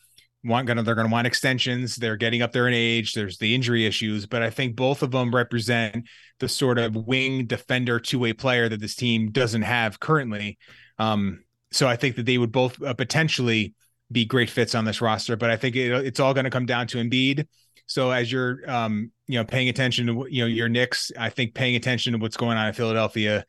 Want 0.42 0.66
gonna 0.66 0.82
they're 0.82 0.94
gonna 0.94 1.10
want 1.10 1.26
extensions. 1.26 1.96
They're 1.96 2.16
getting 2.16 2.40
up 2.40 2.52
there 2.52 2.66
in 2.66 2.72
age. 2.72 3.12
There's 3.12 3.36
the 3.36 3.54
injury 3.54 3.84
issues, 3.84 4.24
but 4.24 4.42
I 4.42 4.48
think 4.48 4.74
both 4.74 5.02
of 5.02 5.10
them 5.10 5.34
represent 5.34 6.08
the 6.38 6.48
sort 6.48 6.78
of 6.78 6.96
wing 6.96 7.44
defender 7.44 8.00
two 8.00 8.18
way 8.18 8.32
player 8.32 8.66
that 8.68 8.80
this 8.80 8.94
team 8.94 9.32
doesn't 9.32 9.62
have 9.62 10.00
currently. 10.00 10.56
Um, 10.98 11.44
so 11.72 11.86
I 11.86 11.96
think 11.96 12.16
that 12.16 12.24
they 12.24 12.38
would 12.38 12.52
both 12.52 12.82
uh, 12.82 12.94
potentially 12.94 13.74
be 14.10 14.24
great 14.24 14.50
fits 14.50 14.74
on 14.74 14.84
this 14.84 15.00
roster. 15.00 15.36
But 15.36 15.50
I 15.50 15.56
think 15.56 15.76
it, 15.76 15.90
it's 16.06 16.20
all 16.20 16.34
going 16.34 16.44
to 16.44 16.50
come 16.50 16.66
down 16.66 16.86
to 16.88 16.98
Embiid. 16.98 17.46
So 17.86 18.10
as 18.10 18.30
you're, 18.30 18.58
um, 18.70 19.10
you 19.26 19.38
know, 19.38 19.44
paying 19.44 19.68
attention 19.68 20.06
to 20.06 20.26
you 20.30 20.42
know 20.42 20.46
your 20.46 20.68
Knicks, 20.68 21.10
I 21.18 21.30
think 21.30 21.54
paying 21.54 21.76
attention 21.76 22.12
to 22.12 22.18
what's 22.18 22.36
going 22.36 22.56
on 22.56 22.68
in 22.68 22.74
Philadelphia 22.74 23.44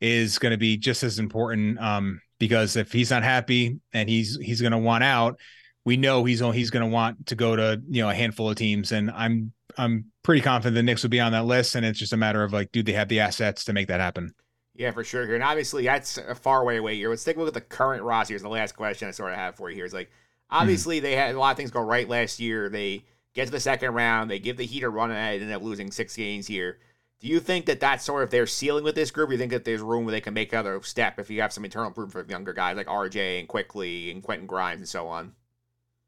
is 0.00 0.38
going 0.38 0.52
to 0.52 0.58
be 0.58 0.76
just 0.76 1.02
as 1.02 1.18
important. 1.18 1.78
Um, 1.78 2.20
because 2.38 2.74
if 2.74 2.90
he's 2.90 3.10
not 3.10 3.22
happy 3.22 3.78
and 3.92 4.08
he's 4.08 4.36
he's 4.36 4.60
going 4.60 4.72
to 4.72 4.78
want 4.78 5.04
out, 5.04 5.38
we 5.84 5.96
know 5.96 6.24
he's 6.24 6.40
he's 6.40 6.70
going 6.70 6.84
to 6.84 6.92
want 6.92 7.26
to 7.26 7.36
go 7.36 7.54
to 7.54 7.80
you 7.88 8.02
know 8.02 8.10
a 8.10 8.14
handful 8.14 8.50
of 8.50 8.56
teams, 8.56 8.92
and 8.92 9.10
I'm 9.10 9.52
I'm 9.76 10.06
pretty 10.22 10.40
confident 10.40 10.74
the 10.74 10.82
Knicks 10.82 11.02
will 11.02 11.10
be 11.10 11.20
on 11.20 11.32
that 11.32 11.44
list, 11.44 11.74
and 11.74 11.86
it's 11.86 11.98
just 11.98 12.12
a 12.12 12.16
matter 12.16 12.42
of 12.42 12.52
like, 12.52 12.72
do 12.72 12.82
they 12.82 12.92
have 12.92 13.08
the 13.08 13.20
assets 13.20 13.64
to 13.66 13.72
make 13.72 13.88
that 13.88 14.00
happen? 14.00 14.34
Yeah, 14.74 14.90
for 14.90 15.04
sure 15.04 15.26
here. 15.26 15.34
And 15.34 15.44
obviously, 15.44 15.84
that's 15.84 16.16
a 16.16 16.34
far 16.34 16.64
way 16.64 16.78
away 16.78 16.96
here. 16.96 17.10
Let's 17.10 17.24
take 17.24 17.36
a 17.36 17.38
look 17.40 17.48
at 17.48 17.54
the 17.54 17.60
current 17.60 18.02
roster. 18.02 18.32
Here's 18.32 18.42
the 18.42 18.48
last 18.48 18.72
question 18.74 19.08
I 19.08 19.10
sort 19.10 19.32
of 19.32 19.38
have 19.38 19.56
for 19.56 19.68
you 19.68 19.76
here. 19.76 19.84
Is 19.84 19.92
like, 19.92 20.08
hmm. 20.50 20.56
obviously, 20.56 20.96
mm-hmm. 20.96 21.04
they 21.04 21.16
had 21.16 21.34
a 21.34 21.38
lot 21.38 21.50
of 21.50 21.56
things 21.56 21.70
go 21.70 21.80
right 21.80 22.08
last 22.08 22.40
year. 22.40 22.68
They 22.68 23.04
get 23.34 23.46
to 23.46 23.50
the 23.50 23.60
second 23.60 23.94
round, 23.94 24.30
they 24.30 24.38
give 24.38 24.56
the 24.56 24.66
Heat 24.66 24.82
a 24.82 24.88
run 24.88 25.10
and 25.10 25.40
they 25.40 25.44
end 25.44 25.52
up 25.52 25.62
losing 25.62 25.90
six 25.90 26.16
games 26.16 26.46
here. 26.46 26.78
Do 27.20 27.28
you 27.28 27.38
think 27.38 27.66
that 27.66 27.80
that's 27.80 28.04
sort 28.04 28.24
of 28.24 28.30
their 28.30 28.46
ceiling 28.46 28.82
with 28.82 28.96
this 28.96 29.12
group? 29.12 29.30
you 29.30 29.38
think 29.38 29.52
that 29.52 29.64
there's 29.64 29.80
room 29.80 30.04
where 30.04 30.12
they 30.12 30.20
can 30.20 30.34
make 30.34 30.52
another 30.52 30.80
step 30.82 31.20
if 31.20 31.30
you 31.30 31.40
have 31.40 31.52
some 31.52 31.64
internal 31.64 31.86
improvement 31.86 32.26
for 32.26 32.30
younger 32.32 32.52
guys 32.52 32.76
like 32.76 32.88
RJ 32.88 33.38
and 33.38 33.48
Quickley 33.48 34.10
and 34.10 34.22
Quentin 34.22 34.46
Grimes 34.46 34.80
and 34.80 34.88
so 34.88 35.06
on? 35.06 35.32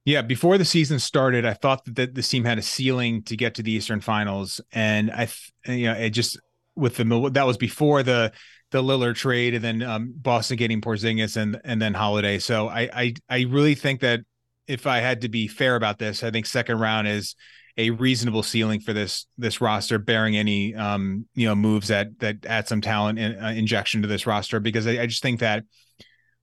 Yeah, 0.05 0.23
before 0.23 0.59
the 0.59 0.65
season 0.65 0.99
started, 0.99 1.47
I 1.47 1.55
thought 1.55 1.85
that 1.95 2.15
this 2.15 2.29
team 2.29 2.45
had 2.45 2.59
a 2.59 2.63
ceiling 2.63 3.23
to 3.23 3.37
get 3.37 3.55
to 3.55 3.63
the 3.63 3.73
Eastern 3.73 4.01
Finals, 4.01 4.61
and 4.73 5.11
I, 5.11 5.29
you 5.67 5.85
know, 5.85 5.95
it 5.95 6.11
just 6.11 6.39
with 6.77 6.97
the 6.97 7.31
that 7.33 7.47
was 7.47 7.57
before 7.57 8.03
the 8.03 8.33
the 8.71 8.83
Lillard 8.83 9.15
trade, 9.15 9.55
and 9.55 9.65
then 9.65 9.83
um, 9.83 10.13
Boston 10.17 10.57
getting 10.57 10.81
Porzingis, 10.81 11.37
and 11.37 11.61
and 11.65 11.81
then 11.81 11.95
Holiday. 11.95 12.39
So 12.39 12.69
I, 12.69 12.89
I 12.93 13.15
I 13.29 13.41
really 13.43 13.75
think 13.75 14.01
that 14.01 14.21
if 14.67 14.87
I 14.87 14.99
had 14.99 15.21
to 15.23 15.29
be 15.29 15.47
fair 15.47 15.77
about 15.77 15.99
this, 15.99 16.23
I 16.23 16.31
think 16.31 16.47
second 16.47 16.79
round 16.79 17.07
is 17.07 17.37
a 17.77 17.91
reasonable 17.91 18.43
ceiling 18.43 18.81
for 18.81 18.93
this 18.93 19.27
this 19.39 19.61
roster, 19.61 19.99
bearing 19.99 20.37
any 20.37 20.75
um 20.75 21.27
you 21.35 21.47
know 21.47 21.55
moves 21.55 21.89
that 21.89 22.19
that 22.21 22.47
add 22.47 22.69
some 22.69 22.81
talent 22.81 23.19
and 23.19 23.43
uh, 23.43 23.49
injection 23.49 24.03
to 24.03 24.09
this 24.09 24.27
roster. 24.27 24.61
Because 24.61 24.87
I, 24.87 25.03
I 25.03 25.07
just 25.07 25.23
think 25.23 25.41
that 25.41 25.65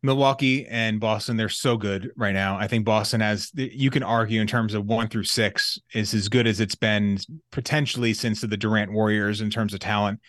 Milwaukee 0.04 0.66
and 0.66 1.00
Boston, 1.00 1.38
they're 1.38 1.50
so 1.50 1.78
good 1.78 2.12
right 2.16 2.34
now. 2.34 2.58
I 2.58 2.68
think 2.68 2.86
Boston 2.86 3.22
has, 3.22 3.52
you 3.54 3.92
can 3.92 4.02
argue 4.02 4.42
in 4.42 4.48
terms 4.48 4.74
of 4.74 4.86
one 4.86 5.08
through 5.10 5.26
six, 5.26 5.80
is 5.94 6.14
as 6.14 6.28
good 6.28 6.48
as 6.48 6.60
it's 6.60 6.76
been 6.76 7.20
potentially 7.52 8.14
since 8.14 8.42
the 8.42 8.58
Durant 8.58 8.92
Warriors 8.92 9.42
in 9.42 9.50
terms 9.50 9.74
of 9.74 9.80
talent 9.80 10.20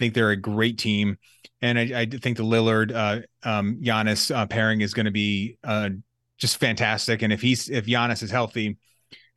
I 0.00 0.02
think 0.02 0.14
they're 0.14 0.30
a 0.30 0.36
great 0.36 0.78
team, 0.78 1.18
and 1.60 1.78
I, 1.78 1.82
I 2.00 2.06
think 2.06 2.38
the 2.38 2.42
Lillard 2.42 2.90
uh, 2.90 3.20
um, 3.46 3.80
Giannis 3.82 4.34
uh, 4.34 4.46
pairing 4.46 4.80
is 4.80 4.94
going 4.94 5.04
to 5.04 5.12
be 5.12 5.58
uh, 5.62 5.90
just 6.38 6.56
fantastic. 6.56 7.20
And 7.20 7.34
if 7.34 7.42
he's 7.42 7.68
if 7.68 7.84
Giannis 7.84 8.22
is 8.22 8.30
healthy, 8.30 8.78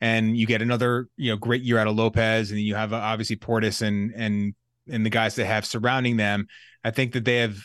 and 0.00 0.34
you 0.34 0.46
get 0.46 0.62
another 0.62 1.08
you 1.18 1.30
know 1.30 1.36
great 1.36 1.60
year 1.60 1.76
out 1.76 1.86
of 1.86 1.96
Lopez, 1.96 2.50
and 2.50 2.58
you 2.58 2.76
have 2.76 2.94
uh, 2.94 2.96
obviously 2.96 3.36
Portis 3.36 3.82
and 3.82 4.14
and 4.16 4.54
and 4.88 5.04
the 5.04 5.10
guys 5.10 5.34
they 5.34 5.44
have 5.44 5.66
surrounding 5.66 6.16
them, 6.16 6.46
I 6.82 6.92
think 6.92 7.12
that 7.12 7.26
they 7.26 7.36
have 7.40 7.58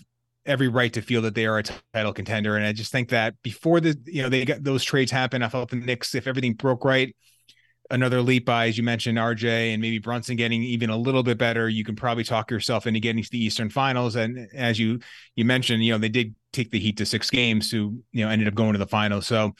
every 0.50 0.68
right 0.68 0.92
to 0.94 1.02
feel 1.02 1.22
that 1.22 1.36
they 1.36 1.46
are 1.46 1.60
a 1.60 1.64
title 1.94 2.12
contender. 2.12 2.58
And 2.58 2.66
I 2.66 2.74
just 2.74 2.92
think 2.92 3.10
that 3.10 3.36
before 3.44 3.80
the 3.80 3.98
you 4.06 4.24
know 4.24 4.30
they 4.30 4.44
got 4.44 4.64
those 4.64 4.84
trades 4.84 5.12
happen, 5.12 5.44
I 5.44 5.50
felt 5.50 5.70
the 5.70 5.78
Knicks, 5.78 6.16
if 6.16 6.28
everything 6.28 6.54
broke 6.54 6.84
right, 6.84 7.16
another 7.92 8.22
leap 8.22 8.46
by, 8.46 8.68
as 8.68 8.78
you 8.78 8.84
mentioned, 8.84 9.18
RJ 9.18 9.74
and 9.74 9.82
maybe 9.82 10.00
Brunson 10.00 10.36
getting 10.36 10.64
even 10.64 10.90
a 10.90 10.98
little 10.98 11.24
bit 11.24 11.38
better, 11.38 11.70
you 11.70 11.84
can 11.84 11.96
probably 11.96 12.24
talk 12.24 12.50
yourself 12.52 12.88
into 12.88 13.00
getting 13.00 13.24
to 13.24 13.30
the 13.30 13.44
Eastern 13.44 13.70
Finals. 13.70 14.16
And 14.16 14.50
as 14.54 14.80
you 14.80 15.00
you 15.36 15.46
mentioned, 15.46 15.84
you 15.84 15.94
know 15.94 16.00
they 16.00 16.10
did 16.10 16.36
take 16.52 16.72
the 16.72 16.80
Heat 16.80 16.98
to 16.98 17.06
six 17.06 17.30
games, 17.30 17.70
who 17.70 18.02
you 18.12 18.26
know 18.26 18.32
ended 18.32 18.48
up 18.48 18.56
going 18.56 18.74
to 18.74 18.80
the 18.80 18.88
finals. 18.88 19.28
So, 19.28 19.54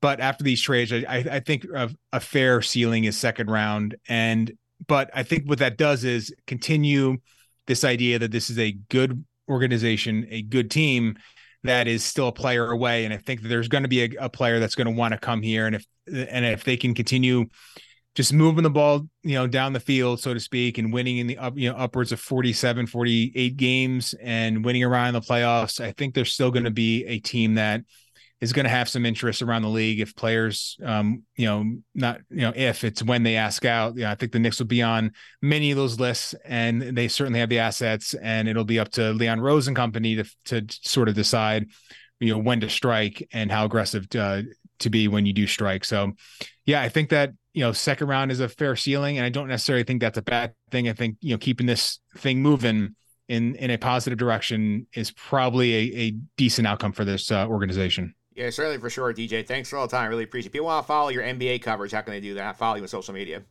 but 0.00 0.20
after 0.20 0.42
these 0.42 0.62
trades, 0.62 0.90
I 0.90 1.04
I 1.30 1.40
think 1.40 1.64
a, 1.64 1.90
a 2.12 2.20
fair 2.20 2.62
ceiling 2.62 3.04
is 3.04 3.18
second 3.18 3.50
round, 3.50 3.96
and 4.08 4.50
but 4.86 5.10
I 5.12 5.22
think 5.22 5.48
what 5.48 5.58
that 5.58 5.76
does 5.76 6.04
is 6.04 6.34
continue 6.46 7.18
this 7.66 7.84
idea 7.84 8.18
that 8.18 8.32
this 8.32 8.50
is 8.50 8.58
a 8.58 8.72
good 8.88 9.22
organization, 9.50 10.26
a 10.30 10.42
good 10.42 10.70
team 10.70 11.16
that 11.64 11.88
is 11.88 12.04
still 12.04 12.28
a 12.28 12.32
player 12.32 12.70
away. 12.70 13.04
And 13.04 13.12
I 13.12 13.18
think 13.18 13.42
that 13.42 13.48
there's 13.48 13.68
going 13.68 13.82
to 13.82 13.88
be 13.88 14.04
a, 14.04 14.10
a 14.20 14.28
player 14.28 14.60
that's 14.60 14.74
going 14.74 14.86
to 14.86 14.92
want 14.92 15.12
to 15.12 15.18
come 15.18 15.42
here. 15.42 15.66
And 15.66 15.76
if 15.76 15.86
and 16.06 16.44
if 16.44 16.64
they 16.64 16.76
can 16.76 16.94
continue 16.94 17.46
just 18.14 18.32
moving 18.32 18.64
the 18.64 18.70
ball, 18.70 19.06
you 19.22 19.34
know, 19.34 19.46
down 19.46 19.72
the 19.72 19.80
field, 19.80 20.20
so 20.20 20.34
to 20.34 20.40
speak, 20.40 20.78
and 20.78 20.92
winning 20.92 21.18
in 21.18 21.26
the 21.26 21.38
up, 21.38 21.56
you 21.56 21.70
know, 21.70 21.76
upwards 21.76 22.12
of 22.12 22.20
47, 22.20 22.86
48 22.86 23.56
games 23.56 24.14
and 24.20 24.64
winning 24.64 24.82
around 24.82 25.14
the 25.14 25.20
playoffs, 25.20 25.80
I 25.80 25.92
think 25.92 26.14
there's 26.14 26.32
still 26.32 26.50
going 26.50 26.64
to 26.64 26.70
be 26.70 27.04
a 27.06 27.20
team 27.20 27.54
that 27.54 27.82
is 28.40 28.52
going 28.52 28.64
to 28.64 28.70
have 28.70 28.88
some 28.88 29.04
interest 29.04 29.42
around 29.42 29.62
the 29.62 29.68
league 29.68 30.00
if 30.00 30.16
players, 30.16 30.78
um, 30.82 31.22
you 31.36 31.46
know, 31.46 31.64
not, 31.94 32.20
you 32.30 32.40
know, 32.40 32.52
if 32.56 32.84
it's 32.84 33.02
when 33.02 33.22
they 33.22 33.36
ask 33.36 33.64
out. 33.64 33.96
Yeah, 33.96 34.10
I 34.10 34.14
think 34.14 34.32
the 34.32 34.38
Knicks 34.38 34.58
will 34.58 34.66
be 34.66 34.82
on 34.82 35.12
many 35.42 35.70
of 35.70 35.76
those 35.76 36.00
lists, 36.00 36.34
and 36.44 36.80
they 36.80 37.08
certainly 37.08 37.40
have 37.40 37.50
the 37.50 37.58
assets, 37.58 38.14
and 38.14 38.48
it'll 38.48 38.64
be 38.64 38.78
up 38.78 38.90
to 38.92 39.12
Leon 39.12 39.40
Rose 39.40 39.68
and 39.68 39.76
company 39.76 40.16
to 40.16 40.24
to 40.46 40.66
sort 40.82 41.08
of 41.08 41.14
decide, 41.14 41.66
you 42.18 42.32
know, 42.32 42.38
when 42.38 42.60
to 42.60 42.70
strike 42.70 43.28
and 43.32 43.52
how 43.52 43.66
aggressive 43.66 44.08
to, 44.10 44.22
uh, 44.22 44.42
to 44.78 44.90
be 44.90 45.06
when 45.06 45.26
you 45.26 45.34
do 45.34 45.46
strike. 45.46 45.84
So, 45.84 46.12
yeah, 46.64 46.80
I 46.80 46.88
think 46.88 47.10
that 47.10 47.32
you 47.52 47.62
know 47.62 47.72
second 47.72 48.08
round 48.08 48.32
is 48.32 48.40
a 48.40 48.48
fair 48.48 48.74
ceiling, 48.74 49.18
and 49.18 49.26
I 49.26 49.28
don't 49.28 49.48
necessarily 49.48 49.84
think 49.84 50.00
that's 50.00 50.18
a 50.18 50.22
bad 50.22 50.54
thing. 50.70 50.88
I 50.88 50.94
think 50.94 51.18
you 51.20 51.34
know 51.34 51.38
keeping 51.38 51.66
this 51.66 51.98
thing 52.16 52.40
moving 52.40 52.94
in 53.28 53.54
in 53.56 53.70
a 53.70 53.76
positive 53.76 54.18
direction 54.18 54.86
is 54.94 55.10
probably 55.10 55.74
a, 55.74 55.98
a 55.98 56.10
decent 56.38 56.66
outcome 56.66 56.92
for 56.92 57.04
this 57.04 57.30
uh, 57.30 57.46
organization. 57.46 58.14
Yeah, 58.34 58.50
certainly 58.50 58.78
for 58.78 58.90
sure, 58.90 59.12
DJ. 59.12 59.46
Thanks 59.46 59.68
for 59.68 59.76
all 59.76 59.86
the 59.86 59.96
time. 59.96 60.08
Really 60.08 60.24
appreciate 60.24 60.50
it. 60.50 60.52
People 60.52 60.66
want 60.66 60.84
to 60.84 60.86
follow 60.86 61.08
your 61.08 61.22
NBA 61.22 61.62
coverage. 61.62 61.92
How 61.92 62.00
can 62.00 62.12
they 62.12 62.20
do 62.20 62.34
that? 62.34 62.56
Follow 62.56 62.76
you 62.76 62.82
on 62.82 62.88
social 62.88 63.12
media. 63.12 63.42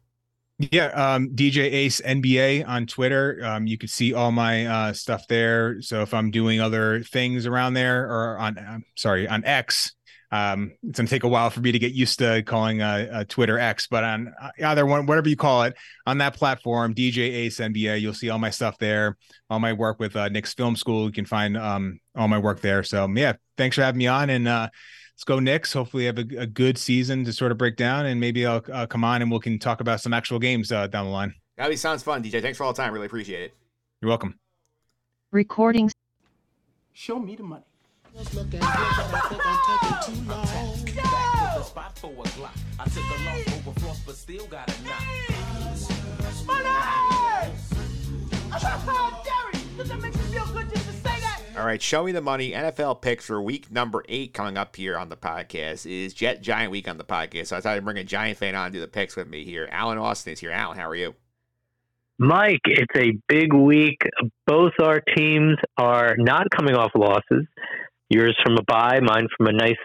Yeah, 0.59 0.87
um, 0.87 1.29
DJ 1.29 1.59
Ace 1.71 2.01
NBA 2.01 2.67
on 2.67 2.85
Twitter. 2.85 3.39
Um, 3.43 3.65
you 3.65 3.77
can 3.77 3.87
see 3.87 4.13
all 4.13 4.31
my 4.31 4.65
uh, 4.65 4.93
stuff 4.93 5.25
there. 5.27 5.81
So 5.81 6.01
if 6.01 6.13
I'm 6.13 6.31
doing 6.31 6.59
other 6.59 7.01
things 7.01 7.45
around 7.45 7.75
there, 7.75 8.05
or 8.05 8.37
on, 8.37 8.57
I'm 8.57 8.83
sorry, 8.95 9.25
on 9.25 9.45
X, 9.45 9.95
um, 10.31 10.73
it's 10.83 10.99
gonna 10.99 11.09
take 11.09 11.23
a 11.23 11.27
while 11.27 11.49
for 11.49 11.59
me 11.59 11.71
to 11.71 11.79
get 11.79 11.93
used 11.93 12.19
to 12.19 12.43
calling 12.43 12.81
uh, 12.81 13.07
uh, 13.11 13.23
Twitter 13.27 13.57
X, 13.57 13.87
but 13.87 14.03
on 14.03 14.33
uh, 14.41 14.51
either 14.63 14.85
one, 14.85 15.05
whatever 15.05 15.27
you 15.27 15.35
call 15.35 15.63
it, 15.63 15.75
on 16.05 16.19
that 16.19 16.35
platform, 16.35 16.93
DJ 16.93 17.19
Ace 17.19 17.59
NBA, 17.59 17.99
you'll 18.01 18.13
see 18.13 18.29
all 18.29 18.37
my 18.37 18.51
stuff 18.51 18.77
there. 18.77 19.17
All 19.49 19.59
my 19.59 19.73
work 19.73 19.99
with 19.99 20.15
uh, 20.15 20.29
Knicks 20.29 20.53
Film 20.53 20.75
School, 20.75 21.05
you 21.05 21.11
can 21.11 21.25
find 21.25 21.57
um, 21.57 21.99
all 22.15 22.27
my 22.27 22.37
work 22.37 22.61
there. 22.61 22.83
So 22.83 23.07
yeah, 23.15 23.33
thanks 23.57 23.75
for 23.75 23.81
having 23.81 23.97
me 23.97 24.07
on, 24.07 24.29
and 24.29 24.47
uh, 24.47 24.69
let's 25.15 25.23
go 25.23 25.39
Knicks. 25.39 25.73
Hopefully, 25.73 26.05
have 26.05 26.19
a, 26.19 26.25
a, 26.37 26.45
good 26.45 26.77
season 26.77 27.25
to 27.25 27.33
sort 27.33 27.51
of 27.51 27.57
break 27.57 27.75
down, 27.75 28.05
and 28.05 28.19
maybe 28.19 28.45
I'll 28.45 28.63
uh, 28.71 28.85
come 28.85 29.03
on 29.03 29.21
and 29.21 29.31
we 29.31 29.39
can 29.39 29.57
talk 29.57 29.81
about 29.81 29.99
some 30.01 30.13
actual 30.13 30.37
games 30.37 30.71
uh, 30.71 30.87
down 30.87 31.05
the 31.05 31.11
line. 31.11 31.33
That 31.57 31.77
sounds 31.79 32.03
fun, 32.03 32.23
DJ. 32.23 32.41
Thanks 32.41 32.57
for 32.57 32.63
all 32.63 32.73
the 32.73 32.81
time. 32.81 32.93
Really 32.93 33.07
appreciate 33.07 33.41
it. 33.41 33.53
You're 34.01 34.09
welcome. 34.09 34.39
Recordings. 35.31 35.91
Show 36.93 37.19
me 37.19 37.35
the 37.35 37.43
money. 37.43 37.63
All 51.57 51.65
right, 51.65 51.81
show 51.81 52.03
me 52.03 52.11
the 52.11 52.21
money. 52.21 52.51
NFL 52.51 53.01
picks 53.01 53.25
for 53.25 53.41
week 53.41 53.71
number 53.71 54.03
eight 54.09 54.33
coming 54.33 54.57
up 54.57 54.75
here 54.75 54.97
on 54.97 55.07
the 55.07 55.15
podcast 55.15 55.89
is 55.89 56.13
Jet 56.13 56.41
Giant 56.41 56.71
Week 56.71 56.87
on 56.89 56.97
the 56.97 57.05
podcast. 57.05 57.47
So 57.47 57.57
I 57.57 57.61
thought 57.61 57.77
I'd 57.77 57.85
bring 57.85 57.97
a 57.97 58.03
Giant 58.03 58.37
fan 58.37 58.55
on 58.55 58.71
to 58.71 58.77
do 58.77 58.81
the 58.81 58.87
picks 58.87 59.15
with 59.15 59.29
me 59.29 59.45
here. 59.45 59.69
Allen 59.71 59.97
Austin 59.97 60.33
is 60.33 60.39
here. 60.39 60.51
Allen, 60.51 60.77
how 60.77 60.89
are 60.89 60.95
you? 60.95 61.15
Mike, 62.17 62.59
it's 62.65 62.93
a 62.97 63.17
big 63.29 63.53
week. 63.53 64.01
Both 64.45 64.73
our 64.81 64.99
teams 64.99 65.57
are 65.77 66.17
not 66.17 66.47
coming 66.49 66.75
off 66.75 66.91
losses. 66.93 67.45
Yours 68.09 68.35
from 68.43 68.57
a 68.57 68.63
bye, 68.63 68.99
mine 69.01 69.27
from 69.37 69.47
a 69.47 69.53
nice, 69.53 69.77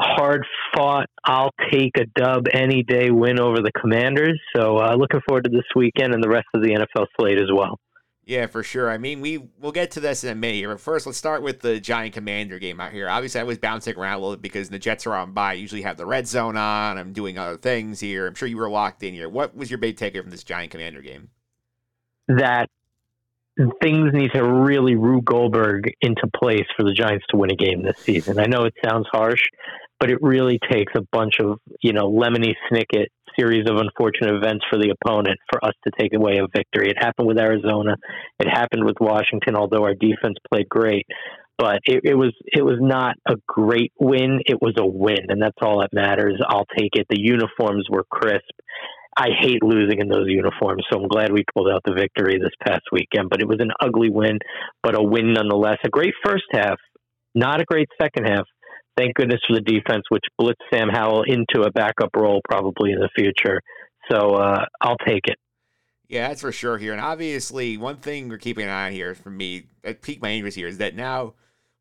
hard 0.00 0.46
fought, 0.74 1.06
I'll 1.24 1.50
take 1.70 1.92
a 1.98 2.06
dub 2.18 2.46
any 2.52 2.82
day 2.82 3.10
win 3.10 3.38
over 3.38 3.58
the 3.58 3.72
Commanders. 3.78 4.40
So 4.56 4.78
uh, 4.78 4.94
looking 4.96 5.20
forward 5.28 5.44
to 5.44 5.50
this 5.50 5.66
weekend 5.76 6.14
and 6.14 6.22
the 6.22 6.28
rest 6.28 6.46
of 6.54 6.62
the 6.62 6.70
NFL 6.70 7.06
slate 7.18 7.38
as 7.38 7.50
well. 7.52 7.78
Yeah, 8.26 8.46
for 8.46 8.62
sure. 8.62 8.90
I 8.90 8.96
mean, 8.96 9.20
we 9.20 9.36
we'll 9.60 9.72
get 9.72 9.90
to 9.92 10.00
this 10.00 10.24
in 10.24 10.30
a 10.30 10.34
minute 10.34 10.56
here, 10.56 10.70
but 10.70 10.80
first, 10.80 11.04
let's 11.04 11.18
start 11.18 11.42
with 11.42 11.60
the 11.60 11.78
Giant 11.78 12.14
Commander 12.14 12.58
game 12.58 12.80
out 12.80 12.92
here. 12.92 13.08
Obviously, 13.08 13.40
I 13.40 13.44
was 13.44 13.58
bouncing 13.58 13.96
around 13.96 14.14
a 14.14 14.18
little 14.18 14.36
bit 14.36 14.42
because 14.42 14.70
the 14.70 14.78
Jets 14.78 15.06
are 15.06 15.14
on 15.14 15.32
bye. 15.32 15.50
I 15.50 15.54
usually 15.54 15.82
have 15.82 15.98
the 15.98 16.06
red 16.06 16.26
zone 16.26 16.56
on. 16.56 16.96
I'm 16.96 17.12
doing 17.12 17.36
other 17.36 17.58
things 17.58 18.00
here. 18.00 18.26
I'm 18.26 18.34
sure 18.34 18.48
you 18.48 18.56
were 18.56 18.70
locked 18.70 19.02
in 19.02 19.12
here. 19.12 19.28
What 19.28 19.54
was 19.54 19.70
your 19.70 19.78
big 19.78 19.96
takeaway 19.96 20.22
from 20.22 20.30
this 20.30 20.42
Giant 20.42 20.70
Commander 20.70 21.02
game? 21.02 21.28
That 22.28 22.70
things 23.80 24.12
need 24.12 24.32
to 24.34 24.42
really 24.42 24.96
Rube 24.96 25.24
Goldberg 25.24 25.92
into 26.00 26.26
place 26.36 26.66
for 26.76 26.84
the 26.84 26.92
Giants 26.92 27.24
to 27.30 27.36
win 27.36 27.50
a 27.50 27.56
game 27.56 27.82
this 27.82 27.98
season. 27.98 28.38
I 28.38 28.46
know 28.46 28.64
it 28.64 28.74
sounds 28.84 29.06
harsh, 29.12 29.42
but 30.00 30.10
it 30.10 30.18
really 30.20 30.58
takes 30.70 30.92
a 30.96 31.02
bunch 31.12 31.34
of 31.40 31.58
you 31.82 31.92
know 31.92 32.10
lemony 32.10 32.54
snicket 32.70 33.06
series 33.38 33.68
of 33.68 33.76
unfortunate 33.76 34.34
events 34.34 34.64
for 34.70 34.78
the 34.78 34.94
opponent 34.94 35.38
for 35.50 35.64
us 35.64 35.74
to 35.84 35.90
take 35.98 36.14
away 36.14 36.38
a 36.38 36.46
victory. 36.56 36.90
It 36.90 36.96
happened 36.98 37.26
with 37.26 37.38
Arizona. 37.38 37.96
It 38.38 38.48
happened 38.48 38.84
with 38.84 38.96
Washington, 39.00 39.56
although 39.56 39.84
our 39.84 39.94
defense 39.94 40.36
played 40.52 40.68
great. 40.68 41.06
But 41.56 41.78
it, 41.84 42.00
it 42.04 42.14
was 42.14 42.32
it 42.46 42.64
was 42.64 42.78
not 42.80 43.14
a 43.28 43.36
great 43.46 43.92
win. 44.00 44.40
It 44.46 44.60
was 44.60 44.74
a 44.76 44.86
win, 44.86 45.26
and 45.28 45.40
that's 45.40 45.56
all 45.62 45.80
that 45.80 45.90
matters. 45.92 46.40
I'll 46.44 46.66
take 46.76 46.90
it. 46.94 47.06
The 47.08 47.20
uniforms 47.20 47.86
were 47.88 48.04
crisp. 48.10 48.42
I 49.16 49.28
hate 49.40 49.62
losing 49.62 50.00
in 50.00 50.08
those 50.08 50.26
uniforms, 50.26 50.84
so 50.90 51.00
I'm 51.00 51.08
glad 51.08 51.32
we 51.32 51.44
pulled 51.54 51.68
out 51.68 51.82
the 51.84 51.94
victory 51.94 52.38
this 52.38 52.54
past 52.66 52.82
weekend. 52.92 53.30
But 53.30 53.40
it 53.40 53.48
was 53.48 53.58
an 53.60 53.70
ugly 53.80 54.10
win, 54.10 54.38
but 54.82 54.98
a 54.98 55.02
win 55.02 55.32
nonetheless. 55.32 55.78
A 55.84 55.88
great 55.88 56.14
first 56.24 56.44
half, 56.52 56.78
not 57.34 57.60
a 57.60 57.64
great 57.64 57.88
second 58.00 58.26
half 58.26 58.46
thank 58.96 59.14
goodness 59.14 59.40
for 59.46 59.54
the 59.54 59.60
defense, 59.60 60.04
which 60.08 60.24
blitzed 60.40 60.54
Sam 60.72 60.88
Howell 60.88 61.22
into 61.22 61.62
a 61.62 61.70
backup 61.70 62.10
role 62.16 62.40
probably 62.48 62.92
in 62.92 62.98
the 62.98 63.08
future. 63.16 63.60
So 64.10 64.34
uh, 64.34 64.64
I'll 64.80 64.98
take 65.06 65.26
it. 65.26 65.36
Yeah, 66.08 66.28
that's 66.28 66.42
for 66.42 66.52
sure 66.52 66.78
here. 66.78 66.92
And 66.92 67.00
obviously, 67.00 67.76
one 67.76 67.96
thing 67.96 68.28
we're 68.28 68.38
keeping 68.38 68.64
an 68.64 68.70
eye 68.70 68.86
on 68.86 68.92
here 68.92 69.14
for 69.14 69.30
me, 69.30 69.64
that 69.82 70.02
piqued 70.02 70.22
my 70.22 70.30
interest 70.30 70.56
here, 70.56 70.68
is 70.68 70.78
that 70.78 70.94
now 70.94 71.34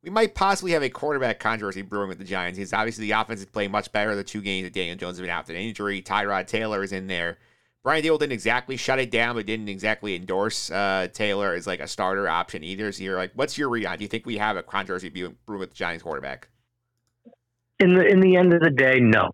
we 0.04 0.10
might 0.10 0.36
possibly 0.36 0.74
have 0.74 0.84
a 0.84 0.90
quarterback 0.90 1.40
controversy 1.40 1.82
brewing 1.82 2.10
with 2.10 2.18
the 2.18 2.24
Giants. 2.24 2.58
Because 2.58 2.74
obviously, 2.74 3.06
the 3.06 3.12
offense 3.12 3.40
is 3.40 3.46
playing 3.46 3.72
much 3.72 3.92
better 3.92 4.16
the 4.16 4.24
two 4.24 4.42
games 4.42 4.66
that 4.66 4.74
Daniel 4.74 4.98
Jones 4.98 5.18
has 5.18 5.22
been 5.22 5.30
out 5.30 5.48
with 5.48 5.56
an 5.56 5.62
injury. 5.62 6.02
Tyrod 6.02 6.48
Taylor 6.48 6.84
is 6.84 6.92
in 6.92 7.08
there. 7.08 7.38
Brian 7.84 8.04
Daboll 8.04 8.20
didn't 8.20 8.34
exactly 8.34 8.78
shut 8.78 9.00
it 9.00 9.12
down, 9.12 9.36
but 9.36 9.46
didn't 9.46 9.68
exactly 9.68 10.16
endorse 10.16 10.72
uh, 10.72 11.08
Taylor 11.12 11.54
as 11.54 11.68
like 11.68 11.82
a 11.82 11.88
starter 11.88 12.30
option 12.30 12.64
either. 12.64 12.92
So 12.92 13.04
you're 13.04 13.18
like, 13.18 13.32
what's 13.36 13.58
your 13.58 13.70
read? 13.70 13.98
Do 13.98 14.04
you 14.04 14.08
think 14.08 14.26
we 14.26 14.38
have 14.38 14.56
a 14.56 14.64
controversy 14.64 15.10
brewing 15.10 15.36
with 15.48 15.72
the 15.72 15.76
Giants 15.76 16.04
quarterback? 16.04 16.48
in 17.80 17.96
the 17.96 18.06
in 18.06 18.20
the 18.20 18.36
end 18.36 18.54
of 18.54 18.62
the 18.62 18.70
day, 18.70 19.00
no, 19.00 19.30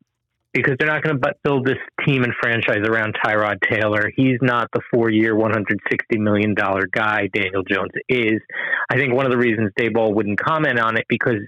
because 0.54 0.76
they're 0.80 0.88
not 0.88 1.04
going 1.04 1.20
to 1.20 1.34
build 1.44 1.66
this 1.66 1.78
team 2.06 2.24
and 2.24 2.34
franchise 2.42 2.84
around 2.88 3.16
Tyrod 3.24 3.58
Taylor. 3.70 4.12
He's 4.16 4.38
not 4.42 4.68
the 4.74 4.82
one 4.92 5.52
hundred 5.52 5.80
sixty 5.92 6.18
million 6.18 6.56
dollar 6.56 6.88
guy 6.92 7.30
Daniel 7.34 7.64
Jones 7.64 7.92
is. 8.08 8.42
I 8.90 8.98
think 8.98 9.14
one 9.14 9.26
of 9.26 9.32
the 9.32 9.38
reasons 9.38 9.72
Daboll 9.80 10.14
wouldn't 10.14 10.40
comment 10.40 10.80
on 10.80 10.98
it 10.98 11.06
because 11.08 11.40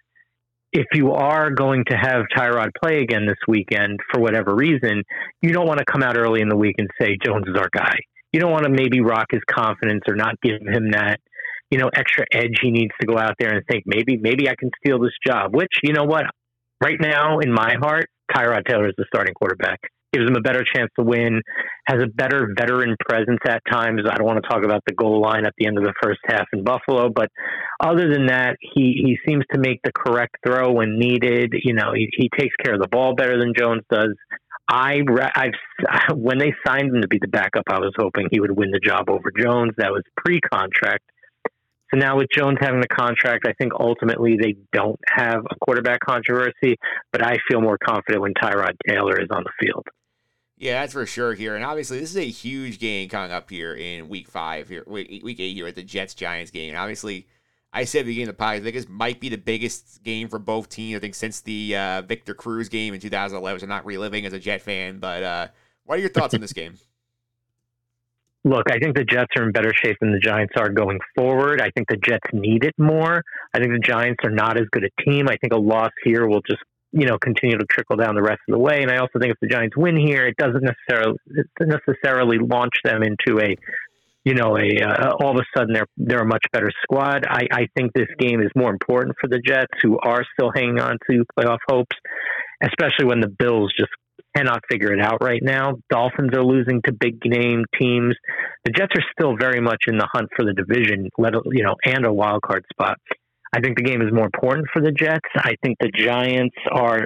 if 0.74 0.86
you 0.94 1.12
are 1.12 1.52
going 1.52 1.84
to 1.90 1.98
have 1.98 2.24
Tyrod 2.36 2.70
play 2.82 3.00
again 3.00 3.26
this 3.26 3.40
weekend 3.48 4.00
for 4.12 4.22
whatever 4.22 4.56
reason, 4.56 5.04
you 5.42 5.52
don't 5.52 5.68
want 5.68 5.80
to 5.80 5.86
come 5.86 6.02
out 6.02 6.18
early 6.18 6.42
in 6.42 6.48
the 6.48 6.56
week 6.56 6.76
and 6.78 6.90
say 7.00 7.18
Jones 7.24 7.46
is 7.48 7.58
our 7.58 7.70
guy. 7.74 7.96
You 8.32 8.40
don't 8.40 8.52
want 8.52 8.64
to 8.64 8.70
maybe 8.70 9.02
rock 9.02 9.26
his 9.32 9.42
confidence 9.50 10.04
or 10.08 10.16
not 10.16 10.40
give 10.42 10.62
him 10.62 10.92
that 10.92 11.20
you 11.72 11.80
know 11.80 11.90
extra 11.94 12.26
edge 12.32 12.60
he 12.62 12.70
needs 12.70 12.92
to 13.00 13.08
go 13.08 13.18
out 13.18 13.34
there 13.40 13.54
and 13.54 13.66
think 13.66 13.84
maybe 13.88 14.18
maybe 14.18 14.48
I 14.48 14.56
can 14.58 14.70
steal 14.84 15.00
this 15.00 15.12
job. 15.26 15.56
Which 15.56 15.72
you 15.84 15.94
know 15.94 16.04
what 16.04 16.26
right 16.82 17.00
now, 17.00 17.40
in 17.40 17.52
my 17.52 17.76
heart, 17.82 18.10
Tyrod 18.34 18.66
Taylor 18.66 18.88
is 18.88 18.96
the 18.98 19.06
starting 19.14 19.34
quarterback. 19.34 19.80
Gives 20.14 20.28
him 20.28 20.36
a 20.36 20.42
better 20.42 20.64
chance 20.76 20.90
to 21.00 21.06
win, 21.06 21.42
has 21.88 22.04
a 22.04 22.08
better 22.08 22.50
veteran 22.58 22.98
presence 23.08 23.40
at 23.48 23.62
times. 23.72 24.02
I 24.10 24.18
don't 24.18 24.28
want 24.28 24.44
to 24.44 24.50
talk 24.50 24.66
about 24.66 24.82
the 24.86 24.94
goal 24.94 25.22
line 25.22 25.46
at 25.46 25.54
the 25.58 25.68
end 25.68 25.78
of 25.78 25.86
the 25.86 25.94
first 26.04 26.20
half 26.28 26.46
in 26.52 26.66
Buffalo, 26.66 27.10
but 27.10 27.30
other 27.80 28.12
than 28.12 28.26
that, 28.26 28.58
he, 28.60 29.02
he 29.06 29.18
seems 29.26 29.46
to 29.54 29.60
make 29.60 29.80
the 29.84 29.92
correct 29.96 30.36
throw 30.46 30.74
when 30.74 31.00
needed. 31.00 31.54
You 31.64 31.74
know, 31.74 31.94
he, 31.96 32.10
he 32.18 32.30
takes 32.38 32.54
care 32.62 32.74
of 32.74 32.82
the 32.82 32.90
ball 32.90 33.16
better 33.16 33.40
than 33.40 33.54
Jones 33.58 33.84
does. 33.90 34.14
I 34.68 35.00
I've 35.36 36.16
when 36.16 36.38
they 36.38 36.54
signed 36.66 36.96
him 36.96 37.02
to 37.02 37.08
be 37.08 37.20
the 37.20 37.28
backup, 37.28 37.64
I 37.70 37.80
was 37.80 37.94
hoping 37.98 38.28
he 38.32 38.40
would 38.40 38.52
win 38.52 38.72
the 38.72 38.80
job 38.80 39.10
over 39.10 39.32
Jones. 39.38 39.74
That 39.78 39.92
was 39.92 40.04
pre-contract. 40.18 41.04
So 41.94 42.00
now 42.00 42.18
with 42.18 42.28
Jones 42.36 42.58
having 42.62 42.80
the 42.80 42.88
contract, 42.88 43.46
I 43.46 43.54
think 43.54 43.74
ultimately 43.78 44.38
they 44.42 44.56
don't 44.72 45.00
have 45.08 45.44
a 45.50 45.56
quarterback 45.62 46.00
controversy, 46.00 46.78
but 47.12 47.24
I 47.24 47.38
feel 47.50 47.60
more 47.60 47.78
confident 47.78 48.22
when 48.22 48.34
Tyrod 48.34 48.78
Taylor 48.88 49.20
is 49.20 49.28
on 49.30 49.44
the 49.44 49.52
field. 49.60 49.86
Yeah, 50.58 50.80
that's 50.80 50.94
for 50.94 51.06
sure 51.06 51.34
here. 51.34 51.56
And 51.56 51.66
obviously, 51.66 52.00
this 52.00 52.12
is 52.12 52.18
a 52.18 52.30
huge 52.30 52.80
game 52.80 53.10
coming 53.10 53.32
up 53.32 53.50
here 53.50 53.74
in 53.74 54.08
week 54.08 54.30
five, 54.30 54.70
here, 54.70 54.84
week 54.88 55.40
eight 55.40 55.56
here 55.56 55.68
at 55.68 55.76
the 55.76 55.84
Jets 55.84 56.14
Giants 56.14 56.52
game. 56.52 56.70
And 56.70 56.78
obviously, 56.78 57.28
I 57.74 57.84
said 57.84 58.06
the 58.06 58.14
game 58.14 58.30
of 58.30 58.38
the 58.38 58.44
podcast, 58.44 58.58
I 58.58 58.60
think 58.60 58.76
this 58.76 58.88
might 58.88 59.20
be 59.20 59.30
the 59.30 59.38
biggest 59.38 60.04
game 60.04 60.30
for 60.30 60.40
both 60.40 60.70
teams. 60.70 60.98
I 60.98 61.00
think 61.00 61.16
since 61.16 61.42
the 61.42 61.76
uh, 61.76 62.02
Victor 62.04 62.36
Cruz 62.36 62.70
game 62.70 62.94
in 62.94 63.00
2011, 63.00 63.60
so 63.60 63.64
I'm 63.64 63.70
not 63.70 63.86
reliving 63.86 64.26
as 64.26 64.34
a 64.34 64.40
Jet 64.40 64.62
fan. 64.62 65.00
But 65.00 65.24
uh, 65.24 65.48
what 65.86 65.98
are 65.98 66.02
your 66.02 66.10
thoughts 66.10 66.34
on 66.36 66.42
this 66.42 66.54
game? 66.54 66.76
Look, 68.44 68.72
I 68.72 68.80
think 68.80 68.96
the 68.96 69.04
Jets 69.04 69.30
are 69.38 69.44
in 69.44 69.52
better 69.52 69.72
shape 69.74 69.98
than 70.02 70.12
the 70.12 70.20
Giants 70.20 70.54
are 70.58 70.70
going 70.70 71.00
forward. 71.16 71.62
I 71.62 71.70
think 71.70 71.88
the 71.88 71.98
Jets 71.98 72.26
need 72.34 72.64
it 72.64 72.74
more. 72.78 73.22
I 73.54 73.60
think 73.60 73.72
the 73.72 73.80
Giants 73.80 74.20
are 74.24 74.32
not 74.32 74.58
as 74.58 74.66
good 74.72 74.84
a 74.84 75.02
team. 75.04 75.28
I 75.30 75.38
think 75.38 75.54
a 75.54 75.60
loss 75.60 75.92
here 76.04 76.28
will 76.28 76.42
just, 76.42 76.62
you 76.92 77.06
know, 77.06 77.20
continue 77.20 77.58
to 77.58 77.66
trickle 77.66 77.98
down 77.98 78.16
the 78.16 78.24
rest 78.24 78.42
of 78.50 78.54
the 78.54 78.60
way. 78.60 78.82
And 78.82 78.90
I 78.90 78.98
also 78.98 79.20
think 79.20 79.32
if 79.32 79.40
the 79.42 79.48
Giants 79.48 79.78
win 79.78 79.96
here, 79.96 80.26
it 80.26 80.38
doesn't 80.38 80.64
necessarily 80.64 81.18
necessarily 81.60 82.40
launch 82.40 82.74
them 82.84 83.04
into 83.04 83.40
a, 83.40 83.56
you 84.24 84.34
know, 84.34 84.58
a 84.58 84.82
uh, 84.82 85.12
all 85.20 85.32
of 85.32 85.38
a 85.38 85.46
sudden 85.56 85.74
they're 85.74 85.88
they're 85.98 86.24
a 86.24 86.28
much 86.28 86.46
better 86.52 86.72
squad. 86.82 87.28
I, 87.30 87.48
I 87.52 87.68
think 87.78 87.94
this 87.94 88.10
game 88.18 88.42
is 88.42 88.50
more 88.56 88.72
important 88.72 89.18
for 89.22 89.28
the 89.28 89.40
Jets, 89.40 89.74
who 89.84 90.00
are 90.00 90.26
still 90.34 90.52
hanging 90.52 90.80
on 90.80 90.98
to 91.12 91.26
playoff 91.38 91.60
hopes, 91.70 91.96
especially 92.64 93.06
when 93.06 93.20
the 93.20 93.30
Bills 93.30 93.72
just 93.78 93.92
cannot 94.36 94.62
figure 94.70 94.94
it 94.94 95.02
out 95.02 95.22
right 95.22 95.42
now. 95.44 95.74
Dolphins 95.90 96.32
are 96.34 96.44
losing 96.44 96.82
to 96.86 96.92
big 96.92 97.18
name 97.26 97.66
teams. 97.80 98.16
The 98.66 98.72
Jets 98.72 98.94
are 98.96 99.04
still 99.18 99.36
very 99.38 99.62
much 99.62 99.84
in 99.88 99.98
the 99.98 100.08
hunt 100.12 100.30
for 100.36 100.46
the 100.46 100.54
division, 100.54 101.10
let 101.18 101.34
you 101.52 101.64
know, 101.64 101.76
and 101.86 102.06
a 102.06 102.14
wild 102.14 102.42
card 102.42 102.66
spot. 102.72 102.98
I 103.54 103.60
think 103.60 103.78
the 103.78 103.84
game 103.84 104.02
is 104.02 104.14
more 104.14 104.26
important 104.26 104.68
for 104.72 104.82
the 104.82 104.92
Jets. 104.92 105.28
I 105.38 105.56
think 105.64 105.78
the 105.80 105.92
Giants 105.94 106.56
are 106.72 107.06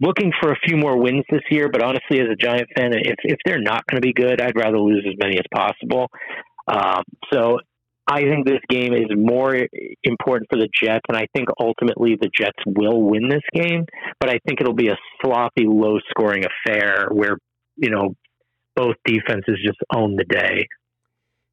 looking 0.00 0.32
for 0.40 0.52
a 0.52 0.56
few 0.66 0.76
more 0.76 0.98
wins 0.98 1.24
this 1.30 1.42
year. 1.50 1.68
But 1.70 1.82
honestly, 1.82 2.20
as 2.20 2.28
a 2.30 2.36
Giant 2.36 2.68
fan, 2.76 2.92
if 2.92 3.16
if 3.24 3.38
they're 3.44 3.60
not 3.60 3.84
going 3.86 4.00
to 4.00 4.06
be 4.06 4.12
good, 4.12 4.40
I'd 4.40 4.56
rather 4.56 4.78
lose 4.78 5.04
as 5.08 5.14
many 5.18 5.38
as 5.38 5.46
possible. 5.54 6.08
Um, 6.66 7.02
so 7.32 7.60
I 8.10 8.22
think 8.22 8.46
this 8.46 8.60
game 8.70 8.94
is 8.94 9.06
more 9.14 9.54
important 10.02 10.48
for 10.48 10.58
the 10.58 10.68
Jets, 10.82 11.04
and 11.08 11.16
I 11.16 11.26
think 11.36 11.48
ultimately 11.60 12.16
the 12.18 12.30
Jets 12.34 12.58
will 12.66 13.02
win 13.02 13.28
this 13.28 13.42
game. 13.52 13.84
But 14.18 14.30
I 14.30 14.38
think 14.46 14.62
it'll 14.62 14.72
be 14.72 14.88
a 14.88 14.96
sloppy, 15.20 15.66
low-scoring 15.66 16.44
affair 16.44 17.08
where 17.12 17.36
you 17.76 17.90
know 17.90 18.14
both 18.74 18.96
defenses 19.04 19.58
just 19.62 19.78
own 19.94 20.16
the 20.16 20.24
day. 20.24 20.66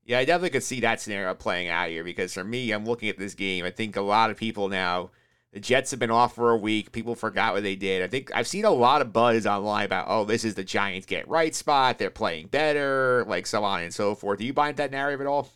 Yeah, 0.06 0.20
I 0.20 0.26
definitely 0.26 0.52
could 0.52 0.64
see 0.64 0.80
that 0.82 1.02
scenario 1.02 1.34
playing 1.34 1.68
out 1.68 1.90
here 1.90 2.04
because 2.04 2.34
for 2.34 2.44
me, 2.44 2.72
I'm 2.72 2.86
looking 2.86 3.10
at 3.10 3.18
this 3.18 3.34
game. 3.34 3.66
I 3.66 3.72
think 3.72 3.96
a 3.96 4.02
lot 4.02 4.30
of 4.30 4.38
people 4.38 4.70
now, 4.70 5.10
the 5.52 5.60
Jets 5.60 5.90
have 5.92 6.00
been 6.00 6.12
off 6.12 6.36
for 6.36 6.52
a 6.52 6.58
week. 6.58 6.92
People 6.92 7.16
forgot 7.16 7.54
what 7.54 7.64
they 7.64 7.76
did. 7.76 8.04
I 8.04 8.08
think 8.08 8.32
I've 8.36 8.48
seen 8.48 8.66
a 8.66 8.70
lot 8.70 9.02
of 9.02 9.12
buzz 9.12 9.48
online 9.48 9.86
about, 9.86 10.06
oh, 10.08 10.24
this 10.24 10.46
is 10.46 10.54
the 10.54 10.64
Giants 10.64 11.08
get 11.08 11.28
right 11.28 11.56
spot. 11.56 11.98
They're 11.98 12.12
playing 12.12 12.48
better, 12.48 13.26
like 13.28 13.48
so 13.48 13.64
on 13.64 13.82
and 13.82 13.92
so 13.92 14.14
forth. 14.14 14.38
Do 14.38 14.46
you 14.46 14.54
buy 14.54 14.72
that 14.74 14.92
narrative 14.92 15.22
at 15.22 15.28
all? 15.28 15.50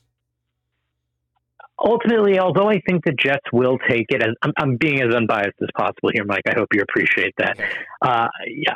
Ultimately, 1.83 2.39
although 2.39 2.69
I 2.69 2.81
think 2.81 3.05
the 3.05 3.13
Jets 3.13 3.45
will 3.53 3.77
take 3.89 4.07
it, 4.09 4.21
as 4.21 4.33
I'm, 4.41 4.53
I'm 4.57 4.75
being 4.75 5.01
as 5.01 5.13
unbiased 5.13 5.55
as 5.61 5.69
possible 5.77 6.09
here, 6.13 6.25
Mike. 6.25 6.43
I 6.47 6.53
hope 6.57 6.67
you 6.73 6.81
appreciate 6.81 7.33
that. 7.37 7.57
Uh, 8.01 8.27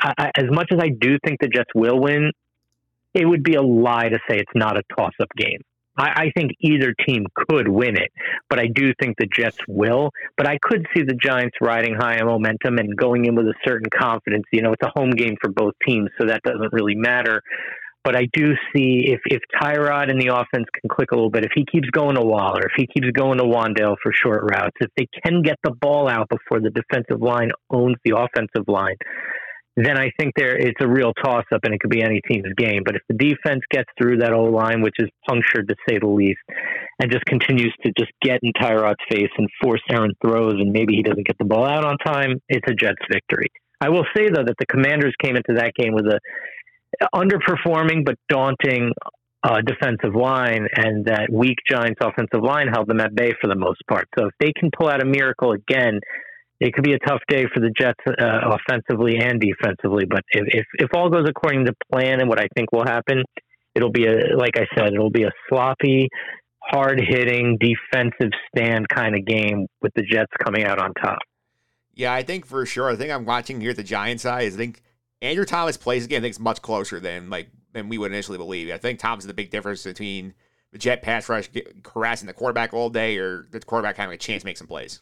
I, 0.01 0.13
I, 0.17 0.31
as 0.37 0.45
much 0.49 0.69
as 0.71 0.79
I 0.79 0.89
do 0.89 1.17
think 1.25 1.41
the 1.41 1.49
Jets 1.49 1.69
will 1.75 1.99
win, 1.99 2.31
it 3.13 3.25
would 3.25 3.43
be 3.43 3.55
a 3.55 3.61
lie 3.61 4.09
to 4.09 4.19
say 4.29 4.37
it's 4.37 4.51
not 4.55 4.77
a 4.77 4.83
toss 4.95 5.13
up 5.21 5.27
game. 5.37 5.61
I, 5.97 6.03
I 6.03 6.31
think 6.35 6.51
either 6.59 6.93
team 7.05 7.25
could 7.35 7.67
win 7.67 7.95
it, 7.97 8.11
but 8.49 8.59
I 8.59 8.67
do 8.67 8.93
think 8.99 9.17
the 9.17 9.27
Jets 9.27 9.57
will. 9.67 10.09
But 10.37 10.47
I 10.47 10.57
could 10.61 10.87
see 10.95 11.03
the 11.03 11.13
Giants 11.13 11.57
riding 11.61 11.95
high 11.95 12.19
on 12.19 12.27
momentum 12.27 12.77
and 12.77 12.95
going 12.95 13.25
in 13.25 13.35
with 13.35 13.45
a 13.45 13.53
certain 13.65 13.89
confidence. 13.89 14.45
You 14.51 14.61
know, 14.61 14.71
it's 14.71 14.81
a 14.83 14.91
home 14.97 15.11
game 15.11 15.35
for 15.41 15.51
both 15.51 15.73
teams, 15.85 16.09
so 16.19 16.27
that 16.27 16.41
doesn't 16.43 16.73
really 16.73 16.95
matter. 16.95 17.41
But 18.03 18.17
I 18.17 18.27
do 18.33 18.53
see 18.75 19.05
if, 19.07 19.21
if 19.25 19.41
Tyrod 19.61 20.11
and 20.11 20.19
the 20.21 20.27
offense 20.27 20.67
can 20.79 20.89
click 20.89 21.11
a 21.11 21.15
little 21.15 21.29
bit, 21.29 21.45
if 21.45 21.51
he 21.55 21.65
keeps 21.65 21.89
going 21.89 22.15
to 22.15 22.21
Waller, 22.21 22.63
if 22.63 22.73
he 22.75 22.85
keeps 22.87 23.09
going 23.11 23.37
to 23.37 23.45
Wan'Dale 23.45 23.95
for 24.03 24.11
short 24.11 24.43
routes, 24.43 24.75
if 24.81 24.89
they 24.97 25.07
can 25.23 25.41
get 25.41 25.55
the 25.63 25.71
ball 25.71 26.09
out 26.09 26.27
before 26.27 26.59
the 26.59 26.69
defensive 26.69 27.21
line 27.21 27.51
owns 27.69 27.95
the 28.03 28.17
offensive 28.17 28.67
line, 28.67 28.97
then 29.75 29.97
I 29.97 30.11
think 30.19 30.33
there 30.35 30.55
it's 30.55 30.79
a 30.81 30.87
real 30.87 31.13
toss 31.23 31.45
up 31.53 31.61
and 31.63 31.73
it 31.73 31.79
could 31.79 31.89
be 31.89 32.03
any 32.03 32.21
team's 32.29 32.53
game. 32.57 32.81
But 32.85 32.95
if 32.95 33.01
the 33.09 33.15
defense 33.15 33.61
gets 33.71 33.89
through 33.97 34.17
that 34.17 34.33
O 34.33 34.43
line, 34.43 34.81
which 34.81 34.95
is 34.99 35.09
punctured 35.27 35.67
to 35.69 35.75
say 35.87 35.97
the 35.97 36.07
least, 36.07 36.41
and 36.99 37.11
just 37.11 37.25
continues 37.25 37.73
to 37.83 37.91
just 37.97 38.11
get 38.21 38.39
in 38.43 38.51
Tyrod's 38.53 39.03
face 39.09 39.31
and 39.37 39.49
force 39.61 39.81
errant 39.89 40.15
throws, 40.21 40.53
and 40.53 40.71
maybe 40.71 40.93
he 40.93 41.01
doesn't 41.01 41.25
get 41.25 41.37
the 41.39 41.45
ball 41.45 41.65
out 41.65 41.85
on 41.85 41.97
time, 42.05 42.39
it's 42.49 42.67
a 42.69 42.75
Jets 42.75 43.01
victory. 43.11 43.47
I 43.81 43.89
will 43.89 44.05
say 44.15 44.29
though 44.29 44.43
that 44.45 44.55
the 44.59 44.65
Commanders 44.67 45.13
came 45.21 45.35
into 45.35 45.53
that 45.55 45.73
game 45.75 45.93
with 45.93 46.05
a 46.05 46.19
underperforming 47.13 48.05
but 48.05 48.15
daunting 48.29 48.91
uh, 49.43 49.57
defensive 49.65 50.15
line, 50.15 50.67
and 50.75 51.05
that 51.05 51.27
weak 51.31 51.57
Giants 51.69 51.99
offensive 52.01 52.41
line 52.41 52.67
held 52.67 52.87
them 52.87 53.01
at 53.01 53.13
bay 53.13 53.33
for 53.41 53.47
the 53.47 53.55
most 53.55 53.81
part. 53.89 54.07
So 54.17 54.27
if 54.27 54.33
they 54.39 54.53
can 54.53 54.69
pull 54.77 54.87
out 54.87 55.01
a 55.01 55.05
miracle 55.05 55.51
again, 55.51 55.99
it 56.59 56.73
could 56.73 56.83
be 56.83 56.93
a 56.93 56.99
tough 56.99 57.19
day 57.27 57.45
for 57.53 57.59
the 57.59 57.71
Jets 57.77 57.99
uh, 58.07 58.55
offensively 58.55 59.17
and 59.19 59.41
defensively. 59.41 60.05
But 60.05 60.21
if, 60.31 60.45
if 60.47 60.65
if 60.75 60.89
all 60.95 61.09
goes 61.09 61.25
according 61.27 61.65
to 61.65 61.73
plan 61.91 62.21
and 62.21 62.29
what 62.29 62.39
I 62.39 62.47
think 62.55 62.71
will 62.71 62.85
happen, 62.85 63.23
it'll 63.75 63.91
be 63.91 64.05
a 64.05 64.37
like 64.37 64.55
I 64.55 64.65
said, 64.77 64.93
it'll 64.93 65.09
be 65.09 65.23
a 65.23 65.31
sloppy, 65.49 66.07
hard 66.61 67.01
hitting 67.05 67.57
defensive 67.59 68.31
stand 68.47 68.87
kind 68.87 69.15
of 69.15 69.25
game 69.25 69.67
with 69.81 69.91
the 69.95 70.03
Jets 70.03 70.31
coming 70.41 70.63
out 70.63 70.79
on 70.79 70.93
top. 70.93 71.19
Yeah, 71.95 72.13
I 72.13 72.23
think 72.23 72.45
for 72.45 72.65
sure. 72.65 72.89
I 72.89 72.95
think 72.95 73.11
I'm 73.11 73.25
watching 73.25 73.59
here 73.59 73.73
the 73.73 73.83
Giants. 73.83 74.23
Is 74.23 74.31
I 74.31 74.49
think 74.49 74.81
Andrew 75.23 75.45
Thomas 75.45 75.77
plays 75.77 76.05
again. 76.05 76.19
I 76.19 76.21
think 76.21 76.31
it's 76.31 76.39
much 76.39 76.61
closer 76.61 76.99
than 76.99 77.29
like 77.29 77.49
than 77.71 77.89
we 77.89 77.97
would 77.97 78.11
initially 78.11 78.37
believe. 78.37 78.69
I 78.71 78.77
think 78.77 78.99
Thomas 78.99 79.23
is 79.23 79.27
the 79.27 79.33
big 79.33 79.49
difference 79.49 79.83
between 79.83 80.33
the 80.71 80.77
Jet 80.77 81.01
pass 81.01 81.29
rush 81.29 81.49
harassing 81.93 82.27
the 82.27 82.33
quarterback 82.33 82.73
all 82.73 82.89
day, 82.89 83.17
or 83.17 83.47
the 83.49 83.59
quarterback 83.61 83.95
having 83.95 84.13
a 84.13 84.17
chance 84.17 84.43
to 84.43 84.47
make 84.47 84.57
some 84.57 84.67
plays. 84.67 85.01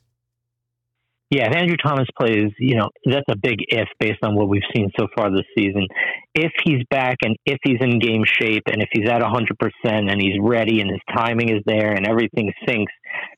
Yeah, 1.31 1.47
if 1.47 1.55
Andrew 1.55 1.77
Thomas 1.77 2.07
plays, 2.19 2.51
you 2.59 2.75
know, 2.75 2.89
that's 3.05 3.25
a 3.29 3.37
big 3.37 3.59
if 3.69 3.87
based 4.01 4.19
on 4.21 4.35
what 4.35 4.49
we've 4.49 4.61
seen 4.75 4.91
so 4.99 5.07
far 5.15 5.31
this 5.31 5.45
season. 5.57 5.87
If 6.35 6.51
he's 6.65 6.83
back 6.89 7.15
and 7.23 7.37
if 7.45 7.57
he's 7.63 7.77
in 7.79 7.99
game 7.99 8.25
shape 8.25 8.63
and 8.67 8.81
if 8.81 8.89
he's 8.91 9.09
at 9.09 9.21
100% 9.21 9.41
and 9.85 10.21
he's 10.21 10.35
ready 10.41 10.81
and 10.81 10.91
his 10.91 10.99
timing 11.15 11.47
is 11.47 11.63
there 11.65 11.93
and 11.93 12.05
everything 12.05 12.51
syncs, 12.67 12.91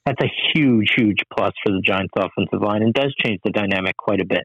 that's 0.08 0.22
a 0.24 0.32
huge, 0.56 0.88
huge 0.98 1.20
plus 1.32 1.54
for 1.64 1.72
the 1.72 1.82
Giants 1.86 2.14
offensive 2.18 2.64
line 2.64 2.82
and 2.82 2.96
does 2.96 3.14
change 3.24 3.40
the 3.44 3.52
dynamic 3.52 3.96
quite 3.96 4.22
a 4.22 4.26
bit. 4.26 4.44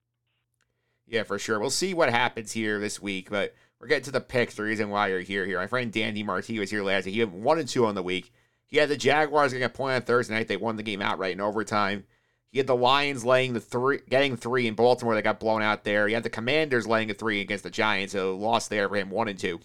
Yeah, 1.09 1.23
for 1.23 1.39
sure. 1.39 1.59
We'll 1.59 1.71
see 1.71 1.95
what 1.95 2.11
happens 2.11 2.53
here 2.53 2.79
this 2.79 3.01
week, 3.01 3.31
but 3.31 3.55
we're 3.81 3.89
getting 3.89 4.05
to 4.05 4.11
the 4.11 4.21
picks. 4.21 4.57
The 4.57 4.63
reason 4.63 4.91
why 4.91 5.09
you're 5.09 5.21
here 5.21 5.47
here. 5.47 5.59
My 5.59 5.67
friend 5.67 5.91
Danny 5.91 6.23
Marti 6.23 6.59
was 6.59 6.71
here 6.71 6.83
last 6.83 7.07
week. 7.07 7.15
He 7.15 7.21
had 7.21 7.33
one 7.33 7.59
and 7.59 7.69
two 7.69 7.87
on 7.87 7.95
the 7.95 8.03
week. 8.03 8.33
He 8.67 8.77
had 8.77 8.91
the 8.91 8.97
Jaguars 8.97 9.53
getting 9.53 9.65
a 9.65 9.71
point 9.71 9.95
on 9.95 10.03
Thursday 10.03 10.35
night. 10.35 10.49
They 10.49 10.59
won 10.59 10.77
the 10.77 10.83
game 10.83 11.01
outright 11.01 11.33
in 11.33 11.41
overtime. 11.41 12.05
He 12.51 12.59
had 12.59 12.67
the 12.67 12.77
Lions 12.77 13.25
laying 13.25 13.55
the 13.55 13.61
three, 13.61 14.01
getting 14.09 14.37
three 14.37 14.67
in 14.67 14.75
Baltimore. 14.75 15.15
They 15.15 15.23
got 15.23 15.41
blown 15.41 15.63
out 15.63 15.85
there. 15.85 16.09
He 16.09 16.15
had 16.15 16.23
the 16.23 16.31
Commanders 16.31 16.87
laying 16.87 17.11
a 17.11 17.15
three 17.15 17.41
against 17.41 17.65
the 17.65 17.71
Giants, 17.71 18.13
so 18.13 18.37
lost 18.37 18.69
there 18.69 18.89
for 18.89 18.97
him, 18.97 19.11
one 19.11 19.29
and 19.29 19.39
two. 19.39 19.61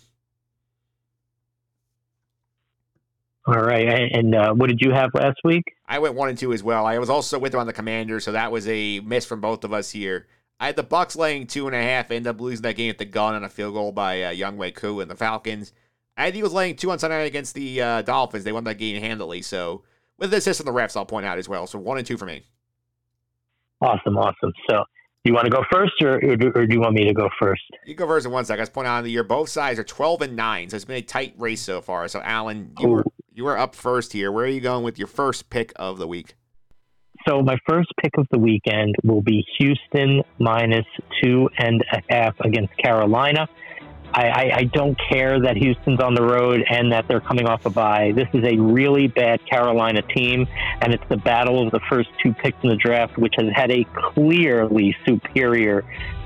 All 3.45 3.55
right, 3.55 4.09
and 4.13 4.33
uh, 4.33 4.53
what 4.53 4.69
did 4.69 4.79
you 4.79 4.91
have 4.91 5.09
last 5.13 5.39
week? 5.43 5.63
I 5.85 5.99
went 5.99 6.15
one 6.15 6.29
and 6.29 6.37
two 6.37 6.53
as 6.53 6.63
well. 6.63 6.85
I 6.85 6.97
was 6.97 7.09
also 7.09 7.37
with 7.37 7.53
him 7.53 7.59
on 7.59 7.67
the 7.67 7.73
Commanders, 7.73 8.23
so 8.23 8.31
that 8.31 8.53
was 8.53 8.65
a 8.69 9.01
miss 9.01 9.25
from 9.25 9.41
both 9.41 9.65
of 9.65 9.73
us 9.73 9.91
here. 9.91 10.27
I 10.63 10.67
had 10.67 10.77
the 10.77 10.83
Bucks 10.83 11.17
laying 11.17 11.45
two 11.45 11.67
and 11.67 11.75
a 11.75 11.81
half, 11.81 12.09
end 12.09 12.25
up 12.25 12.39
losing 12.39 12.61
that 12.61 12.77
game 12.77 12.89
at 12.89 12.97
the 12.97 13.03
gun 13.03 13.35
on 13.35 13.43
a 13.43 13.49
field 13.49 13.73
goal 13.73 13.91
by 13.91 14.23
uh, 14.23 14.31
Younghoe 14.31 14.73
Koo 14.73 15.01
and 15.01 15.11
the 15.11 15.15
Falcons. 15.15 15.73
I 16.15 16.23
had 16.23 16.33
the 16.33 16.37
Eagles 16.37 16.53
laying 16.53 16.77
two 16.77 16.89
on 16.89 16.99
Sunday 16.99 17.17
night 17.17 17.25
against 17.25 17.53
the 17.53 17.81
uh, 17.81 18.01
Dolphins. 18.03 18.45
They 18.45 18.53
won 18.53 18.63
that 18.63 18.77
game 18.77 19.01
handily. 19.01 19.41
So 19.41 19.83
with 20.17 20.31
the 20.31 20.37
assist 20.37 20.61
on 20.61 20.65
the 20.65 20.71
refs, 20.71 20.95
I'll 20.95 21.05
point 21.05 21.25
out 21.25 21.37
as 21.37 21.49
well. 21.49 21.67
So 21.67 21.79
one 21.79 21.97
and 21.97 22.07
two 22.07 22.15
for 22.15 22.25
me. 22.25 22.43
Awesome, 23.81 24.17
awesome. 24.17 24.53
So, 24.69 24.85
do 25.25 25.31
you 25.31 25.33
want 25.33 25.43
to 25.43 25.51
go 25.51 25.65
first, 25.69 26.01
or, 26.01 26.15
or, 26.23 26.37
do, 26.37 26.53
or 26.55 26.65
do 26.65 26.73
you 26.73 26.79
want 26.79 26.93
me 26.93 27.03
to 27.03 27.13
go 27.13 27.27
first? 27.41 27.63
You 27.85 27.93
go 27.93 28.07
first 28.07 28.25
in 28.25 28.31
one 28.31 28.45
second. 28.45 28.61
Let's 28.61 28.71
point 28.71 28.87
out 28.87 28.99
on 28.99 29.03
the 29.03 29.11
year 29.11 29.25
both 29.25 29.49
sides 29.49 29.77
are 29.79 29.83
twelve 29.83 30.21
and 30.21 30.37
nine, 30.37 30.69
so 30.69 30.77
it's 30.77 30.85
been 30.85 30.95
a 30.95 31.01
tight 31.01 31.33
race 31.37 31.61
so 31.61 31.81
far. 31.81 32.07
So, 32.07 32.21
Allen, 32.21 32.71
you 32.79 32.87
were 32.87 33.03
you 33.33 33.43
were 33.43 33.57
up 33.57 33.75
first 33.75 34.13
here. 34.13 34.31
Where 34.31 34.45
are 34.45 34.47
you 34.47 34.61
going 34.61 34.85
with 34.85 34.97
your 34.97 35.09
first 35.09 35.49
pick 35.49 35.73
of 35.75 35.97
the 35.97 36.07
week? 36.07 36.35
So, 37.27 37.41
my 37.41 37.57
first 37.67 37.89
pick 38.01 38.17
of 38.17 38.27
the 38.31 38.39
weekend 38.39 38.95
will 39.03 39.21
be 39.21 39.45
Houston 39.57 40.23
minus 40.39 40.85
two 41.21 41.49
and 41.57 41.83
a 41.91 42.01
half 42.09 42.35
against 42.41 42.75
Carolina. 42.77 43.47
I, 44.13 44.27
I, 44.27 44.51
I, 44.57 44.63
don't 44.65 44.95
care 45.09 45.39
that 45.41 45.57
Houston's 45.57 45.99
on 45.99 46.13
the 46.13 46.21
road 46.21 46.63
and 46.69 46.91
that 46.91 47.07
they're 47.07 47.21
coming 47.21 47.47
off 47.47 47.65
a 47.65 47.71
bye. 47.71 48.11
This 48.15 48.27
is 48.33 48.43
a 48.45 48.57
really 48.57 49.07
bad 49.07 49.43
Carolina 49.49 50.03
team, 50.03 50.45
and 50.81 50.93
it's 50.93 51.03
the 51.09 51.17
battle 51.17 51.65
of 51.65 51.71
the 51.71 51.79
first 51.89 52.09
two 52.21 52.31
picks 52.33 52.57
in 52.61 52.69
the 52.69 52.75
draft, 52.75 53.17
which 53.17 53.33
has 53.37 53.47
had 53.55 53.71
a 53.71 53.85
clearly 54.13 54.95
superior 55.07 55.83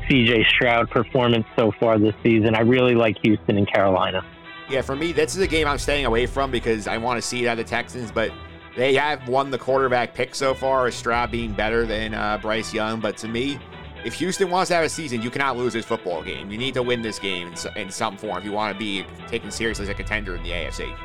CJ 0.09 0.47
Stroud 0.49 0.89
performance 0.89 1.45
so 1.57 1.71
far 1.79 1.97
this 1.97 2.15
season. 2.23 2.55
I 2.55 2.61
really 2.61 2.95
like 2.95 3.17
Houston 3.23 3.57
and 3.57 3.71
Carolina. 3.71 4.25
Yeah, 4.69 4.81
for 4.81 4.95
me, 4.95 5.13
this 5.13 5.35
is 5.35 5.41
a 5.41 5.47
game 5.47 5.65
I'm 5.65 5.77
staying 5.77 6.05
away 6.05 6.25
from 6.25 6.51
because 6.51 6.87
I 6.87 6.97
want 6.97 7.17
to 7.17 7.21
see 7.21 7.45
it 7.45 7.47
out 7.47 7.57
of 7.57 7.65
the 7.65 7.69
Texans, 7.69 8.11
but 8.11 8.31
they 8.77 8.93
have 8.93 9.27
won 9.27 9.49
the 9.49 9.57
quarterback 9.57 10.13
pick 10.13 10.35
so 10.35 10.53
far, 10.53 10.89
Stroud 10.91 11.31
being 11.31 11.51
better 11.51 11.87
than 11.87 12.13
uh, 12.13 12.37
Bryce 12.37 12.71
Young. 12.71 13.01
But 13.01 13.17
to 13.17 13.27
me, 13.27 13.59
if 14.05 14.13
Houston 14.13 14.51
wants 14.51 14.69
to 14.69 14.75
have 14.75 14.85
a 14.85 14.89
season, 14.89 15.21
you 15.23 15.31
cannot 15.31 15.57
lose 15.57 15.73
this 15.73 15.83
football 15.83 16.21
game. 16.21 16.51
You 16.51 16.59
need 16.59 16.75
to 16.75 16.83
win 16.83 17.01
this 17.01 17.17
game 17.17 17.47
in, 17.47 17.81
in 17.81 17.89
some 17.89 18.17
form 18.17 18.37
if 18.37 18.45
you 18.45 18.51
want 18.51 18.71
to 18.71 18.79
be 18.79 19.03
taken 19.27 19.49
seriously 19.49 19.83
as 19.83 19.89
a 19.89 19.95
contender 19.95 20.35
in 20.35 20.43
the 20.43 20.51
AFC. 20.51 20.95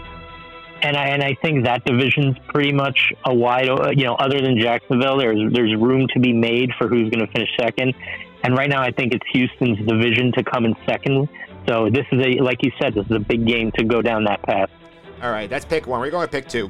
And 0.82 0.98
I 0.98 1.08
and 1.08 1.22
I 1.22 1.34
think 1.40 1.64
that 1.64 1.84
division's 1.86 2.36
pretty 2.48 2.72
much 2.72 3.12
a 3.24 3.34
wide, 3.34 3.68
you 3.96 4.04
know, 4.04 4.16
other 4.16 4.40
than 4.42 4.60
Jacksonville, 4.60 5.16
there's 5.16 5.52
there's 5.52 5.74
room 5.76 6.06
to 6.12 6.20
be 6.20 6.34
made 6.34 6.72
for 6.76 6.88
who's 6.88 7.08
going 7.08 7.24
to 7.24 7.32
finish 7.32 7.48
second. 7.58 7.94
And 8.44 8.54
right 8.54 8.68
now, 8.68 8.82
I 8.82 8.90
think 8.90 9.14
it's 9.14 9.24
Houston's 9.32 9.78
division 9.88 10.30
to 10.32 10.44
come 10.44 10.66
in 10.66 10.74
second. 10.84 11.28
So 11.68 11.88
this 11.88 12.04
is 12.12 12.20
a, 12.20 12.42
like 12.42 12.62
you 12.62 12.72
said, 12.80 12.94
this 12.94 13.06
is 13.06 13.12
a 13.12 13.20
big 13.20 13.46
game 13.46 13.70
to 13.78 13.84
go 13.84 14.02
down 14.02 14.24
that 14.24 14.42
path. 14.42 14.68
All 15.22 15.30
right, 15.30 15.48
that's 15.48 15.64
pick 15.64 15.86
one. 15.86 16.00
We're 16.00 16.10
going 16.10 16.26
to 16.26 16.30
pick 16.30 16.48
two. 16.48 16.68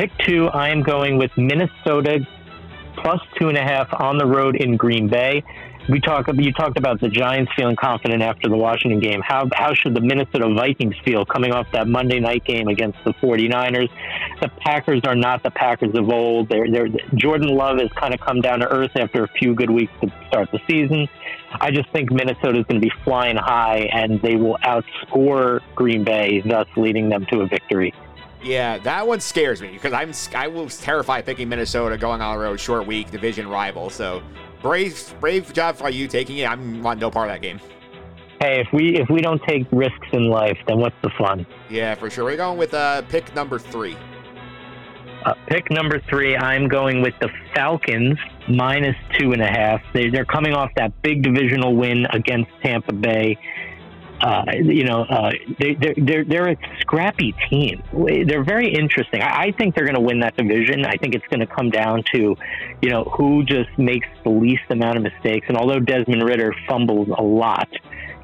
Pick 0.00 0.16
two, 0.26 0.46
I 0.46 0.70
am 0.70 0.82
going 0.82 1.18
with 1.18 1.30
Minnesota 1.36 2.20
plus 3.02 3.20
two 3.38 3.50
and 3.50 3.58
a 3.58 3.62
half 3.62 3.86
on 3.92 4.16
the 4.16 4.24
road 4.24 4.56
in 4.56 4.78
Green 4.78 5.08
Bay. 5.08 5.44
We 5.90 6.00
talk. 6.00 6.26
You 6.32 6.52
talked 6.54 6.78
about 6.78 7.02
the 7.02 7.10
Giants 7.10 7.52
feeling 7.54 7.76
confident 7.76 8.22
after 8.22 8.48
the 8.48 8.56
Washington 8.56 8.98
game. 8.98 9.20
How 9.22 9.46
how 9.52 9.74
should 9.74 9.94
the 9.94 10.00
Minnesota 10.00 10.54
Vikings 10.54 10.94
feel 11.04 11.26
coming 11.26 11.52
off 11.52 11.66
that 11.74 11.86
Monday 11.86 12.18
night 12.18 12.46
game 12.46 12.68
against 12.68 12.96
the 13.04 13.12
49ers? 13.12 13.90
The 14.40 14.48
Packers 14.60 15.02
are 15.04 15.14
not 15.14 15.42
the 15.42 15.50
Packers 15.50 15.94
of 15.94 16.08
old. 16.08 16.48
They're, 16.48 16.70
they're 16.70 16.88
Jordan 17.16 17.48
Love 17.48 17.78
has 17.78 17.92
kind 17.92 18.14
of 18.14 18.20
come 18.20 18.40
down 18.40 18.60
to 18.60 18.68
earth 18.68 18.92
after 18.96 19.24
a 19.24 19.28
few 19.38 19.54
good 19.54 19.70
weeks 19.70 19.92
to 20.00 20.10
start 20.28 20.48
the 20.50 20.60
season. 20.66 21.08
I 21.52 21.72
just 21.72 21.90
think 21.90 22.10
Minnesota 22.10 22.60
is 22.60 22.64
going 22.64 22.80
to 22.80 22.86
be 22.86 22.92
flying 23.04 23.36
high, 23.36 23.90
and 23.92 24.18
they 24.22 24.36
will 24.36 24.56
outscore 24.64 25.60
Green 25.74 26.04
Bay, 26.04 26.40
thus 26.40 26.68
leading 26.78 27.10
them 27.10 27.26
to 27.26 27.42
a 27.42 27.46
victory. 27.46 27.92
Yeah, 28.42 28.78
that 28.78 29.06
one 29.06 29.20
scares 29.20 29.60
me 29.60 29.72
because 29.72 29.92
I'm 29.92 30.12
I 30.34 30.48
was 30.48 30.78
terrified 30.78 31.26
picking 31.26 31.48
Minnesota 31.48 31.98
going 31.98 32.20
on 32.20 32.36
the 32.36 32.42
road, 32.42 32.58
short 32.58 32.86
week, 32.86 33.10
division 33.10 33.48
rival. 33.48 33.90
So 33.90 34.22
brave, 34.62 35.14
brave 35.20 35.52
job 35.52 35.76
for 35.76 35.90
you 35.90 36.08
taking 36.08 36.38
it. 36.38 36.48
I'm 36.48 36.82
want 36.82 37.00
no 37.00 37.10
part 37.10 37.28
of 37.28 37.34
that 37.34 37.42
game. 37.42 37.60
Hey, 38.40 38.60
if 38.60 38.68
we 38.72 38.96
if 38.96 39.10
we 39.10 39.20
don't 39.20 39.42
take 39.42 39.66
risks 39.70 40.08
in 40.12 40.28
life, 40.28 40.58
then 40.66 40.78
what's 40.78 40.96
the 41.02 41.10
fun? 41.18 41.46
Yeah, 41.68 41.94
for 41.94 42.08
sure. 42.08 42.24
We're 42.24 42.38
going 42.38 42.58
with 42.58 42.72
uh, 42.72 43.02
pick 43.02 43.34
number 43.34 43.58
three. 43.58 43.96
Uh, 45.24 45.34
pick 45.48 45.70
number 45.70 46.00
three, 46.08 46.34
I'm 46.34 46.66
going 46.66 47.02
with 47.02 47.12
the 47.20 47.28
Falcons 47.54 48.18
minus 48.48 48.96
two 49.18 49.32
and 49.32 49.42
a 49.42 49.46
half. 49.46 49.82
They, 49.92 50.08
they're 50.08 50.24
coming 50.24 50.54
off 50.54 50.70
that 50.76 51.02
big 51.02 51.22
divisional 51.22 51.76
win 51.76 52.06
against 52.06 52.50
Tampa 52.62 52.94
Bay. 52.94 53.36
Uh, 54.20 54.44
you 54.54 54.84
know, 54.84 55.02
uh, 55.04 55.30
they, 55.58 55.74
they're, 55.74 55.94
they're, 55.96 56.24
they're 56.24 56.48
a 56.48 56.56
scrappy 56.80 57.34
team. 57.48 57.82
They're 57.92 58.44
very 58.44 58.72
interesting. 58.72 59.22
I, 59.22 59.44
I 59.44 59.52
think 59.52 59.74
they're 59.74 59.86
going 59.86 59.94
to 59.94 60.00
win 60.00 60.20
that 60.20 60.36
division. 60.36 60.84
I 60.84 60.96
think 60.96 61.14
it's 61.14 61.26
going 61.28 61.40
to 61.40 61.46
come 61.46 61.70
down 61.70 62.02
to, 62.12 62.36
you 62.82 62.90
know, 62.90 63.04
who 63.04 63.44
just 63.44 63.70
makes 63.78 64.08
the 64.22 64.30
least 64.30 64.64
amount 64.68 64.98
of 64.98 65.02
mistakes. 65.02 65.46
And 65.48 65.56
although 65.56 65.80
Desmond 65.80 66.22
Ridder 66.22 66.54
fumbles 66.68 67.08
a 67.16 67.22
lot 67.22 67.68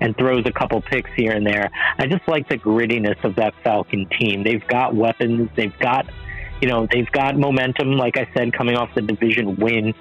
and 0.01 0.15
throws 0.19 0.45
a 0.45 0.53
couple 0.53 0.83
picks 0.83 1.11
here 1.17 1.33
and 1.33 1.47
there, 1.47 1.71
I 1.99 2.07
just 2.07 2.29
like 2.29 2.49
the 2.49 2.59
grittiness 2.59 3.23
of 3.25 3.37
that 3.37 3.55
Falcon 3.65 4.07
team. 4.19 4.45
They've 4.45 4.67
got 4.67 4.95
weapons. 4.95 5.49
They've 5.57 5.79
got 5.79 6.07
you 6.61 6.69
know, 6.69 6.87
they've 6.91 7.11
got 7.13 7.37
momentum, 7.37 7.93
like 7.93 8.17
I 8.17 8.29
said, 8.35 8.53
coming 8.53 8.77
off 8.77 8.89
the 8.95 9.03
division 9.03 9.57
win. 9.57 9.95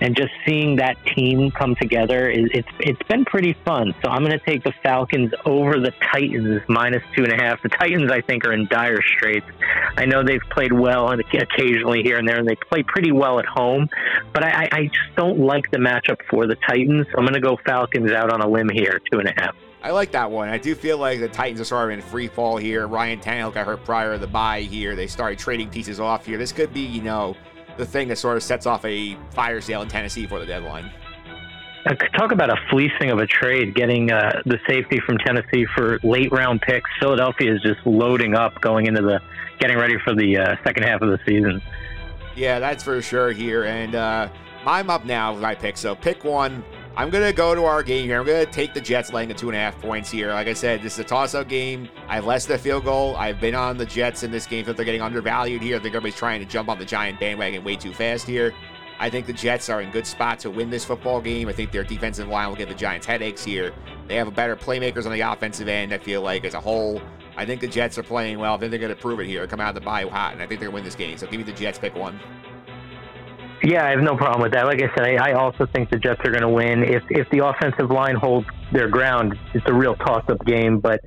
And 0.00 0.16
just 0.16 0.32
seeing 0.46 0.76
that 0.76 0.96
team 1.14 1.50
come 1.50 1.74
together, 1.76 2.30
it's 2.30 2.68
it's 2.78 3.02
been 3.08 3.24
pretty 3.24 3.54
fun. 3.64 3.94
So 4.02 4.10
I'm 4.10 4.24
going 4.24 4.38
to 4.38 4.44
take 4.44 4.64
the 4.64 4.72
Falcons 4.82 5.32
over 5.44 5.78
the 5.78 5.92
Titans 6.12 6.62
minus 6.68 7.02
two 7.14 7.24
and 7.24 7.32
a 7.32 7.36
half. 7.36 7.62
The 7.62 7.68
Titans, 7.68 8.10
I 8.10 8.20
think, 8.22 8.44
are 8.46 8.52
in 8.52 8.66
dire 8.66 9.02
straits. 9.16 9.46
I 9.96 10.06
know 10.06 10.22
they've 10.22 10.40
played 10.50 10.72
well 10.72 11.10
and 11.10 11.20
occasionally 11.20 12.02
here 12.02 12.18
and 12.18 12.26
there, 12.26 12.38
and 12.38 12.48
they 12.48 12.56
play 12.56 12.82
pretty 12.82 13.12
well 13.12 13.38
at 13.38 13.46
home. 13.46 13.88
But 14.32 14.44
I, 14.44 14.68
I 14.72 14.84
just 14.86 15.16
don't 15.16 15.40
like 15.40 15.70
the 15.70 15.78
matchup 15.78 16.18
for 16.30 16.46
the 16.46 16.56
Titans. 16.66 17.06
So 17.12 17.18
I'm 17.18 17.24
going 17.24 17.34
to 17.34 17.40
go 17.40 17.58
Falcons 17.66 18.10
out 18.12 18.32
on 18.32 18.40
a 18.40 18.48
limb 18.48 18.70
here, 18.70 19.00
two 19.12 19.18
and 19.18 19.28
a 19.28 19.34
half. 19.36 19.54
I 19.82 19.92
like 19.92 20.12
that 20.12 20.30
one. 20.30 20.48
I 20.48 20.58
do 20.58 20.74
feel 20.74 20.98
like 20.98 21.20
the 21.20 21.28
Titans 21.28 21.60
are 21.60 21.64
sort 21.64 21.90
of 21.90 21.98
in 21.98 22.02
free 22.02 22.28
fall 22.28 22.58
here. 22.58 22.86
Ryan 22.86 23.18
Tannehill 23.18 23.54
got 23.54 23.66
hurt 23.66 23.82
prior 23.84 24.12
to 24.12 24.18
the 24.18 24.26
bye 24.26 24.60
here. 24.60 24.94
They 24.94 25.06
started 25.06 25.38
trading 25.38 25.70
pieces 25.70 25.98
off 25.98 26.26
here. 26.26 26.36
This 26.36 26.52
could 26.52 26.74
be, 26.74 26.80
you 26.80 27.00
know, 27.00 27.34
the 27.76 27.86
thing 27.86 28.08
that 28.08 28.16
sort 28.16 28.36
of 28.36 28.42
sets 28.42 28.66
off 28.66 28.84
a 28.84 29.16
fire 29.30 29.60
sale 29.60 29.82
in 29.82 29.88
Tennessee 29.88 30.26
for 30.26 30.38
the 30.38 30.46
deadline. 30.46 30.90
Uh, 31.86 31.94
talk 32.18 32.30
about 32.30 32.50
a 32.50 32.56
fleecing 32.70 33.10
of 33.10 33.18
a 33.18 33.26
trade, 33.26 33.74
getting 33.74 34.12
uh, 34.12 34.42
the 34.44 34.58
safety 34.68 35.00
from 35.06 35.16
Tennessee 35.18 35.64
for 35.74 35.98
late 36.02 36.30
round 36.30 36.60
picks. 36.60 36.90
Philadelphia 37.00 37.54
is 37.54 37.62
just 37.62 37.80
loading 37.86 38.34
up 38.34 38.60
going 38.60 38.86
into 38.86 39.00
the 39.00 39.18
getting 39.58 39.78
ready 39.78 39.96
for 40.04 40.14
the 40.14 40.36
uh, 40.36 40.56
second 40.62 40.82
half 40.82 41.00
of 41.00 41.08
the 41.08 41.18
season. 41.26 41.62
Yeah, 42.36 42.58
that's 42.58 42.84
for 42.84 43.00
sure 43.00 43.32
here. 43.32 43.64
And 43.64 43.94
uh, 43.94 44.28
I'm 44.66 44.90
up 44.90 45.06
now 45.06 45.32
with 45.32 45.42
my 45.42 45.54
pick. 45.54 45.76
So 45.78 45.94
pick 45.94 46.22
one. 46.22 46.62
I'm 46.96 47.08
going 47.08 47.24
to 47.24 47.32
go 47.32 47.54
to 47.54 47.64
our 47.64 47.82
game 47.82 48.06
here. 48.06 48.18
I'm 48.18 48.26
going 48.26 48.44
to 48.44 48.50
take 48.50 48.74
the 48.74 48.80
Jets 48.80 49.12
laying 49.12 49.28
the 49.28 49.34
two 49.34 49.48
and 49.48 49.56
a 49.56 49.60
half 49.60 49.80
points 49.80 50.10
here. 50.10 50.32
Like 50.32 50.48
I 50.48 50.52
said, 50.52 50.82
this 50.82 50.94
is 50.94 50.98
a 50.98 51.04
toss 51.04 51.34
up 51.34 51.48
game. 51.48 51.88
I 52.08 52.16
have 52.16 52.26
less 52.26 52.46
than 52.46 52.56
a 52.56 52.58
field 52.58 52.84
goal. 52.84 53.16
I've 53.16 53.40
been 53.40 53.54
on 53.54 53.76
the 53.76 53.86
Jets 53.86 54.24
in 54.24 54.30
this 54.32 54.44
game, 54.44 54.64
so 54.64 54.72
they're 54.72 54.84
getting 54.84 55.00
undervalued 55.00 55.62
here. 55.62 55.76
I 55.76 55.78
think 55.78 55.94
everybody's 55.94 56.16
trying 56.16 56.40
to 56.40 56.46
jump 56.46 56.68
on 56.68 56.78
the 56.78 56.84
Giant 56.84 57.20
bandwagon 57.20 57.62
way 57.62 57.76
too 57.76 57.94
fast 57.94 58.26
here. 58.26 58.52
I 58.98 59.08
think 59.08 59.26
the 59.26 59.32
Jets 59.32 59.70
are 59.70 59.80
in 59.80 59.90
good 59.92 60.06
spot 60.06 60.40
to 60.40 60.50
win 60.50 60.68
this 60.68 60.84
football 60.84 61.22
game. 61.22 61.48
I 61.48 61.52
think 61.52 61.70
their 61.70 61.84
defensive 61.84 62.28
line 62.28 62.48
will 62.48 62.56
give 62.56 62.68
the 62.68 62.74
Giants 62.74 63.06
headaches 63.06 63.42
here. 63.42 63.72
They 64.08 64.16
have 64.16 64.34
better 64.34 64.56
playmakers 64.56 65.06
on 65.06 65.12
the 65.12 65.20
offensive 65.20 65.68
end, 65.68 65.94
I 65.94 65.98
feel 65.98 66.20
like, 66.22 66.44
as 66.44 66.54
a 66.54 66.60
whole. 66.60 67.00
I 67.36 67.46
think 67.46 67.62
the 67.62 67.68
Jets 67.68 67.96
are 67.96 68.02
playing 68.02 68.38
well. 68.38 68.54
I 68.54 68.58
think 68.58 68.70
they're 68.70 68.80
going 68.80 68.94
to 68.94 69.00
prove 69.00 69.20
it 69.20 69.26
here. 69.26 69.46
Come 69.46 69.60
out 69.60 69.70
of 69.70 69.74
the 69.76 69.80
bye 69.80 70.02
hot, 70.02 70.34
and 70.34 70.42
I 70.42 70.46
think 70.46 70.60
they're 70.60 70.68
going 70.68 70.72
to 70.72 70.74
win 70.74 70.84
this 70.84 70.96
game. 70.96 71.16
So 71.16 71.26
give 71.26 71.38
me 71.38 71.44
the 71.44 71.52
Jets, 71.52 71.78
pick 71.78 71.94
one. 71.94 72.20
Yeah, 73.62 73.84
I 73.84 73.90
have 73.90 74.00
no 74.00 74.16
problem 74.16 74.42
with 74.42 74.52
that. 74.52 74.64
Like 74.66 74.82
I 74.82 74.88
said, 74.96 75.20
I, 75.20 75.30
I 75.30 75.32
also 75.34 75.66
think 75.74 75.90
the 75.90 75.98
Jets 75.98 76.20
are 76.24 76.30
going 76.30 76.42
to 76.42 76.48
win. 76.48 76.82
If 76.82 77.02
if 77.10 77.28
the 77.30 77.44
offensive 77.46 77.90
line 77.90 78.16
holds 78.16 78.46
their 78.72 78.88
ground, 78.88 79.34
it's 79.52 79.66
a 79.66 79.74
real 79.74 79.94
toss-up 79.96 80.44
game. 80.46 80.80
But 80.80 81.00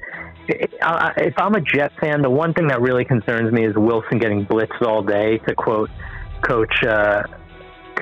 if 0.47 1.33
I'm 1.37 1.55
a 1.55 1.61
Jet 1.61 1.91
fan, 1.99 2.21
the 2.21 2.29
one 2.29 2.53
thing 2.53 2.67
that 2.67 2.81
really 2.81 3.05
concerns 3.05 3.51
me 3.51 3.65
is 3.65 3.73
Wilson 3.75 4.19
getting 4.19 4.45
blitzed 4.45 4.81
all 4.85 5.01
day. 5.01 5.39
To 5.47 5.55
quote 5.55 5.89
Coach 6.43 6.83
uh, 6.83 7.23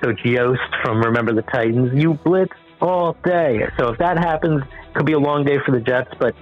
Coach 0.04 0.20
Yost 0.26 0.60
from 0.84 1.02
Remember 1.02 1.34
the 1.34 1.44
Titans, 1.44 1.92
"You 1.94 2.16
blitz 2.16 2.54
all 2.82 3.16
day." 3.24 3.62
So 3.80 3.88
if 3.88 4.00
that 4.00 4.18
happens, 4.18 4.64
it 4.64 4.96
could 4.96 5.06
be 5.06 5.14
a 5.14 5.20
long 5.20 5.46
day 5.46 5.60
for 5.66 5.72
the 5.72 5.80
Jets. 5.80 6.10
But 6.20 6.36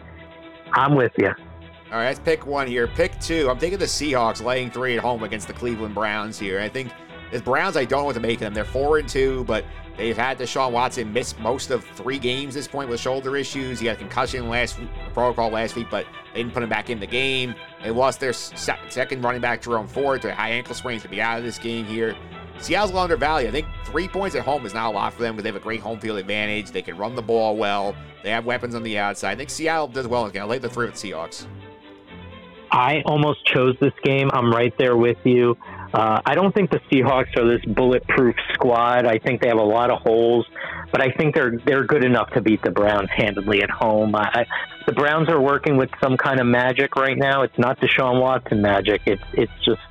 I'm 0.74 0.96
with 0.96 1.12
you. 1.18 1.28
All 1.28 1.98
right, 1.98 2.06
let's 2.06 2.20
pick 2.20 2.48
one 2.48 2.68
here. 2.68 2.88
Pick 2.88 3.20
two. 3.20 3.50
I'm 3.50 3.60
taking 3.60 3.80
the 3.80 3.86
Seahawks 3.86 4.44
laying 4.44 4.72
three 4.72 4.96
at 4.98 5.04
home 5.04 5.24
against 5.24 5.48
the 5.48 5.54
Cleveland 5.54 5.94
Browns 5.94 6.40
here. 6.40 6.60
I 6.60 6.70
think 6.70 6.92
the 7.32 7.40
Browns, 7.40 7.78
I 7.78 7.86
don't 7.86 8.02
know 8.02 8.06
what 8.06 8.16
to 8.16 8.20
make 8.20 8.36
of 8.36 8.42
them. 8.42 8.54
They're 8.54 8.66
four 8.66 8.98
and 8.98 9.08
two, 9.08 9.44
but 9.46 9.66
they've 9.98 10.18
had 10.18 10.40
Deshaun 10.40 10.72
Watson 10.72 11.12
miss 11.14 11.38
most 11.40 11.70
of 11.70 11.84
three 11.84 12.18
games 12.18 12.54
this 12.54 12.68
point 12.68 12.90
with 12.90 13.00
shoulder 13.00 13.38
issues. 13.38 13.80
He 13.80 13.88
had 13.88 13.98
a 13.98 14.00
concussion 14.00 14.50
last 14.50 14.80
protocol 15.14 15.50
last 15.50 15.76
week, 15.76 15.88
but 15.92 16.06
they 16.34 16.42
didn't 16.42 16.54
put 16.54 16.64
him 16.64 16.70
back 16.70 16.90
in 16.90 17.00
the 17.00 17.08
game. 17.08 17.54
They 17.84 17.92
lost 17.92 18.20
their 18.20 18.34
second 18.34 19.24
running 19.24 19.42
back 19.42 19.62
Jerome 19.62 19.88
Ford 19.88 20.22
to 20.24 20.32
a 20.32 20.34
high 20.34 20.50
ankle 20.50 20.74
sprain 20.76 21.00
to 21.02 21.08
be 21.08 21.22
out 21.22 21.38
of 21.38 21.44
this 21.44 21.58
game 21.58 21.86
here. 21.86 22.16
Seattle's 22.60 22.94
undervalued. 22.94 23.50
I 23.50 23.52
think 23.52 23.68
three 23.86 24.08
points 24.08 24.36
at 24.36 24.44
home 24.44 24.66
is 24.66 24.74
not 24.74 24.90
a 24.90 24.92
lot 24.92 25.14
for 25.14 25.22
them 25.22 25.36
because 25.36 25.44
they 25.44 25.50
have 25.50 25.56
a 25.56 25.64
great 25.64 25.80
home 25.80 26.00
field 26.00 26.18
advantage. 26.18 26.72
They 26.72 26.82
can 26.82 26.98
run 26.98 27.16
the 27.16 27.22
ball 27.22 27.56
well. 27.56 27.96
They 28.24 28.32
have 28.32 28.46
weapons 28.46 28.76
on 28.76 28.84
the 28.84 28.98
outside. 28.98 29.32
I 29.32 29.36
think 29.36 29.50
Seattle 29.50 29.88
does 29.88 30.08
well 30.08 30.26
again. 30.26 30.42
I 30.42 30.46
like 30.46 30.62
the 30.62 30.70
three 30.70 30.88
with 30.88 31.00
the 31.00 31.12
Seahawks. 31.12 31.46
I 32.72 33.02
almost 33.06 33.46
chose 33.46 33.76
this 33.80 33.94
game. 34.04 34.30
I'm 34.34 34.52
right 34.52 34.78
there 34.78 34.98
with 34.98 35.18
you. 35.24 35.58
Uh, 35.94 36.22
I 36.24 36.36
don't 36.36 36.54
think 36.54 36.70
the 36.70 36.80
Seahawks 36.92 37.36
are 37.36 37.48
this 37.48 37.66
bulletproof 37.66 38.36
squad. 38.54 39.06
I 39.06 39.18
think 39.18 39.42
they 39.42 39.48
have 39.48 39.58
a 39.58 39.64
lot 39.64 39.90
of 39.90 40.00
holes, 40.02 40.46
but 40.92 41.02
I 41.02 41.12
think 41.12 41.34
they're 41.34 41.58
they're 41.66 41.84
good 41.84 42.04
enough 42.04 42.30
to 42.34 42.42
beat 42.42 42.62
the 42.62 42.70
Browns 42.70 43.10
handedly 43.16 43.64
at 43.64 43.72
home. 43.72 44.16
I, 44.16 44.46
the 44.86 44.94
Browns 44.94 45.30
are 45.30 45.42
working 45.42 45.78
with 45.78 45.90
some 46.02 46.16
kind 46.16 46.40
of 46.40 46.46
magic 46.46 46.96
right 46.96 47.18
now. 47.18 47.42
It's 47.42 47.58
not 47.58 47.80
Deshaun 47.80 48.22
Watson 48.22 48.62
magic. 48.62 49.02
It's 49.08 49.24
it's 49.34 49.52
just 49.66 49.82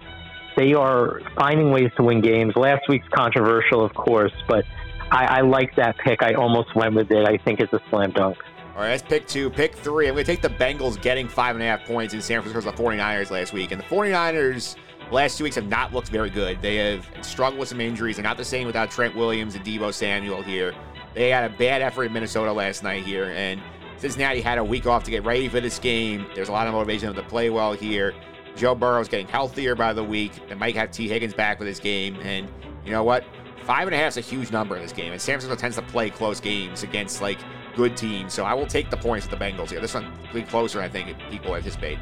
they 0.57 0.73
are 0.75 1.21
finding 1.37 1.73
ways 1.73 1.91
to 1.97 2.05
win 2.05 2.21
games. 2.21 2.55
Last 2.55 2.89
week's 2.89 3.09
controversial, 3.09 3.85
of 3.85 3.93
course, 3.95 4.33
but 4.47 4.65
I, 5.11 5.39
I 5.39 5.41
like 5.41 5.75
that 5.77 5.97
pick. 5.99 6.23
I 6.23 6.35
almost 6.35 6.75
went 6.77 6.95
with 6.95 7.11
it. 7.11 7.27
I 7.27 7.39
think 7.39 7.61
it's 7.61 7.73
a 7.73 7.81
slam 7.91 8.13
dunk. 8.13 8.37
All 8.75 8.83
right, 8.83 8.91
that's 8.91 9.03
pick 9.03 9.27
two. 9.27 9.51
Pick 9.51 9.75
three. 9.75 10.07
I'm 10.07 10.15
going 10.15 10.25
to 10.25 10.33
take 10.33 10.43
the 10.43 10.51
Bengals 10.51 11.01
getting 11.01 11.27
five 11.27 11.57
and 11.57 11.63
a 11.63 11.67
half 11.67 11.85
points 11.85 12.15
in 12.15 12.23
San 12.23 12.43
Francisco 12.43 12.71
the 12.71 12.77
49ers 12.77 13.31
last 13.31 13.53
week. 13.53 13.73
And 13.73 13.81
the 13.81 13.87
49ers 13.87 14.77
last 15.11 15.39
two 15.39 15.45
weeks 15.45 15.57
have 15.57 15.69
not 15.69 15.93
looked 15.93 16.09
very 16.09 16.31
good. 16.31 16.61
They 16.61 16.77
have 16.77 17.09
struggled 17.23 17.61
with 17.61 17.69
some 17.69 17.81
injuries. 17.81 18.17
They're 18.17 18.25
not 18.25 18.37
the 18.37 18.45
same 18.45 18.67
without 18.67 18.91
Trent 18.91 19.17
Williams 19.17 19.55
and 19.55 19.65
Deebo 19.65 19.93
Samuel 19.93 20.43
here. 20.43 20.75
They 21.15 21.31
had 21.31 21.51
a 21.51 21.57
bad 21.57 21.83
effort 21.83 22.05
in 22.05 22.13
Minnesota 22.13 22.53
last 22.53 22.83
night 22.83 23.05
here, 23.05 23.33
and 23.35 23.61
Cincinnati 23.97 24.41
had 24.41 24.59
a 24.59 24.65
week 24.65 24.87
off 24.87 25.05
to 25.05 25.11
get 25.11 25.25
ready 25.25 25.49
for 25.49 25.61
this 25.61 25.79
game. 25.79 26.27
There's 26.35 26.49
a 26.49 26.53
lot 26.53 26.67
of 26.67 26.75
motivation 26.75 27.13
to 27.13 27.23
play 27.23 27.51
well 27.51 27.73
here. 27.73 28.15
Joe 28.57 28.75
Burrow's 28.75 29.09
getting 29.09 29.29
healthier 29.29 29.75
by 29.75 29.93
the 29.93 30.05
week. 30.05 30.33
They 30.49 30.55
might 30.55 30.77
have 30.77 30.91
Tee 30.91 31.09
Higgins 31.09 31.35
back 31.35 31.59
for 31.59 31.65
this 31.65 31.79
game, 31.79 32.17
and 32.23 32.49
you 32.85 32.91
know 32.91 33.05
what? 33.05 33.25
Five 33.65 33.87
and 33.87 33.95
a 33.95 33.99
half 33.99 34.17
is 34.17 34.17
a 34.17 34.21
huge 34.21 34.51
number 34.51 34.77
in 34.77 34.83
this 34.83 34.93
game, 34.93 35.13
and 35.13 35.21
San 35.21 35.35
Francisco 35.35 35.57
tends 35.57 35.77
to 35.77 35.83
play 35.83 36.11
close 36.11 36.41
games 36.41 36.83
against 36.83 37.21
like 37.21 37.39
good 37.77 37.97
teams. 37.97 38.33
So 38.33 38.45
I 38.45 38.55
will 38.55 38.67
take 38.67 38.91
the 38.91 38.97
points 38.97 39.29
with 39.29 39.39
the 39.39 39.45
Bengals 39.45 39.71
here. 39.71 39.81
This 39.81 39.95
one 39.95 40.11
will 40.33 40.41
be 40.41 40.43
closer, 40.43 40.81
I 40.81 40.89
think, 40.89 41.17
people 41.31 41.55
anticipate 41.55 41.99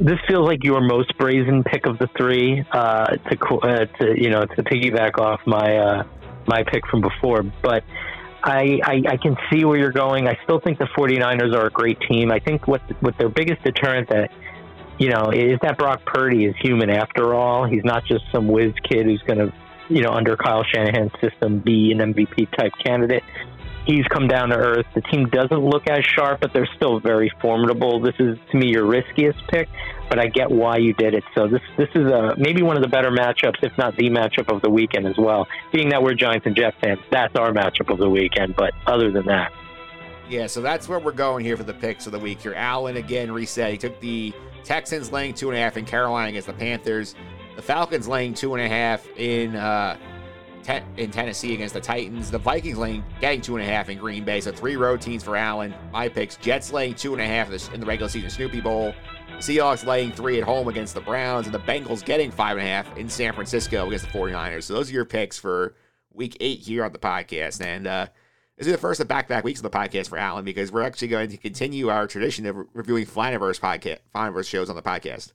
this 0.00 0.18
feels 0.26 0.46
like 0.46 0.64
your 0.64 0.80
most 0.80 1.16
brazen 1.18 1.62
pick 1.64 1.86
of 1.86 1.98
the 1.98 2.08
three 2.16 2.64
uh, 2.72 3.16
to 3.16 3.54
uh, 3.62 3.84
to 4.00 4.20
you 4.20 4.30
know 4.30 4.44
to 4.44 4.62
piggyback 4.62 5.18
off 5.18 5.40
my 5.46 5.76
uh, 5.76 6.02
my 6.46 6.64
pick 6.64 6.86
from 6.86 7.00
before, 7.00 7.42
but. 7.62 7.84
I, 8.46 8.78
I, 8.84 9.02
I, 9.08 9.16
can 9.16 9.38
see 9.50 9.64
where 9.64 9.78
you're 9.78 9.90
going. 9.90 10.28
I 10.28 10.38
still 10.44 10.60
think 10.60 10.78
the 10.78 10.84
49ers 10.84 11.56
are 11.56 11.64
a 11.64 11.70
great 11.70 11.98
team. 12.02 12.30
I 12.30 12.40
think 12.40 12.68
what 12.68 12.82
what 13.00 13.16
their 13.16 13.30
biggest 13.30 13.64
deterrent 13.64 14.10
that 14.10 14.30
you 14.98 15.08
know 15.08 15.30
is 15.30 15.58
that 15.62 15.78
Brock 15.78 16.04
Purdy 16.04 16.44
is 16.44 16.54
human 16.60 16.90
after 16.90 17.32
all. 17.32 17.64
He's 17.64 17.84
not 17.84 18.04
just 18.04 18.22
some 18.30 18.48
whiz 18.48 18.74
kid 18.86 19.06
who's 19.06 19.22
going 19.22 19.38
to 19.38 19.50
you 19.88 20.02
know 20.02 20.10
under 20.10 20.36
Kyle 20.36 20.62
Shanahan's 20.62 21.12
system 21.22 21.60
be 21.60 21.90
an 21.92 22.12
MVP 22.12 22.54
type 22.54 22.72
candidate 22.84 23.22
he's 23.86 24.06
come 24.08 24.28
down 24.28 24.48
to 24.50 24.56
earth. 24.56 24.86
The 24.94 25.00
team 25.02 25.28
doesn't 25.28 25.58
look 25.58 25.86
as 25.88 26.04
sharp, 26.04 26.40
but 26.40 26.52
they're 26.52 26.68
still 26.76 27.00
very 27.00 27.30
formidable. 27.40 28.00
This 28.00 28.14
is 28.18 28.38
to 28.50 28.56
me 28.56 28.68
your 28.68 28.86
riskiest 28.86 29.38
pick, 29.48 29.68
but 30.08 30.18
I 30.18 30.26
get 30.26 30.50
why 30.50 30.78
you 30.78 30.94
did 30.94 31.14
it. 31.14 31.24
So 31.34 31.48
this 31.48 31.62
this 31.76 31.88
is 31.94 32.06
a 32.06 32.34
maybe 32.36 32.62
one 32.62 32.76
of 32.76 32.82
the 32.82 32.88
better 32.88 33.10
matchups, 33.10 33.62
if 33.62 33.76
not 33.78 33.96
the 33.96 34.10
matchup 34.10 34.54
of 34.54 34.62
the 34.62 34.70
weekend 34.70 35.06
as 35.06 35.16
well. 35.18 35.46
Being 35.72 35.90
that 35.90 36.02
we're 36.02 36.14
Giants 36.14 36.46
and 36.46 36.56
Jets 36.56 36.76
fans, 36.80 37.00
that's 37.10 37.34
our 37.36 37.52
matchup 37.52 37.92
of 37.92 37.98
the 37.98 38.08
weekend. 38.08 38.56
But 38.56 38.72
other 38.86 39.10
than 39.10 39.26
that. 39.26 39.52
Yeah, 40.28 40.46
so 40.46 40.62
that's 40.62 40.88
where 40.88 40.98
we're 40.98 41.12
going 41.12 41.44
here 41.44 41.56
for 41.56 41.64
the 41.64 41.74
picks 41.74 42.06
of 42.06 42.12
the 42.12 42.18
week 42.18 42.40
here. 42.40 42.54
Allen 42.54 42.96
again 42.96 43.30
reset. 43.30 43.72
He 43.72 43.78
took 43.78 44.00
the 44.00 44.32
Texans 44.64 45.12
laying 45.12 45.34
two 45.34 45.50
and 45.50 45.58
a 45.58 45.60
half 45.60 45.76
in 45.76 45.84
Carolina 45.84 46.30
against 46.30 46.46
the 46.46 46.54
Panthers. 46.54 47.14
The 47.56 47.62
Falcons 47.62 48.08
laying 48.08 48.32
two 48.32 48.54
and 48.54 48.64
a 48.64 48.68
half 48.68 49.06
in 49.18 49.54
uh, 49.54 49.98
in 50.96 51.10
Tennessee 51.10 51.54
against 51.54 51.74
the 51.74 51.80
Titans. 51.80 52.30
The 52.30 52.38
Vikings 52.38 52.78
laying 52.78 53.04
getting 53.20 53.40
two 53.40 53.56
and 53.56 53.64
a 53.64 53.66
half 53.66 53.88
in 53.88 53.98
Green 53.98 54.24
Bay. 54.24 54.40
So 54.40 54.52
three 54.52 54.76
road 54.76 55.00
teams 55.00 55.22
for 55.22 55.36
Allen. 55.36 55.74
My 55.92 56.08
picks: 56.08 56.36
Jets 56.36 56.72
laying 56.72 56.94
two 56.94 57.12
and 57.12 57.22
a 57.22 57.26
half 57.26 57.50
in 57.72 57.80
the 57.80 57.86
regular 57.86 58.08
season 58.08 58.30
Snoopy 58.30 58.60
Bowl. 58.60 58.94
Seahawks 59.38 59.84
laying 59.84 60.12
three 60.12 60.38
at 60.38 60.44
home 60.44 60.68
against 60.68 60.94
the 60.94 61.00
Browns, 61.00 61.46
and 61.46 61.54
the 61.54 61.60
Bengals 61.60 62.04
getting 62.04 62.30
five 62.30 62.56
and 62.56 62.66
a 62.66 62.70
half 62.70 62.96
in 62.96 63.08
San 63.08 63.32
Francisco 63.32 63.86
against 63.86 64.06
the 64.06 64.10
49ers. 64.10 64.64
So 64.64 64.74
those 64.74 64.90
are 64.90 64.94
your 64.94 65.04
picks 65.04 65.38
for 65.38 65.74
week 66.12 66.36
eight 66.40 66.60
here 66.60 66.84
on 66.84 66.92
the 66.92 66.98
podcast. 66.98 67.60
And 67.60 67.86
uh, 67.86 68.06
this 68.56 68.66
is 68.66 68.72
the 68.72 68.78
first 68.78 69.00
of 69.00 69.08
back 69.08 69.26
to 69.26 69.34
back 69.34 69.44
weeks 69.44 69.60
of 69.60 69.70
the 69.70 69.76
podcast 69.76 70.08
for 70.08 70.18
Allen 70.18 70.44
because 70.44 70.70
we're 70.70 70.82
actually 70.82 71.08
going 71.08 71.30
to 71.30 71.36
continue 71.36 71.88
our 71.88 72.06
tradition 72.06 72.46
of 72.46 72.56
reviewing 72.72 73.04
Flanaverse 73.04 73.60
podcast, 73.60 73.98
Flanaverse 74.14 74.46
shows 74.46 74.70
on 74.70 74.76
the 74.76 74.82
podcast. 74.82 75.32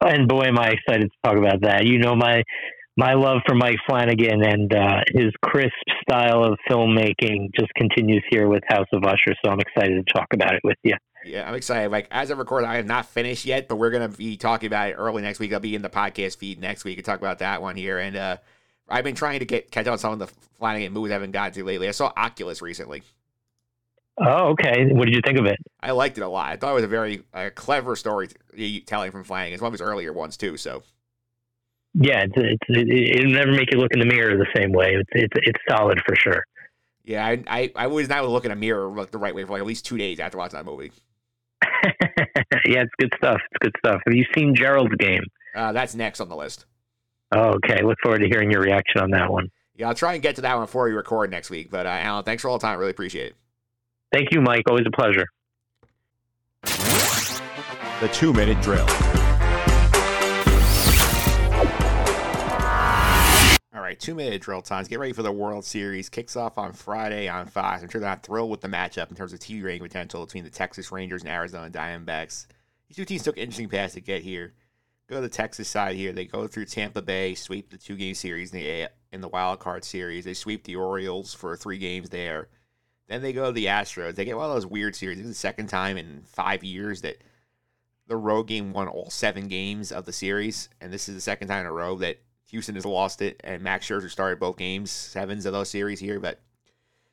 And 0.00 0.28
boy, 0.28 0.44
am 0.44 0.58
I 0.58 0.68
excited 0.68 1.10
to 1.10 1.28
talk 1.28 1.36
about 1.36 1.60
that. 1.62 1.84
You 1.84 1.98
know 1.98 2.14
my 2.14 2.44
my 2.98 3.14
love 3.14 3.38
for 3.46 3.54
Mike 3.54 3.78
Flanagan 3.88 4.42
and 4.42 4.74
uh, 4.74 5.00
his 5.14 5.32
crisp 5.44 5.72
style 6.02 6.42
of 6.42 6.58
filmmaking 6.68 7.48
just 7.56 7.72
continues 7.76 8.24
here 8.28 8.48
with 8.48 8.64
House 8.68 8.88
of 8.92 9.04
Usher. 9.04 9.36
So 9.44 9.52
I'm 9.52 9.60
excited 9.60 10.04
to 10.04 10.12
talk 10.12 10.26
about 10.34 10.52
it 10.54 10.60
with 10.64 10.78
you. 10.82 10.96
Yeah, 11.24 11.48
I'm 11.48 11.54
excited. 11.54 11.92
Like 11.92 12.08
as 12.10 12.30
of 12.30 12.38
record, 12.38 12.64
I 12.64 12.74
have 12.74 12.86
not 12.86 13.06
finished 13.06 13.44
yet, 13.44 13.68
but 13.68 13.76
we're 13.76 13.90
gonna 13.90 14.08
be 14.08 14.36
talking 14.36 14.66
about 14.66 14.90
it 14.90 14.94
early 14.94 15.22
next 15.22 15.38
week. 15.38 15.52
I'll 15.52 15.60
be 15.60 15.76
in 15.76 15.82
the 15.82 15.88
podcast 15.88 16.38
feed 16.38 16.60
next 16.60 16.84
week 16.84 16.98
and 16.98 17.04
talk 17.04 17.20
about 17.20 17.38
that 17.38 17.62
one 17.62 17.76
here. 17.76 18.00
And 18.00 18.16
uh, 18.16 18.36
I've 18.88 19.04
been 19.04 19.14
trying 19.14 19.38
to 19.38 19.46
get 19.46 19.70
catch 19.70 19.86
up 19.86 19.92
on 19.92 19.98
some 19.98 20.14
of 20.14 20.18
the 20.18 20.26
Flanagan 20.58 20.92
movies 20.92 21.12
I 21.12 21.14
haven't 21.14 21.30
gotten 21.30 21.52
to 21.54 21.64
lately. 21.64 21.86
I 21.86 21.92
saw 21.92 22.12
Oculus 22.16 22.60
recently. 22.60 23.04
Oh, 24.20 24.48
okay. 24.48 24.86
What 24.90 25.04
did 25.04 25.14
you 25.14 25.20
think 25.24 25.38
of 25.38 25.46
it? 25.46 25.58
I 25.80 25.92
liked 25.92 26.18
it 26.18 26.22
a 26.22 26.28
lot. 26.28 26.50
I 26.50 26.56
thought 26.56 26.72
it 26.72 26.74
was 26.74 26.84
a 26.84 26.88
very 26.88 27.22
uh, 27.32 27.50
clever 27.54 27.94
storytelling 27.94 29.12
from 29.12 29.22
Flanagan. 29.22 29.54
It's 29.54 29.62
one 29.62 29.68
of 29.68 29.74
his 29.74 29.82
earlier 29.82 30.12
ones 30.12 30.36
too. 30.36 30.56
So 30.56 30.82
yeah, 32.00 32.24
it's, 32.24 32.34
it's 32.36 32.64
it, 32.68 33.24
will 33.24 33.32
never 33.32 33.52
make 33.52 33.72
you 33.72 33.78
look 33.78 33.92
in 33.92 33.98
the 33.98 34.06
mirror 34.06 34.36
the 34.36 34.46
same 34.54 34.72
way. 34.72 34.94
It's 34.94 35.10
it's 35.12 35.48
it's 35.48 35.58
solid 35.68 36.00
for 36.06 36.14
sure. 36.14 36.44
Yeah, 37.04 37.26
I 37.26 37.42
I, 37.48 37.72
I 37.74 37.86
was 37.88 38.08
not 38.08 38.18
able 38.18 38.28
to 38.28 38.32
look 38.32 38.44
in 38.44 38.52
a 38.52 38.56
mirror 38.56 38.88
like 38.88 39.10
the 39.10 39.18
right 39.18 39.34
way 39.34 39.44
for 39.44 39.52
like 39.52 39.60
at 39.60 39.66
least 39.66 39.84
two 39.84 39.98
days 39.98 40.20
after 40.20 40.38
watching 40.38 40.58
that 40.58 40.64
movie. 40.64 40.92
yeah, 42.64 42.82
it's 42.82 42.92
good 42.98 43.12
stuff. 43.16 43.40
It's 43.50 43.58
good 43.60 43.74
stuff. 43.84 44.00
Have 44.06 44.14
you 44.14 44.24
seen 44.36 44.54
Gerald's 44.54 44.94
game? 44.96 45.24
Uh, 45.56 45.72
that's 45.72 45.96
next 45.96 46.20
on 46.20 46.28
the 46.28 46.36
list. 46.36 46.66
Oh, 47.32 47.54
okay. 47.56 47.82
Look 47.82 47.98
forward 48.00 48.20
to 48.20 48.28
hearing 48.28 48.50
your 48.50 48.60
reaction 48.60 49.00
on 49.00 49.10
that 49.10 49.30
one. 49.30 49.50
Yeah, 49.74 49.88
I'll 49.88 49.94
try 49.94 50.14
and 50.14 50.22
get 50.22 50.36
to 50.36 50.42
that 50.42 50.54
one 50.54 50.64
before 50.64 50.84
we 50.84 50.92
record 50.92 51.30
next 51.30 51.50
week. 51.50 51.70
But 51.70 51.86
uh, 51.86 51.90
Allen, 51.90 52.24
thanks 52.24 52.42
for 52.42 52.48
all 52.48 52.58
the 52.58 52.62
time. 52.62 52.78
Really 52.78 52.92
appreciate 52.92 53.28
it. 53.28 53.36
Thank 54.12 54.28
you, 54.32 54.40
Mike. 54.40 54.64
Always 54.68 54.86
a 54.86 54.96
pleasure. 54.96 55.26
The 58.00 58.08
two 58.12 58.32
minute 58.32 58.60
drill. 58.62 58.86
Right, 63.88 63.98
two 63.98 64.14
minute 64.14 64.42
drill 64.42 64.60
times. 64.60 64.86
Get 64.86 64.98
ready 64.98 65.14
for 65.14 65.22
the 65.22 65.32
World 65.32 65.64
Series. 65.64 66.10
Kicks 66.10 66.36
off 66.36 66.58
on 66.58 66.74
Friday 66.74 67.26
on 67.26 67.46
Fox. 67.46 67.82
I'm 67.82 67.88
sure 67.88 68.02
they're 68.02 68.10
not 68.10 68.22
thrilled 68.22 68.50
with 68.50 68.60
the 68.60 68.68
matchup 68.68 69.08
in 69.08 69.16
terms 69.16 69.32
of 69.32 69.40
TV 69.40 69.64
rating 69.64 69.82
potential 69.82 70.24
between 70.26 70.44
the 70.44 70.50
Texas 70.50 70.92
Rangers 70.92 71.22
and 71.22 71.30
Arizona 71.30 71.70
Diamondbacks. 71.70 72.46
These 72.86 72.96
two 72.96 73.06
teams 73.06 73.22
took 73.22 73.38
interesting 73.38 73.70
paths 73.70 73.94
to 73.94 74.02
get 74.02 74.22
here. 74.22 74.52
Go 75.08 75.16
to 75.16 75.22
the 75.22 75.28
Texas 75.30 75.68
side 75.68 75.96
here. 75.96 76.12
They 76.12 76.26
go 76.26 76.46
through 76.46 76.66
Tampa 76.66 77.00
Bay, 77.00 77.34
sweep 77.34 77.70
the 77.70 77.78
two 77.78 77.96
game 77.96 78.14
series 78.14 78.52
in 78.52 78.60
the 78.60 78.90
in 79.10 79.22
the 79.22 79.28
wild 79.28 79.58
card 79.58 79.84
series. 79.84 80.26
They 80.26 80.34
sweep 80.34 80.64
the 80.64 80.76
Orioles 80.76 81.32
for 81.32 81.56
three 81.56 81.78
games 81.78 82.10
there. 82.10 82.48
Then 83.08 83.22
they 83.22 83.32
go 83.32 83.46
to 83.46 83.52
the 83.52 83.66
Astros. 83.66 84.16
They 84.16 84.26
get 84.26 84.36
one 84.36 84.50
of 84.50 84.54
those 84.54 84.66
weird 84.66 84.96
series. 84.96 85.16
This 85.16 85.26
is 85.26 85.32
the 85.32 85.40
second 85.40 85.68
time 85.68 85.96
in 85.96 86.24
five 86.26 86.62
years 86.62 87.00
that 87.00 87.16
the 88.06 88.16
road 88.18 88.48
game 88.48 88.74
won 88.74 88.86
all 88.86 89.08
seven 89.08 89.48
games 89.48 89.92
of 89.92 90.04
the 90.04 90.12
series, 90.12 90.68
and 90.78 90.92
this 90.92 91.08
is 91.08 91.14
the 91.14 91.22
second 91.22 91.48
time 91.48 91.60
in 91.60 91.66
a 91.66 91.72
row 91.72 91.96
that 91.96 92.18
Houston 92.50 92.74
has 92.74 92.86
lost 92.86 93.20
it, 93.22 93.40
and 93.44 93.62
Max 93.62 93.86
Scherzer 93.86 94.10
started 94.10 94.40
both 94.40 94.56
games, 94.56 94.90
sevens 94.90 95.46
of 95.46 95.52
those 95.52 95.68
series 95.68 96.00
here. 96.00 96.18
But 96.18 96.40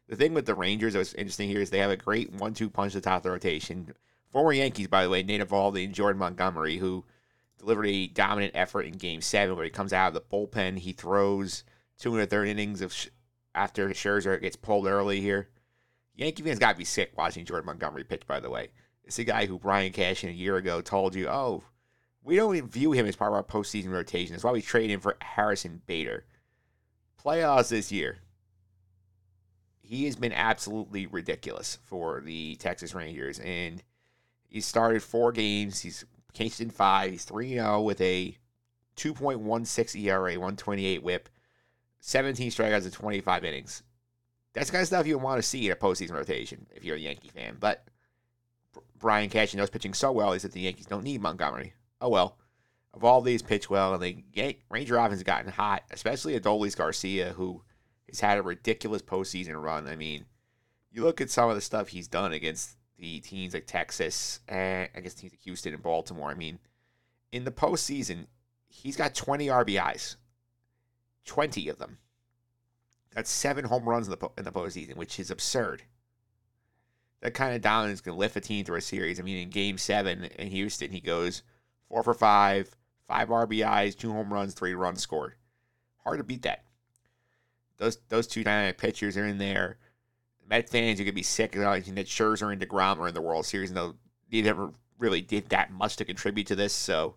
the 0.08 0.16
thing 0.16 0.34
with 0.34 0.46
the 0.46 0.56
Rangers 0.56 0.94
that 0.94 1.00
was 1.00 1.14
interesting 1.14 1.50
here 1.50 1.62
is 1.62 1.70
they 1.70 1.80
have 1.80 1.92
a 1.92 1.98
great 1.98 2.32
one-two 2.34 2.70
punch 2.70 2.96
at 2.96 3.04
the 3.04 3.10
top 3.10 3.18
of 3.18 3.24
the 3.24 3.32
rotation. 3.32 3.94
Former 4.32 4.54
Yankees, 4.54 4.88
by 4.88 5.04
the 5.04 5.10
way, 5.10 5.24
Nate 5.24 5.42
Eovaldi 5.42 5.86
and 5.86 5.94
Jordan 5.94 6.20
Montgomery, 6.20 6.78
who 6.78 7.06
delivered 7.58 7.88
a 7.88 8.08
dominant 8.08 8.54
effort 8.56 8.84
in 8.84 8.94
Game 8.94 9.22
Seven, 9.22 9.56
where 9.56 9.66
he 9.66 9.72
comes 9.72 9.94
out 9.94 10.10
of 10.10 10.14
the 10.14 10.22
bullpen, 10.22 10.80
he 10.80 10.94
throws 10.94 11.64
two 11.98 12.14
and 12.14 12.22
a 12.22 12.26
third 12.26 12.48
innings 12.48 12.82
of 12.82 12.94
sh- 12.94 13.08
after 13.54 13.90
Scherzer 13.90 14.40
gets 14.40 14.56
pulled 14.56 14.88
early 14.88 15.22
here. 15.22 15.50
Yankee 16.16 16.44
fans 16.44 16.60
got 16.60 16.74
to 16.74 16.78
be 16.78 16.86
sick 16.86 17.12
watching 17.18 17.46
Jordan 17.46 17.66
Montgomery 17.66 18.04
pitch. 18.04 18.28
By 18.28 18.40
the 18.40 18.50
way, 18.50 18.70
it's 19.04 19.20
a 19.20 19.24
guy 19.24 19.46
who 19.46 19.60
Brian 19.60 19.92
Cashman 19.92 20.32
a 20.32 20.36
year 20.36 20.56
ago 20.58 20.82
told 20.82 21.16
you, 21.16 21.28
"Oh, 21.28 21.64
we 22.26 22.36
don't 22.36 22.56
even 22.56 22.70
view 22.70 22.92
him 22.92 23.06
as 23.06 23.16
part 23.16 23.32
of 23.32 23.36
our 23.36 23.44
postseason 23.44 23.92
rotation. 23.92 24.34
That's 24.34 24.44
why 24.44 24.52
we 24.52 24.62
trade 24.62 24.90
him 24.90 25.00
for 25.00 25.16
Harrison 25.22 25.82
Bader. 25.86 26.26
Playoffs 27.24 27.70
this 27.70 27.92
year. 27.92 28.18
He 29.82 30.06
has 30.06 30.16
been 30.16 30.34
absolutely 30.34 31.06
ridiculous 31.06 31.78
for 31.84 32.22
the 32.22 32.56
Texas 32.56 32.96
Rangers. 32.96 33.40
And 33.40 33.84
he 34.48 34.60
started 34.60 35.04
four 35.04 35.32
games. 35.32 35.82
He's 35.82 36.04
cased 36.34 36.62
in 36.62 36.72
five. 36.72 37.12
He's 37.12 37.26
3 37.26 37.50
0 37.50 37.82
with 37.82 38.02
a 38.02 38.36
2.16 38.98 40.04
ERA, 40.04 40.32
128 40.32 41.04
whip, 41.04 41.30
17 42.00 42.50
strikeouts 42.50 42.86
in 42.86 42.92
25 42.92 43.46
innings. 43.46 43.84
That's 44.54 44.72
kind 44.72 44.82
of 44.82 44.88
stuff 44.88 45.06
you 45.06 45.20
want 45.20 45.38
to 45.38 45.48
see 45.48 45.68
in 45.68 45.72
a 45.72 45.76
postseason 45.76 46.14
rotation 46.14 46.66
if 46.74 46.84
you're 46.84 46.96
a 46.96 47.00
Yankee 47.00 47.30
fan. 47.30 47.58
But 47.60 47.88
Brian 48.98 49.30
Cashman 49.30 49.60
knows 49.60 49.70
pitching 49.70 49.94
so 49.94 50.12
well 50.12 50.34
is 50.34 50.42
that 50.42 50.54
the 50.54 50.62
Yankees 50.62 50.88
don't 50.88 51.04
need 51.04 51.22
Montgomery 51.22 51.74
oh 52.02 52.10
well. 52.10 52.38
Of 52.94 53.04
all 53.04 53.20
these, 53.20 53.42
pitch 53.42 53.70
well, 53.70 53.94
and 53.94 54.02
the 54.02 54.58
Ranger 54.70 54.96
offense 54.96 55.16
has 55.16 55.24
gotten 55.24 55.52
hot, 55.52 55.84
especially 55.92 56.40
Adolis 56.40 56.78
Garcia, 56.78 57.34
who 57.34 57.62
has 58.08 58.22
had 58.22 58.38
a 58.38 58.42
ridiculous 58.42 59.02
postseason 59.02 59.62
run. 59.62 59.86
I 59.88 59.98
mean, 59.98 60.26
you 60.92 61.04
look 61.04 61.20
at 61.20 61.30
some 61.30 61.50
of 61.50 61.56
the 61.56 61.62
stuff 61.62 61.90
he's 61.90 62.08
done 62.08 62.32
against 62.32 62.78
the 62.98 63.20
teams 63.20 63.54
like 63.54 63.68
Texas 63.68 64.40
and 64.48 64.88
I 64.96 65.02
guess 65.02 65.14
teams 65.14 65.34
like 65.34 65.42
Houston 65.42 65.74
and 65.74 65.84
Baltimore. 65.84 66.30
I 66.30 66.36
mean, 66.36 66.60
in 67.32 67.44
the 67.44 67.52
postseason, 67.52 68.28
he's 68.68 68.96
got 68.96 69.14
20 69.14 69.48
RBIs, 69.48 70.16
20 71.26 71.70
of 71.70 71.78
them. 71.78 71.98
That's 73.14 73.30
seven 73.30 73.66
home 73.66 73.88
runs 73.88 74.08
in 74.08 74.16
the 74.18 74.30
in 74.38 74.44
the 74.44 74.52
postseason, 74.52 74.98
which 74.98 75.20
is 75.20 75.32
absurd. 75.32 75.84
That 77.22 77.34
kind 77.34 77.56
of 77.56 77.62
dominance 77.62 78.02
can 78.02 78.18
lift 78.18 78.36
a 78.36 78.42
team 78.42 78.66
through 78.66 78.78
a 78.78 78.82
series. 78.82 79.20
I 79.20 79.24
mean, 79.24 79.38
in 79.38 79.50
Game 79.50 79.78
Seven 79.78 80.26
in 80.38 80.48
Houston, 80.50 80.92
he 80.92 81.00
goes 81.00 81.42
four 81.90 82.04
for 82.04 82.14
five, 82.14 82.70
five 83.08 83.30
RBIs, 83.30 83.98
two 83.98 84.12
home 84.12 84.34
runs, 84.34 84.54
three 84.54 84.74
runs 84.74 85.02
scored. 85.02 85.36
Hard 86.04 86.20
to 86.20 86.24
beat 86.24 86.44
that. 86.44 86.64
Those 87.78 87.98
those 88.10 88.28
two 88.28 88.44
dynamic 88.44 88.78
pitchers 88.78 89.18
are 89.18 89.26
in 89.26 89.38
there. 89.38 89.78
The 90.42 90.48
Met 90.48 90.70
fans 90.70 91.00
are 91.00 91.04
gonna 91.04 91.14
be 91.14 91.24
sick 91.24 91.56
acknowledging 91.56 91.96
that 91.96 92.08
Scherzer 92.08 92.52
and 92.52 92.62
Degrom 92.62 93.00
are 93.00 93.08
in 93.08 93.14
the 93.14 93.22
World 93.22 93.46
Series, 93.46 93.70
and 93.70 93.78
though 93.78 93.96
they 94.32 94.42
never 94.42 94.72
really 94.98 95.22
did 95.22 95.50
that 95.50 95.72
much 95.72 95.98
to 95.98 96.06
contribute 96.06 96.48
to 96.48 96.56
this. 96.56 96.74
So 96.74 97.16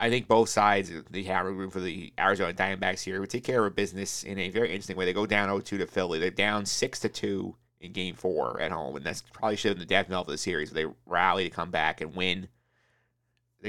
I 0.00 0.10
think 0.10 0.28
both 0.28 0.48
sides, 0.48 0.90
the 1.10 1.24
have 1.24 1.46
room 1.46 1.70
for 1.70 1.80
the 1.80 2.12
Arizona 2.18 2.52
Diamondbacks 2.52 3.04
here, 3.04 3.20
would 3.20 3.30
take 3.30 3.44
care 3.44 3.64
of 3.64 3.76
business 3.76 4.24
in 4.24 4.38
a 4.38 4.50
very 4.50 4.70
interesting 4.70 4.96
way. 4.96 5.04
They 5.04 5.12
go 5.12 5.26
down 5.26 5.48
0-2 5.48 5.64
to 5.64 5.86
Philly. 5.86 6.18
They're 6.18 6.30
down 6.30 6.66
six 6.66 7.00
to 7.00 7.08
two 7.08 7.56
in 7.80 7.92
Game 7.92 8.14
Four 8.14 8.60
at 8.60 8.72
home, 8.72 8.96
and 8.96 9.04
that's 9.04 9.22
probably 9.32 9.56
should 9.56 9.70
have 9.70 9.76
been 9.78 9.86
the 9.86 9.94
death 9.94 10.08
knell 10.08 10.22
of 10.22 10.26
the 10.26 10.38
series. 10.38 10.70
They 10.70 10.86
rally 11.06 11.44
to 11.44 11.50
come 11.50 11.70
back 11.70 12.00
and 12.00 12.14
win 12.14 12.48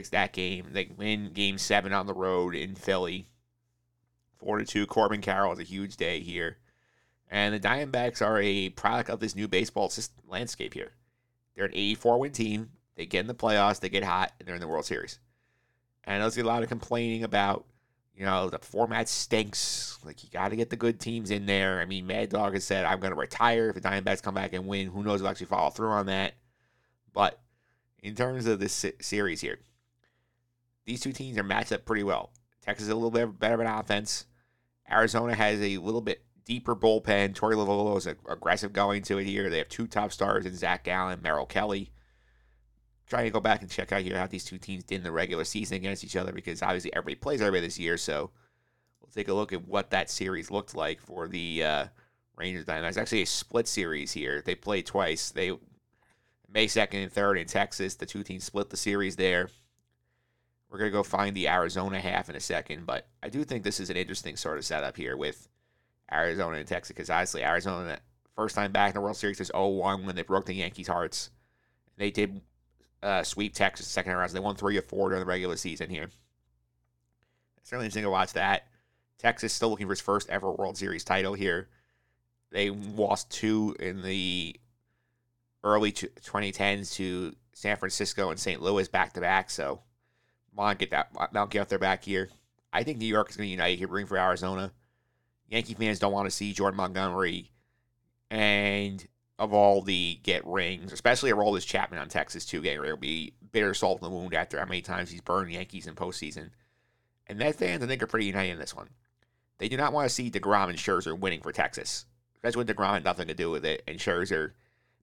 that 0.03 0.33
game. 0.33 0.67
They 0.71 0.89
win 0.95 1.31
game 1.33 1.57
seven 1.57 1.93
on 1.93 2.05
the 2.05 2.13
road 2.13 2.55
in 2.55 2.75
Philly. 2.75 3.27
Four 4.37 4.59
to 4.59 4.65
two. 4.65 4.85
Corbin 4.85 5.21
Carroll 5.21 5.51
has 5.51 5.59
a 5.59 5.63
huge 5.63 5.97
day 5.97 6.19
here. 6.19 6.57
And 7.29 7.53
the 7.53 7.59
Diamondbacks 7.59 8.25
are 8.25 8.39
a 8.39 8.69
product 8.69 9.09
of 9.09 9.19
this 9.19 9.35
new 9.35 9.47
baseball 9.47 9.89
system, 9.89 10.23
landscape 10.27 10.73
here. 10.73 10.91
They're 11.55 11.65
an 11.65 11.71
84 11.73 12.19
win 12.19 12.31
team. 12.31 12.71
They 12.95 13.05
get 13.05 13.21
in 13.21 13.27
the 13.27 13.35
playoffs, 13.35 13.79
they 13.79 13.89
get 13.89 14.03
hot, 14.03 14.31
and 14.39 14.47
they're 14.47 14.55
in 14.55 14.61
the 14.61 14.67
World 14.67 14.85
Series. 14.85 15.19
And 16.05 16.21
there's 16.21 16.37
a 16.37 16.43
lot 16.43 16.63
of 16.63 16.69
complaining 16.69 17.23
about, 17.23 17.65
you 18.15 18.25
know, 18.25 18.49
the 18.49 18.59
format 18.59 19.09
stinks. 19.09 19.97
Like, 20.05 20.23
you 20.23 20.29
got 20.29 20.49
to 20.49 20.55
get 20.55 20.69
the 20.69 20.75
good 20.75 20.99
teams 20.99 21.31
in 21.31 21.45
there. 21.45 21.81
I 21.81 21.85
mean, 21.85 22.07
Mad 22.07 22.29
Dog 22.29 22.53
has 22.53 22.63
said, 22.63 22.85
I'm 22.85 22.99
going 22.99 23.11
to 23.11 23.19
retire 23.19 23.69
if 23.69 23.75
the 23.75 23.81
Diamondbacks 23.81 24.23
come 24.23 24.35
back 24.35 24.53
and 24.53 24.67
win. 24.67 24.87
Who 24.87 25.03
knows 25.03 25.19
who 25.19 25.27
actually 25.27 25.47
follow 25.47 25.71
through 25.71 25.89
on 25.89 26.05
that. 26.05 26.35
But 27.11 27.39
in 28.01 28.15
terms 28.15 28.45
of 28.45 28.59
this 28.59 28.85
series 29.01 29.41
here, 29.41 29.59
these 30.85 31.01
two 31.01 31.11
teams 31.11 31.37
are 31.37 31.43
matched 31.43 31.71
up 31.71 31.85
pretty 31.85 32.03
well. 32.03 32.31
Texas 32.61 32.85
is 32.85 32.89
a 32.91 32.95
little 32.95 33.11
bit 33.11 33.39
better 33.39 33.55
of 33.55 33.59
an 33.59 33.67
offense. 33.67 34.25
Arizona 34.89 35.33
has 35.33 35.59
a 35.61 35.77
little 35.77 36.01
bit 36.01 36.23
deeper 36.45 36.75
bullpen. 36.75 37.33
Torey 37.33 37.55
Lovullo 37.55 37.97
is 37.97 38.07
aggressive 38.07 38.71
going 38.71 39.01
to 39.03 39.17
it 39.17 39.25
here. 39.25 39.49
They 39.49 39.57
have 39.57 39.69
two 39.69 39.87
top 39.87 40.11
stars 40.11 40.45
in 40.45 40.55
Zac 40.55 40.83
Gallen, 40.83 41.21
Merrill 41.21 41.45
Kelly. 41.45 41.91
Trying 43.07 43.25
to 43.25 43.31
go 43.31 43.39
back 43.39 43.61
and 43.61 43.69
check 43.69 43.91
out 43.91 44.01
here 44.01 44.17
how 44.17 44.27
these 44.27 44.45
two 44.45 44.57
teams 44.57 44.83
did 44.83 44.97
in 44.97 45.03
the 45.03 45.11
regular 45.11 45.43
season 45.43 45.77
against 45.77 46.03
each 46.03 46.15
other 46.15 46.31
because 46.31 46.63
obviously 46.63 46.93
everybody 46.93 47.15
plays 47.15 47.41
everybody 47.41 47.67
this 47.67 47.77
year. 47.77 47.97
So 47.97 48.31
we'll 48.99 49.11
take 49.13 49.27
a 49.27 49.33
look 49.33 49.53
at 49.53 49.67
what 49.67 49.91
that 49.91 50.09
series 50.09 50.49
looked 50.49 50.75
like 50.75 51.01
for 51.01 51.27
the 51.27 51.63
uh, 51.63 51.85
Rangers 52.35 52.65
Diamondbacks. 52.65 52.97
Actually, 52.97 53.21
a 53.21 53.27
split 53.27 53.67
series 53.67 54.11
here. 54.11 54.41
They 54.43 54.55
played 54.55 54.87
twice. 54.87 55.29
They 55.29 55.51
May 56.49 56.67
2nd 56.67 57.03
and 57.03 57.13
3rd 57.13 57.41
in 57.41 57.47
Texas. 57.47 57.95
The 57.95 58.05
two 58.05 58.23
teams 58.23 58.43
split 58.43 58.69
the 58.69 58.77
series 58.77 59.17
there. 59.17 59.49
We're 60.69 60.79
going 60.79 60.91
to 60.91 60.97
go 60.97 61.03
find 61.03 61.35
the 61.35 61.47
Arizona 61.47 61.99
half 61.99 62.29
in 62.29 62.35
a 62.35 62.39
second, 62.39 62.85
but 62.85 63.07
I 63.23 63.29
do 63.29 63.43
think 63.43 63.63
this 63.63 63.79
is 63.79 63.89
an 63.89 63.97
interesting 63.97 64.35
sort 64.35 64.57
of 64.57 64.65
setup 64.65 64.97
here 64.97 65.15
with 65.15 65.47
Arizona 66.11 66.57
and 66.57 66.67
Texas 66.67 66.93
because 66.93 67.09
honestly, 67.09 67.43
Arizona, 67.43 67.99
first 68.35 68.55
time 68.55 68.71
back 68.71 68.89
in 68.89 68.95
the 68.95 69.01
World 69.01 69.17
Series, 69.17 69.39
is 69.39 69.47
0 69.47 69.67
1 69.67 70.05
when 70.05 70.15
they 70.15 70.23
broke 70.23 70.45
the 70.45 70.53
Yankees' 70.53 70.87
hearts. 70.87 71.29
They 71.97 72.11
did 72.11 72.41
uh, 73.01 73.23
sweep 73.23 73.53
Texas 73.53 73.87
second 73.87 74.13
round. 74.13 74.31
So 74.31 74.33
they 74.33 74.39
won 74.39 74.55
three 74.55 74.77
or 74.77 74.81
four 74.81 75.09
during 75.09 75.21
the 75.21 75.27
regular 75.27 75.55
season 75.55 75.89
here. 75.89 76.09
Certainly 77.63 77.85
interesting 77.85 78.03
to 78.03 78.09
watch 78.09 78.33
that. 78.33 78.67
Texas 79.17 79.53
still 79.53 79.69
looking 79.69 79.87
for 79.87 79.93
his 79.93 80.01
first 80.01 80.29
ever 80.29 80.51
World 80.51 80.77
Series 80.77 81.03
title 81.03 81.33
here. 81.33 81.69
They 82.51 82.69
lost 82.69 83.31
two 83.31 83.75
in 83.79 84.01
the 84.01 84.55
early 85.63 85.91
2010s 85.91 86.93
to 86.95 87.35
San 87.53 87.77
Francisco 87.77 88.29
and 88.29 88.39
St. 88.39 88.61
Louis 88.61 88.87
back 88.87 89.13
to 89.13 89.21
back. 89.21 89.49
So, 89.49 89.81
to 90.57 90.75
get 90.75 90.91
that, 90.91 91.33
want 91.33 91.49
get 91.49 91.61
off 91.61 91.69
their 91.69 91.79
back 91.79 92.03
here. 92.03 92.29
I 92.71 92.83
think 92.83 92.97
New 92.97 93.05
York 93.05 93.29
is 93.29 93.37
going 93.37 93.47
to 93.47 93.51
unite 93.51 93.77
here, 93.77 93.87
bring 93.87 94.05
for 94.05 94.17
Arizona. 94.17 94.71
Yankee 95.47 95.73
fans 95.73 95.99
don't 95.99 96.13
want 96.13 96.25
to 96.25 96.35
see 96.35 96.53
Jordan 96.53 96.77
Montgomery 96.77 97.51
and 98.31 99.05
of 99.37 99.53
all 99.53 99.81
the 99.81 100.19
get 100.23 100.45
rings, 100.45 100.91
especially 100.91 101.31
Aroldis 101.31 101.65
Chapman 101.65 101.99
on 101.99 102.07
Texas 102.07 102.45
too, 102.45 102.61
getting 102.61 102.81
to 102.83 102.97
be 102.97 103.33
bitter 103.51 103.73
salt 103.73 104.01
in 104.01 104.03
the 104.03 104.15
wound 104.15 104.33
after 104.33 104.57
how 104.59 104.65
many 104.65 104.81
times 104.81 105.09
he's 105.09 105.21
burned 105.21 105.51
Yankees 105.51 105.87
in 105.87 105.95
postseason. 105.95 106.49
And 107.27 107.39
that 107.39 107.55
fans, 107.55 107.83
I 107.83 107.87
think, 107.87 108.01
are 108.01 108.07
pretty 108.07 108.25
united 108.25 108.51
in 108.51 108.59
this 108.59 108.75
one. 108.75 108.89
They 109.57 109.69
do 109.69 109.77
not 109.77 109.93
want 109.93 110.07
to 110.07 110.13
see 110.13 110.29
DeGrom 110.29 110.69
and 110.69 110.77
Scherzer 110.77 111.17
winning 111.17 111.41
for 111.41 111.51
Texas. 111.51 112.05
That's 112.41 112.55
when 112.55 112.67
DeGrom 112.67 112.93
had 112.93 113.03
nothing 113.03 113.27
to 113.27 113.33
do 113.33 113.49
with 113.49 113.65
it, 113.65 113.83
and 113.87 113.97
Scherzer 113.97 114.51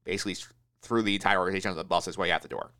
basically 0.05 0.37
threw 0.83 1.03
the 1.03 1.15
entire 1.15 1.39
organization 1.39 1.71
on 1.71 1.77
the 1.77 1.85
bus 1.85 2.05
his 2.05 2.19
way 2.19 2.31
out 2.31 2.43
the 2.43 2.49
door. 2.49 2.71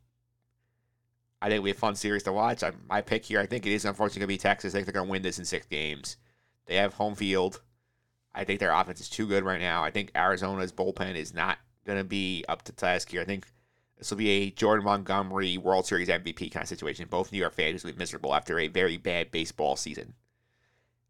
I 1.43 1.47
think 1.47 1.55
it'll 1.55 1.65
be 1.65 1.71
a 1.71 1.75
fun 1.75 1.95
series 1.95 2.23
to 2.23 2.31
watch. 2.31 2.63
I, 2.63 2.71
my 2.87 3.01
pick 3.01 3.25
here, 3.25 3.41
I 3.41 3.45
think 3.45 3.65
it 3.65 3.73
is 3.73 3.83
unfortunately 3.83 4.21
going 4.21 4.27
to 4.27 4.33
be 4.35 4.49
Texas. 4.49 4.73
I 4.73 4.77
think 4.77 4.85
they're 4.85 4.93
going 4.93 5.07
to 5.07 5.11
win 5.11 5.23
this 5.23 5.39
in 5.39 5.43
six 5.43 5.65
games. 5.65 6.15
They 6.67 6.75
have 6.75 6.93
home 6.93 7.15
field. 7.15 7.59
I 8.33 8.45
think 8.45 8.61
their 8.61 8.71
offense 8.71 9.01
is 9.01 9.09
too 9.09 9.27
good 9.27 9.43
right 9.43 9.59
now. 9.59 9.83
I 9.83 9.91
think 9.91 10.11
Arizona's 10.15 10.71
bullpen 10.71 11.15
is 11.15 11.33
not 11.33 11.57
going 11.85 11.97
to 11.97 12.05
be 12.05 12.45
up 12.47 12.61
to 12.63 12.71
task 12.71 13.11
here. 13.11 13.21
I 13.21 13.25
think 13.25 13.45
this 13.97 14.09
will 14.09 14.19
be 14.19 14.29
a 14.29 14.51
Jordan 14.51 14.85
Montgomery 14.85 15.57
World 15.57 15.85
Series 15.85 16.07
MVP 16.07 16.49
kind 16.49 16.63
of 16.63 16.69
situation. 16.69 17.07
Both 17.09 17.33
New 17.33 17.39
York 17.39 17.53
fans 17.53 17.83
will 17.83 17.91
be 17.91 17.97
miserable 17.97 18.33
after 18.33 18.57
a 18.57 18.69
very 18.69 18.95
bad 18.95 19.29
baseball 19.29 19.75
season. 19.75 20.13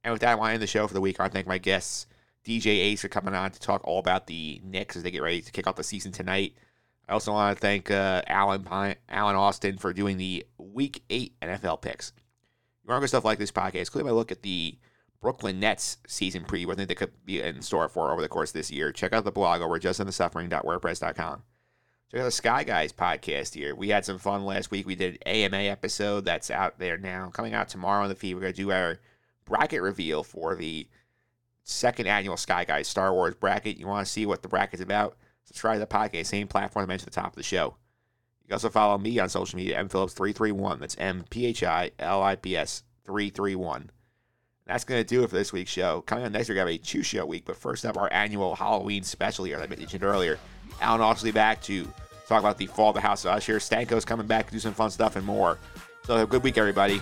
And 0.04 0.14
with 0.14 0.22
that, 0.22 0.32
I 0.32 0.36
want 0.36 0.50
to 0.50 0.54
end 0.54 0.64
the 0.64 0.68
show 0.68 0.88
for 0.88 0.96
the 0.96 1.02
week. 1.02 1.20
I 1.20 1.24
want 1.24 1.34
to 1.34 1.38
thank 1.38 1.48
my 1.48 1.60
guests, 1.60 2.08
DJ 2.44 2.66
Ace, 2.66 3.02
for 3.02 3.08
coming 3.08 3.36
on 3.36 3.52
to 3.52 3.60
talk 3.60 3.86
all 3.86 4.00
about 4.00 4.26
the 4.26 4.60
Knicks 4.64 4.96
as 4.96 5.04
they 5.04 5.12
get 5.12 5.22
ready 5.22 5.44
to 5.44 5.52
kick 5.52 5.68
off 5.68 5.76
the 5.76 5.84
season 5.84 6.12
tonight. 6.12 6.56
I 7.08 7.14
also 7.14 7.34
want 7.34 7.58
to 7.58 7.62
thank 7.62 7.92
uh, 7.92 8.22
Alan 8.28 8.64
Pine, 8.64 8.96
Allen 9.10 9.36
Austin 9.36 9.78
for 9.78 9.94
doing 9.94 10.18
the 10.18 10.46
Week 10.58 11.04
8 11.10 11.40
NFL 11.42 11.82
picks. 11.82 12.14
You 12.84 12.92
want 12.92 13.02
to 13.02 13.08
stuff 13.08 13.26
like 13.26 13.40
this 13.40 13.52
podcast, 13.52 13.92
clearly 13.92 14.12
look 14.12 14.32
at 14.32 14.42
the 14.42 14.78
Brooklyn 15.22 15.60
Nets 15.60 15.98
season 16.08 16.44
preview. 16.44 16.72
I 16.72 16.76
think 16.76 16.90
they 16.90 16.96
could 16.96 17.14
be 17.26 17.42
in 17.42 17.62
store 17.62 17.88
for 17.88 18.12
over 18.12 18.22
the 18.22 18.28
course 18.28 18.50
of 18.50 18.56
this 18.56 18.72
year. 18.72 18.92
Check 18.92 19.14
out 19.14 19.24
the 19.24 19.32
blog 19.32 19.62
over 19.62 19.80
justendthesuffering.wordpress.com. 19.80 21.44
Check 22.12 22.22
out 22.22 22.26
the 22.26 22.32
Sky 22.32 22.64
Guys 22.64 22.92
podcast 22.92 23.54
here. 23.54 23.74
We 23.74 23.90
had 23.90 24.06
some 24.06 24.20
fun 24.20 24.46
last 24.46 24.70
week. 24.70 24.86
We 24.86 24.96
did 24.96 25.18
an 25.26 25.54
AMA 25.54 25.64
episode 25.64 26.26
that's 26.26 26.52
out 26.52 26.78
there 26.78 26.98
now. 26.98 27.30
Coming 27.30 27.54
out 27.54 27.70
tomorrow 27.70 28.04
on 28.04 28.10
the 28.10 28.16
feed. 28.16 28.34
We're 28.36 28.42
going 28.42 28.54
to 28.54 28.62
do 28.62 28.72
our 28.72 29.00
bracket 29.46 29.82
reveal 29.82 30.24
for 30.24 30.56
the 30.56 30.88
second 31.64 32.08
annual 32.08 32.38
Sky 32.38 32.66
Guys 32.66 32.88
Star 32.88 33.14
Wars 33.14 33.34
bracket. 33.34 33.78
You 33.78 33.88
want 33.88 34.06
to 34.06 34.12
see 34.12 34.26
what 34.26 34.42
the 34.42 34.50
bracket's 34.50 34.84
about? 34.84 35.18
Subscribe 35.46 35.76
to 35.76 35.80
the 35.80 35.88
podcast, 35.88 36.28
same 36.28 36.48
platform 36.48 36.84
I 36.84 36.88
mentioned 36.88 37.10
at 37.10 37.14
the 37.14 37.22
top 37.22 37.32
of 37.32 37.36
the 37.36 37.44
show. 37.44 37.76
You 38.42 38.48
can 38.48 38.54
also 38.54 38.70
follow 38.70 38.98
me 38.98 39.20
on 39.20 39.30
social 39.30 39.58
media, 39.58 39.84
mphillips331. 39.84 40.80
That's 40.80 40.98
M 40.98 41.26
P 41.30 41.46
H 41.46 41.64
I 41.64 41.92
L 42.00 42.22
I 42.22 42.36
P 42.36 42.58
S 42.58 42.84
331. 43.06 43.90
That's 44.66 44.86
going 44.86 45.02
to 45.02 45.08
do 45.08 45.24
it 45.24 45.30
for 45.30 45.36
this 45.36 45.52
week's 45.52 45.72
show. 45.72 46.02
Coming 46.02 46.26
up 46.26 46.32
next, 46.32 46.48
week, 46.48 46.56
to 46.56 46.60
have 46.60 46.68
a 46.70 46.78
two 46.78 47.04
show 47.04 47.26
week. 47.26 47.44
But 47.46 47.58
first 47.58 47.86
up, 47.86 47.98
our 47.98 48.12
annual 48.12 48.56
Halloween 48.56 49.04
special 49.04 49.46
here, 49.46 49.58
that 49.58 49.64
I 49.64 49.76
mentioned 49.76 50.04
earlier. 50.04 50.40
Alan 50.82 51.02
Oxley 51.02 51.32
back 51.32 51.62
to 51.64 51.86
talk 52.28 52.40
about 52.40 52.58
the 52.58 52.68
fall 52.68 52.90
of 52.90 52.96
the 52.96 53.02
House 53.02 53.26
of 53.26 53.32
Usher. 53.32 53.60
Stanko's 53.60 54.06
coming 54.06 54.28
back 54.28 54.48
to 54.48 54.54
do 54.54 54.60
some 54.60 54.74
fun 54.74 54.90
stuff 54.90 55.16
and 55.16 55.26
more. 55.26 55.60
So, 56.06 56.18
have 56.18 56.28
a 56.28 56.32
good 56.32 56.44
week, 56.44 56.58
everybody. 56.58 57.02